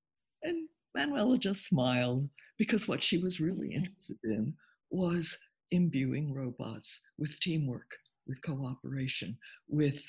And 0.43 0.67
Manuela 0.95 1.37
just 1.37 1.65
smiled 1.65 2.29
because 2.57 2.87
what 2.87 3.03
she 3.03 3.17
was 3.17 3.39
really 3.39 3.73
interested 3.73 4.17
in 4.23 4.53
was 4.89 5.37
imbuing 5.71 6.33
robots 6.33 7.01
with 7.17 7.39
teamwork, 7.39 7.91
with 8.27 8.41
cooperation, 8.43 9.37
with 9.67 10.01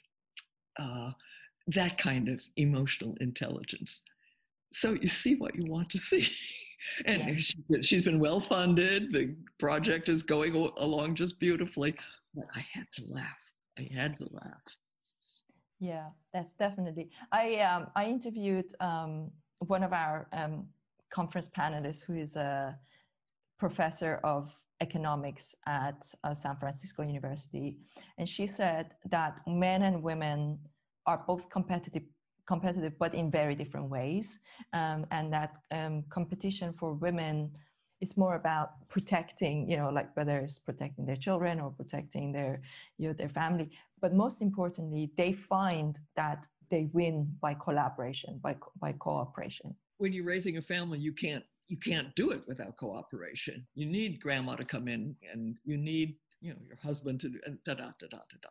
uh, 0.79 1.11
that 1.69 1.97
kind 1.99 2.29
of 2.29 2.45
emotional 2.57 3.17
intelligence. 3.21 4.03
So 4.73 4.93
you 4.93 5.09
see 5.09 5.37
what 5.37 5.55
you 5.55 5.65
want 5.71 5.91
to 5.91 5.99
see. 5.99 6.29
and 7.07 7.23
yeah. 7.23 7.35
she, 7.39 7.57
she's 7.83 8.03
been 8.03 8.19
well 8.19 8.41
funded. 8.41 9.13
The 9.13 9.35
project 9.59 10.09
is 10.09 10.23
going 10.23 10.55
along 10.77 11.15
just 11.15 11.41
beautifully. 11.41 11.95
But 12.35 12.47
I 12.55 12.65
had 12.73 12.87
to 12.95 13.05
laugh. 13.09 13.43
I 13.79 13.89
had 13.95 14.19
to 14.19 14.27
laugh. 14.31 14.63
Yeah, 15.81 16.09
that 16.33 16.49
definitely. 16.59 17.11
I 17.33 17.57
um, 17.57 17.89
I 17.95 18.07
interviewed 18.07 18.75
um, 18.81 19.31
one 19.59 19.83
of 19.83 19.93
our 19.93 20.29
um, 20.33 20.67
conference 21.11 21.49
panelists 21.49 22.05
who 22.05 22.15
is 22.15 22.37
a 22.37 22.79
professor 23.59 24.21
of 24.25 24.53
economics 24.81 25.55
at 25.67 26.01
uh, 26.25 26.35
San 26.35 26.57
Francisco 26.57 27.03
University, 27.03 27.79
and 28.19 28.29
she 28.29 28.47
said 28.47 28.95
that 29.11 29.41
men 29.47 29.83
and 29.83 30.03
women 30.03 30.59
are 31.07 31.23
both 31.27 31.49
competitive 31.51 32.03
competitive 32.47 32.93
but 32.99 33.15
in 33.15 33.31
very 33.31 33.55
different 33.55 33.89
ways 33.89 34.39
um, 34.73 35.07
and 35.11 35.33
that 35.33 35.53
um, 35.71 36.05
competition 36.11 36.73
for 36.79 36.93
women 36.95 37.51
is 38.01 38.17
more 38.17 38.35
about 38.37 38.89
protecting 38.89 39.69
you 39.71 39.77
know 39.77 39.91
like 39.91 40.15
whether 40.17 40.39
it's 40.39 40.59
protecting 40.59 41.07
their 41.07 41.17
children 41.17 41.61
or 41.61 41.71
protecting 41.71 42.33
their 42.33 42.61
you 42.99 43.09
know 43.09 43.15
their 43.15 43.29
family 43.29 43.71
but 44.01 44.15
most 44.15 44.43
importantly 44.43 45.11
they 45.17 45.33
find 45.33 46.01
that 46.17 46.47
they 46.71 46.89
win 46.93 47.29
by 47.41 47.55
collaboration 47.55 48.39
by 48.43 48.55
by 48.81 48.93
cooperation 48.93 49.75
when 49.99 50.13
you're 50.13 50.25
raising 50.25 50.57
a 50.57 50.63
family 50.63 50.99
you 50.99 51.13
can't 51.13 51.45
you 51.69 51.77
can't 51.77 52.15
do 52.15 52.31
it 52.31 52.43
without 52.47 52.77
cooperation. 52.77 53.67
You 53.75 53.87
need 53.87 54.21
grandma 54.21 54.57
to 54.57 54.65
come 54.65 54.89
in, 54.89 55.17
and 55.33 55.57
you 55.65 55.77
need 55.77 56.17
you 56.41 56.51
know 56.53 56.59
your 56.67 56.77
husband 56.77 57.21
to 57.21 57.29
do, 57.29 57.39
and 57.47 57.59
da 57.65 57.75
da 57.75 57.87
da 57.99 58.07
da 58.11 58.19
da 58.19 58.37
da. 58.43 58.49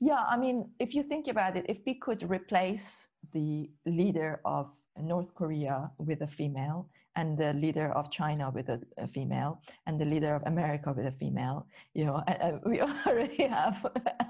Yeah, 0.00 0.24
I 0.28 0.36
mean, 0.36 0.70
if 0.78 0.94
you 0.94 1.02
think 1.02 1.26
about 1.28 1.56
it, 1.56 1.66
if 1.68 1.78
we 1.84 1.94
could 1.94 2.28
replace 2.30 3.08
the 3.32 3.70
leader 3.86 4.40
of 4.44 4.70
North 5.00 5.34
Korea 5.34 5.90
with 5.98 6.22
a 6.22 6.26
female, 6.26 6.88
and 7.16 7.36
the 7.36 7.52
leader 7.52 7.92
of 7.92 8.10
China 8.10 8.50
with 8.50 8.68
a, 8.68 8.80
a 8.96 9.06
female, 9.08 9.60
and 9.86 10.00
the 10.00 10.04
leader 10.04 10.34
of 10.34 10.42
America 10.46 10.92
with 10.92 11.06
a 11.06 11.12
female, 11.12 11.66
you 11.94 12.04
know, 12.04 12.22
we 12.64 12.80
already 13.06 13.44
have, 13.44 13.84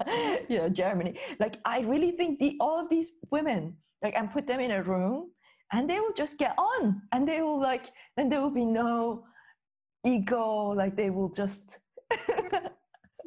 you 0.49 0.57
know, 0.57 0.69
Germany. 0.69 1.19
Like, 1.39 1.59
I 1.65 1.81
really 1.81 2.11
think 2.11 2.39
the 2.39 2.57
all 2.59 2.79
of 2.79 2.89
these 2.89 3.11
women, 3.31 3.75
like, 4.03 4.15
and 4.15 4.31
put 4.31 4.47
them 4.47 4.59
in 4.59 4.71
a 4.71 4.81
room 4.83 5.31
and 5.71 5.89
they 5.89 5.99
will 5.99 6.13
just 6.13 6.37
get 6.37 6.55
on 6.57 7.01
and 7.11 7.27
they 7.27 7.41
will 7.41 7.59
like 7.59 7.91
then 8.17 8.29
there 8.29 8.41
will 8.41 8.49
be 8.49 8.65
no 8.65 9.23
ego 10.05 10.69
like 10.69 10.95
they 10.95 11.09
will 11.09 11.29
just 11.29 11.79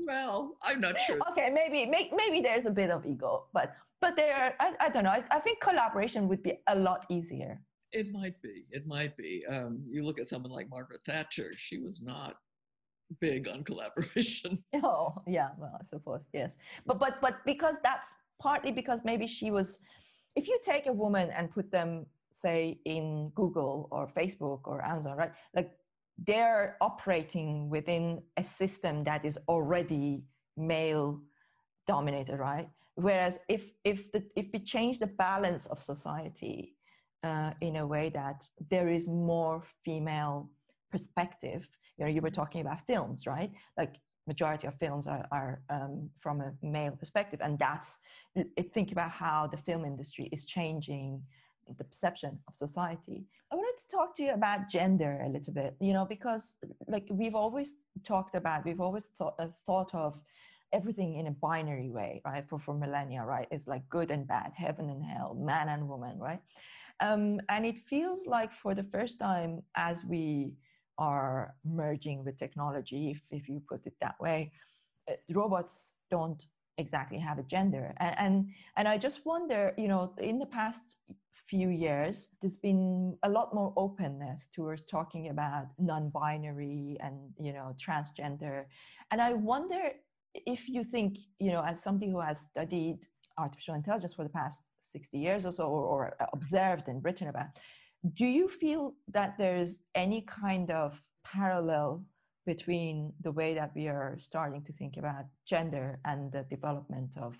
well 0.07 0.57
i'm 0.65 0.81
not 0.81 0.99
sure 1.01 1.19
okay 1.31 1.51
maybe 1.53 1.91
maybe 2.15 2.41
there's 2.41 2.67
a 2.67 2.71
bit 2.71 2.91
of 2.91 3.07
ego 3.07 3.45
but 3.53 3.75
but 4.03 4.16
there 4.16 4.55
I, 4.61 4.74
I 4.80 4.88
don't 4.90 5.05
know. 5.05 5.11
I, 5.11 5.24
I 5.30 5.38
think 5.38 5.61
collaboration 5.61 6.28
would 6.28 6.42
be 6.42 6.55
a 6.66 6.76
lot 6.76 7.07
easier. 7.09 7.61
It 7.92 8.12
might 8.12 8.40
be. 8.42 8.66
It 8.70 8.86
might 8.86 9.16
be. 9.16 9.42
Um, 9.48 9.82
you 9.88 10.05
look 10.05 10.18
at 10.18 10.26
someone 10.26 10.50
like 10.50 10.68
margaret 10.68 11.03
thatcher. 11.07 11.53
She 11.57 11.78
was 11.78 12.03
not 12.03 12.34
big 13.20 13.48
on 13.48 13.62
collaboration. 13.64 14.62
Oh 14.82 15.14
yeah. 15.26 15.50
Well 15.57 15.78
i 15.80 15.84
suppose 15.84 16.28
yes. 16.34 16.59
But 16.84 16.98
but 16.98 17.20
but 17.20 17.34
because 17.46 17.76
that's 17.82 18.14
partly 18.40 18.72
because 18.72 19.05
maybe 19.05 19.26
she 19.26 19.50
was 19.50 19.78
if 20.34 20.48
you 20.48 20.59
take 20.64 20.86
a 20.86 20.92
woman 20.92 21.30
and 21.30 21.50
put 21.50 21.70
them 21.70 22.07
say 22.32 22.80
in 22.86 23.30
google 23.34 23.88
or 23.92 24.09
facebook 24.18 24.61
or 24.64 24.82
amazon 24.82 25.14
right 25.18 25.32
like 25.55 25.70
they're 26.26 26.78
operating 26.80 27.68
within 27.68 28.22
a 28.38 28.42
system 28.42 29.05
that 29.05 29.22
is 29.26 29.38
already 29.48 30.24
male 30.57 31.20
dominated 31.86 32.38
right 32.38 32.68
whereas 32.95 33.38
if 33.49 33.70
if 33.84 34.11
the, 34.12 34.22
if 34.36 34.47
we 34.53 34.61
change 34.61 34.99
the 34.99 35.07
balance 35.07 35.66
of 35.66 35.80
society 35.80 36.76
uh, 37.22 37.53
in 37.61 37.76
a 37.76 37.86
way 37.86 38.09
that 38.11 38.47
there 38.70 38.88
is 38.88 39.09
more 39.09 39.62
female 39.84 40.51
perspective 40.90 41.68
you 41.97 42.05
know 42.05 42.11
you 42.11 42.20
were 42.20 42.30
talking 42.30 42.61
about 42.61 42.80
films 42.86 43.26
right? 43.26 43.51
Like 43.76 43.97
majority 44.26 44.68
of 44.68 44.74
films 44.76 45.07
are, 45.09 45.26
are 45.32 45.62
um, 45.68 46.09
from 46.20 46.40
a 46.40 46.53
male 46.62 46.93
perspective 46.93 47.40
and 47.43 47.59
that's 47.59 47.99
think 48.72 48.93
about 48.93 49.11
how 49.11 49.49
the 49.51 49.57
film 49.57 49.84
industry 49.84 50.28
is 50.30 50.45
changing 50.45 51.20
the 51.78 51.84
perception 51.84 52.38
of 52.49 52.57
society. 52.57 53.24
I 53.51 53.55
wanted 53.55 53.80
to 53.82 53.88
talk 53.97 54.16
to 54.16 54.22
you 54.22 54.32
about 54.32 54.68
gender 54.68 55.22
a 55.24 55.28
little 55.28 55.53
bit 55.53 55.76
you 55.80 55.93
know 55.93 56.05
because 56.05 56.59
like 56.86 57.07
we've 57.11 57.34
always 57.34 57.76
talked 58.05 58.34
about 58.34 58.64
we've 58.64 58.80
always 58.80 59.07
thought, 59.07 59.34
uh, 59.38 59.49
thought 59.66 59.95
of 59.95 60.20
everything 60.73 61.16
in 61.16 61.27
a 61.27 61.31
binary 61.31 61.91
way 61.91 62.20
right 62.25 62.49
for 62.49 62.59
for 62.59 62.75
millennia 62.75 63.23
right 63.23 63.49
it's 63.51 63.66
like 63.66 63.89
good 63.89 64.11
and 64.11 64.27
bad 64.27 64.53
heaven 64.57 64.89
and 64.91 65.05
hell 65.05 65.35
man 65.35 65.68
and 65.68 65.89
woman 65.89 66.18
right 66.18 66.41
um, 67.01 67.41
and 67.49 67.66
it 67.66 67.79
feels 67.79 68.27
like 68.27 68.53
for 68.53 68.75
the 68.75 68.85
first 68.85 69.18
time 69.18 69.62
as 69.75 70.05
we 70.05 70.55
are 70.99 71.55
merging 71.64 72.25
with 72.25 72.39
technology, 72.39 73.11
if, 73.11 73.23
if 73.31 73.49
you 73.49 73.61
put 73.68 73.87
it 73.87 73.95
that 74.01 74.14
way. 74.20 74.53
Uh, 75.11 75.14
robots 75.31 75.95
don't 76.11 76.45
exactly 76.79 77.18
have 77.18 77.39
a 77.39 77.43
gender. 77.43 77.95
And, 77.99 78.14
and, 78.18 78.49
and 78.77 78.89
I 78.89 78.99
just 78.99 79.27
wonder, 79.27 79.75
you 79.77 79.89
know, 79.89 80.14
in 80.18 80.39
the 80.39 80.47
past 80.47 80.97
few 81.49 81.70
years, 81.70 82.29
there's 82.41 82.57
been 82.57 83.18
a 83.25 83.29
lot 83.29 83.53
more 83.53 83.73
openness 83.77 84.49
towards 84.55 84.83
talking 84.85 85.29
about 85.29 85.66
non-binary 85.79 86.99
and, 87.01 87.16
you 87.41 87.53
know, 87.53 87.75
transgender. 87.85 88.64
And 89.11 89.20
I 89.20 89.33
wonder 89.33 89.91
if 90.35 90.68
you 90.68 90.85
think, 90.85 91.18
you 91.39 91.53
know, 91.53 91.62
as 91.62 91.83
somebody 91.83 92.11
who 92.11 92.20
has 92.20 92.41
studied 92.41 93.07
artificial 93.39 93.74
intelligence 93.74 94.14
for 94.14 94.24
the 94.24 94.30
past 94.30 94.61
60 94.83 95.18
years 95.18 95.47
or 95.47 95.53
so, 95.53 95.64
or, 95.64 95.85
or 95.85 96.16
observed 96.33 96.89
and 96.89 97.05
written 97.05 97.28
about, 97.28 97.49
do 98.14 98.26
you 98.26 98.49
feel 98.49 98.95
that 99.09 99.39
there's 99.39 99.80
any 99.95 100.22
kind 100.22 100.70
of 100.70 101.01
parallel 101.24 102.05
between 102.45 103.12
the 103.20 103.30
way 103.30 103.55
that 103.55 103.70
we 103.76 103.87
are 103.87 104.16
starting 104.18 104.62
to 104.64 104.72
think 104.72 104.97
about 104.97 105.24
gender 105.47 106.01
and 106.05 106.33
the 106.33 106.45
development 106.51 107.16
of 107.16 107.37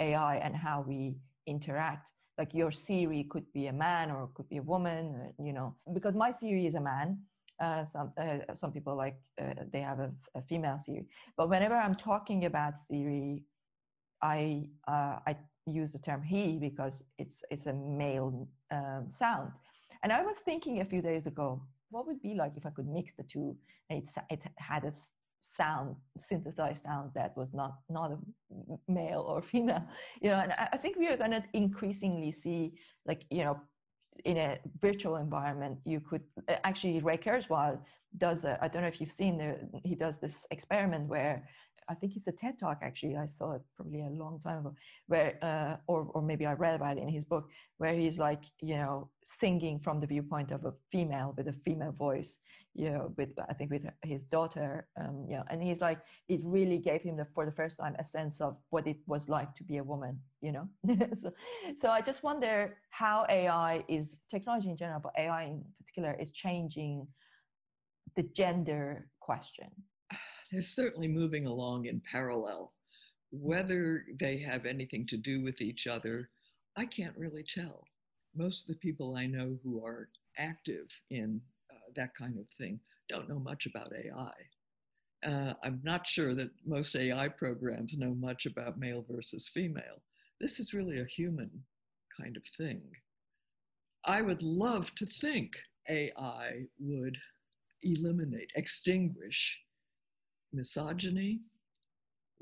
AI 0.00 0.36
and 0.36 0.54
how 0.54 0.84
we 0.86 1.16
interact? 1.46 2.12
Like 2.38 2.54
your 2.54 2.70
Siri 2.70 3.24
could 3.24 3.52
be 3.52 3.66
a 3.66 3.72
man 3.72 4.10
or 4.10 4.28
could 4.34 4.48
be 4.48 4.58
a 4.58 4.62
woman, 4.62 5.32
you 5.38 5.52
know, 5.52 5.74
because 5.92 6.14
my 6.14 6.32
Siri 6.32 6.66
is 6.66 6.74
a 6.74 6.80
man. 6.80 7.18
Uh, 7.60 7.84
some 7.84 8.12
uh, 8.16 8.38
some 8.54 8.72
people 8.72 8.96
like 8.96 9.16
uh, 9.40 9.54
they 9.72 9.80
have 9.80 10.00
a, 10.00 10.10
a, 10.34 10.42
female 10.42 10.76
Siri, 10.76 11.06
but 11.36 11.48
whenever 11.48 11.76
I'm 11.76 11.94
talking 11.94 12.46
about 12.46 12.76
Siri, 12.76 13.44
I 14.20 14.68
uh, 14.88 15.18
I 15.24 15.36
use 15.66 15.92
the 15.92 16.00
term 16.00 16.20
he 16.22 16.58
because 16.58 17.04
it's 17.16 17.44
it's 17.50 17.66
a 17.66 17.72
male 17.72 18.48
um, 18.72 19.06
sound. 19.10 19.52
And 20.02 20.12
I 20.12 20.22
was 20.22 20.36
thinking 20.38 20.80
a 20.80 20.84
few 20.84 21.00
days 21.00 21.26
ago, 21.26 21.62
what 21.90 22.06
would 22.06 22.20
be 22.20 22.34
like 22.34 22.52
if 22.56 22.66
I 22.66 22.70
could 22.70 22.88
mix 22.88 23.14
the 23.14 23.22
two? 23.22 23.56
And 23.88 24.02
it, 24.02 24.10
it 24.30 24.42
had 24.58 24.84
a 24.84 24.92
sound, 25.40 25.96
synthesized 26.18 26.82
sound 26.82 27.10
that 27.14 27.36
was 27.36 27.54
not, 27.54 27.78
not 27.88 28.12
a 28.12 28.18
male 28.88 29.24
or 29.26 29.42
female, 29.52 29.84
you 30.20 30.30
know, 30.30 30.40
and 30.40 30.52
I 30.52 30.76
think 30.76 30.96
we 30.96 31.08
are 31.08 31.16
going 31.16 31.30
to 31.30 31.44
increasingly 31.52 32.32
see 32.32 32.72
like, 33.06 33.24
you 33.30 33.44
know, 33.44 33.60
in 34.24 34.36
a 34.36 34.58
virtual 34.80 35.16
environment, 35.16 35.78
you 35.84 36.00
could 36.00 36.22
actually 36.48 37.00
Ray 37.00 37.18
Kurzweil 37.18 37.78
does, 38.16 38.44
I 38.44 38.68
don't 38.68 38.82
know 38.82 38.88
if 38.88 39.00
you've 39.00 39.12
seen, 39.12 39.38
the, 39.38 39.56
he 39.82 39.94
does 39.94 40.18
this 40.18 40.46
experiment 40.50 41.08
where 41.08 41.48
I 41.88 41.94
think 41.94 42.16
it's 42.16 42.26
a 42.26 42.32
TED 42.32 42.58
talk 42.58 42.78
actually. 42.82 43.16
I 43.16 43.26
saw 43.26 43.52
it 43.52 43.62
probably 43.76 44.00
a 44.00 44.08
long 44.08 44.40
time 44.40 44.60
ago, 44.60 44.74
where 45.06 45.38
uh, 45.42 45.76
or 45.86 46.10
or 46.14 46.22
maybe 46.22 46.46
I 46.46 46.54
read 46.54 46.74
about 46.74 46.96
it 46.96 47.02
in 47.02 47.08
his 47.08 47.24
book, 47.24 47.48
where 47.78 47.94
he's 47.94 48.18
like 48.18 48.42
you 48.60 48.76
know 48.76 49.10
singing 49.24 49.78
from 49.78 50.00
the 50.00 50.06
viewpoint 50.06 50.50
of 50.50 50.64
a 50.64 50.72
female 50.90 51.34
with 51.36 51.48
a 51.48 51.52
female 51.52 51.92
voice, 51.92 52.38
you 52.74 52.90
know, 52.90 53.12
with 53.16 53.30
I 53.48 53.54
think 53.54 53.70
with 53.70 53.82
his 54.02 54.24
daughter, 54.24 54.88
um, 55.00 55.26
you 55.28 55.36
know, 55.36 55.44
and 55.48 55.62
he's 55.62 55.80
like 55.80 56.00
it 56.28 56.40
really 56.42 56.78
gave 56.78 57.02
him 57.02 57.16
the, 57.16 57.26
for 57.34 57.46
the 57.46 57.52
first 57.52 57.78
time 57.78 57.94
a 57.98 58.04
sense 58.04 58.40
of 58.40 58.56
what 58.70 58.86
it 58.86 58.96
was 59.06 59.28
like 59.28 59.54
to 59.56 59.64
be 59.64 59.76
a 59.76 59.84
woman, 59.84 60.18
you 60.40 60.52
know. 60.52 60.68
so, 61.20 61.32
so 61.76 61.90
I 61.90 62.00
just 62.00 62.22
wonder 62.22 62.76
how 62.90 63.26
AI 63.28 63.84
is 63.88 64.16
technology 64.30 64.70
in 64.70 64.76
general, 64.76 65.00
but 65.00 65.12
AI 65.16 65.44
in 65.44 65.64
particular 65.78 66.16
is 66.20 66.32
changing 66.32 67.06
the 68.16 68.22
gender 68.22 69.08
question 69.20 69.70
they're 70.52 70.62
certainly 70.62 71.08
moving 71.08 71.46
along 71.46 71.86
in 71.86 72.02
parallel. 72.10 72.72
Whether 73.30 74.04
they 74.20 74.38
have 74.38 74.66
anything 74.66 75.06
to 75.08 75.16
do 75.16 75.42
with 75.42 75.60
each 75.60 75.86
other, 75.86 76.30
I 76.76 76.86
can't 76.86 77.16
really 77.16 77.44
tell. 77.44 77.84
Most 78.36 78.62
of 78.62 78.68
the 78.68 78.80
people 78.80 79.16
I 79.16 79.26
know 79.26 79.58
who 79.62 79.84
are 79.84 80.08
active 80.38 80.88
in 81.10 81.40
that 81.96 82.14
kind 82.14 82.38
of 82.38 82.46
thing 82.58 82.80
don't 83.08 83.28
know 83.28 83.38
much 83.38 83.66
about 83.66 83.92
AI. 83.92 84.32
Uh, 85.26 85.54
I'm 85.62 85.80
not 85.82 86.06
sure 86.06 86.34
that 86.34 86.50
most 86.66 86.96
AI 86.96 87.28
programs 87.28 87.96
know 87.96 88.14
much 88.14 88.46
about 88.46 88.78
male 88.78 89.04
versus 89.08 89.48
female. 89.48 90.02
This 90.40 90.60
is 90.60 90.74
really 90.74 91.00
a 91.00 91.06
human 91.06 91.50
kind 92.20 92.36
of 92.36 92.42
thing. 92.58 92.82
I 94.06 94.20
would 94.20 94.42
love 94.42 94.94
to 94.96 95.06
think 95.06 95.52
AI 95.88 96.66
would 96.78 97.16
eliminate, 97.82 98.50
extinguish 98.54 99.58
misogyny, 100.52 101.40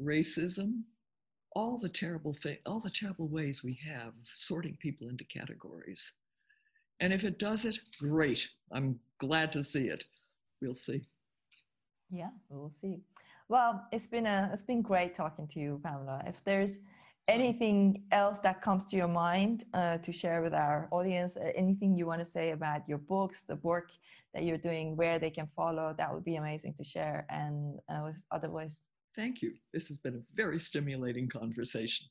racism, 0.01 0.83
all 1.55 1.79
the 1.79 1.89
terrible 1.89 2.37
thing, 2.43 2.59
all 2.67 2.81
the 2.81 2.91
terrible 2.91 3.29
ways 3.29 3.63
we 3.63 3.79
have 3.87 4.09
of 4.09 4.27
sorting 4.35 4.77
people 4.81 5.09
into 5.09 5.25
categories. 5.25 6.13
And 7.01 7.13
if 7.13 7.25
it 7.25 7.39
does 7.39 7.65
it, 7.65 7.79
great. 7.99 8.47
I'm 8.73 8.99
glad 9.19 9.53
to 9.53 9.65
see 9.65 9.89
it. 9.89 10.05
We'll 10.61 10.75
see. 10.75 11.03
Yeah, 12.11 12.31
we'll 12.49 12.73
see. 12.81 13.01
Well, 13.49 13.87
it's 13.93 14.07
been 14.07 14.27
a 14.27 14.51
it's 14.53 14.63
been 14.63 14.83
great 14.83 15.15
talking 15.15 15.49
to 15.49 15.61
you, 15.61 15.81
Pamela. 15.83 16.23
If 16.27 16.45
there's 16.45 16.81
anything 17.29 18.03
else 18.11 18.41
that 18.41 18.61
comes 18.61 18.85
to 18.85 18.97
your 18.97 19.09
mind 19.09 19.65
uh, 19.75 19.99
to 19.99 20.13
share 20.13 20.43
with 20.43 20.55
our 20.55 20.89
audience 20.91 21.37
uh, 21.37 21.51
anything 21.55 21.97
you 21.97 22.07
want 22.07 22.21
to 22.21 22.25
say 22.25 22.51
about 22.51 22.89
your 22.89 22.99
books 22.99 23.45
the 23.45 23.57
work 23.57 23.91
that 24.35 24.43
you're 24.45 24.59
doing 24.59 24.97
where 24.97 25.19
they 25.19 25.31
can 25.31 25.49
follow 25.55 25.95
that 25.97 26.13
would 26.13 26.25
be 26.25 26.37
amazing 26.37 26.75
to 26.75 26.83
share 26.83 27.25
and 27.31 27.79
uh, 27.89 28.11
otherwise 28.33 28.81
thank 29.15 29.41
you 29.41 29.53
this 29.73 29.87
has 29.87 29.99
been 29.99 30.17
a 30.17 30.23
very 30.35 30.59
stimulating 30.59 31.29
conversation 31.29 32.07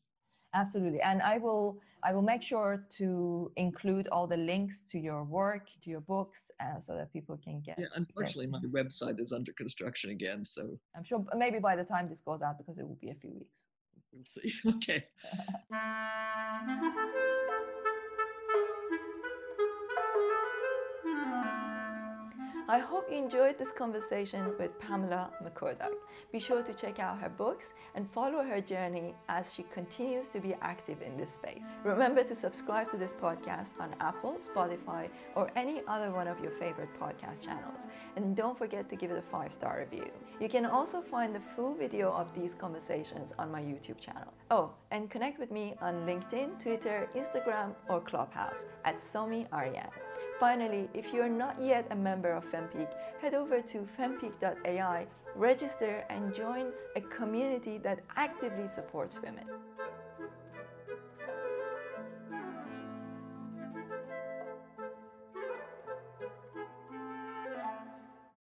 absolutely 0.54 1.02
and 1.02 1.22
i 1.22 1.38
will 1.38 1.80
i 2.04 2.14
will 2.14 2.22
make 2.22 2.42
sure 2.42 2.86
to 2.90 3.52
include 3.56 4.08
all 4.10 4.28
the 4.28 4.38
links 4.38 4.82
to 4.82 5.00
your 5.00 5.24
work 5.24 5.68
to 5.84 5.90
your 5.90 6.02
books 6.02 6.52
uh, 6.60 6.80
so 6.80 6.96
that 6.96 7.12
people 7.14 7.38
can 7.44 7.62
get 7.62 7.78
yeah 7.80 7.88
unfortunately 7.96 8.48
my 8.48 8.60
website 8.82 9.20
is 9.20 9.32
under 9.32 9.54
construction 9.54 10.10
again 10.12 10.44
so 10.44 10.78
i'm 10.96 11.04
sure 11.04 11.24
maybe 11.36 11.60
by 11.60 11.76
the 11.76 11.84
time 11.84 12.08
this 12.10 12.22
goes 12.22 12.42
out 12.42 12.58
because 12.58 12.78
it 12.78 12.88
will 12.88 13.00
be 13.02 13.10
a 13.10 13.16
few 13.16 13.32
weeks 13.32 13.62
We'll 14.14 14.24
see. 14.24 14.54
Okay. 14.68 15.06
I 22.72 22.78
hope 22.78 23.12
you 23.12 23.18
enjoyed 23.18 23.58
this 23.58 23.74
conversation 23.74 24.54
with 24.58 24.80
Pamela 24.80 25.30
McCorduck. 25.44 25.92
Be 26.32 26.40
sure 26.40 26.64
to 26.64 26.74
check 26.74 27.00
out 27.00 27.20
her 27.20 27.28
books 27.28 27.74
and 27.96 28.10
follow 28.10 28.44
her 28.44 28.62
journey 28.62 29.14
as 29.28 29.54
she 29.54 29.64
continues 29.74 30.30
to 30.30 30.40
be 30.40 30.56
active 30.62 31.02
in 31.02 31.18
this 31.18 31.34
space. 31.34 31.66
Remember 31.84 32.24
to 32.24 32.34
subscribe 32.34 32.90
to 32.92 32.96
this 32.96 33.12
podcast 33.12 33.72
on 33.78 33.94
Apple, 34.00 34.38
Spotify, 34.40 35.10
or 35.36 35.52
any 35.58 35.82
other 35.86 36.12
one 36.12 36.30
of 36.30 36.40
your 36.40 36.52
favorite 36.52 36.88
podcast 36.98 37.44
channels. 37.44 37.82
And 38.16 38.38
don't 38.38 38.58
forget 38.58 38.90
to 38.90 38.96
give 38.96 39.12
it 39.12 39.18
a 39.18 39.30
five 39.30 39.52
star 39.52 39.80
review. 39.80 40.10
You 40.40 40.48
can 40.48 40.66
also 40.66 41.02
find 41.02 41.36
the 41.36 41.42
full 41.58 41.74
video 41.74 42.14
of 42.14 42.34
these 42.34 42.54
conversations 42.54 43.34
on 43.38 43.52
my 43.52 43.62
YouTube 43.62 44.00
channel. 44.00 44.32
Oh, 44.50 44.72
and 44.92 45.10
connect 45.10 45.42
with 45.42 45.52
me 45.52 45.76
on 45.82 46.06
LinkedIn, 46.08 46.58
Twitter, 46.64 47.10
Instagram, 47.18 47.76
or 47.90 48.00
Clubhouse 48.00 48.68
at 48.86 48.96
Somi 48.96 49.46
Arian. 49.52 49.90
Finally, 50.42 50.90
if 50.96 51.14
you 51.14 51.22
are 51.22 51.30
not 51.30 51.56
yet 51.62 51.86
a 51.92 51.96
member 51.96 52.32
of 52.32 52.44
FemPeak, 52.46 52.88
head 53.22 53.36
over 53.36 53.62
to 53.62 53.88
fempeak.ai, 53.96 55.06
register, 55.36 56.04
and 56.10 56.34
join 56.34 56.72
a 56.96 57.02
community 57.02 57.78
that 57.78 58.00
actively 58.16 58.68
supports 58.68 59.22
women. 59.22 59.46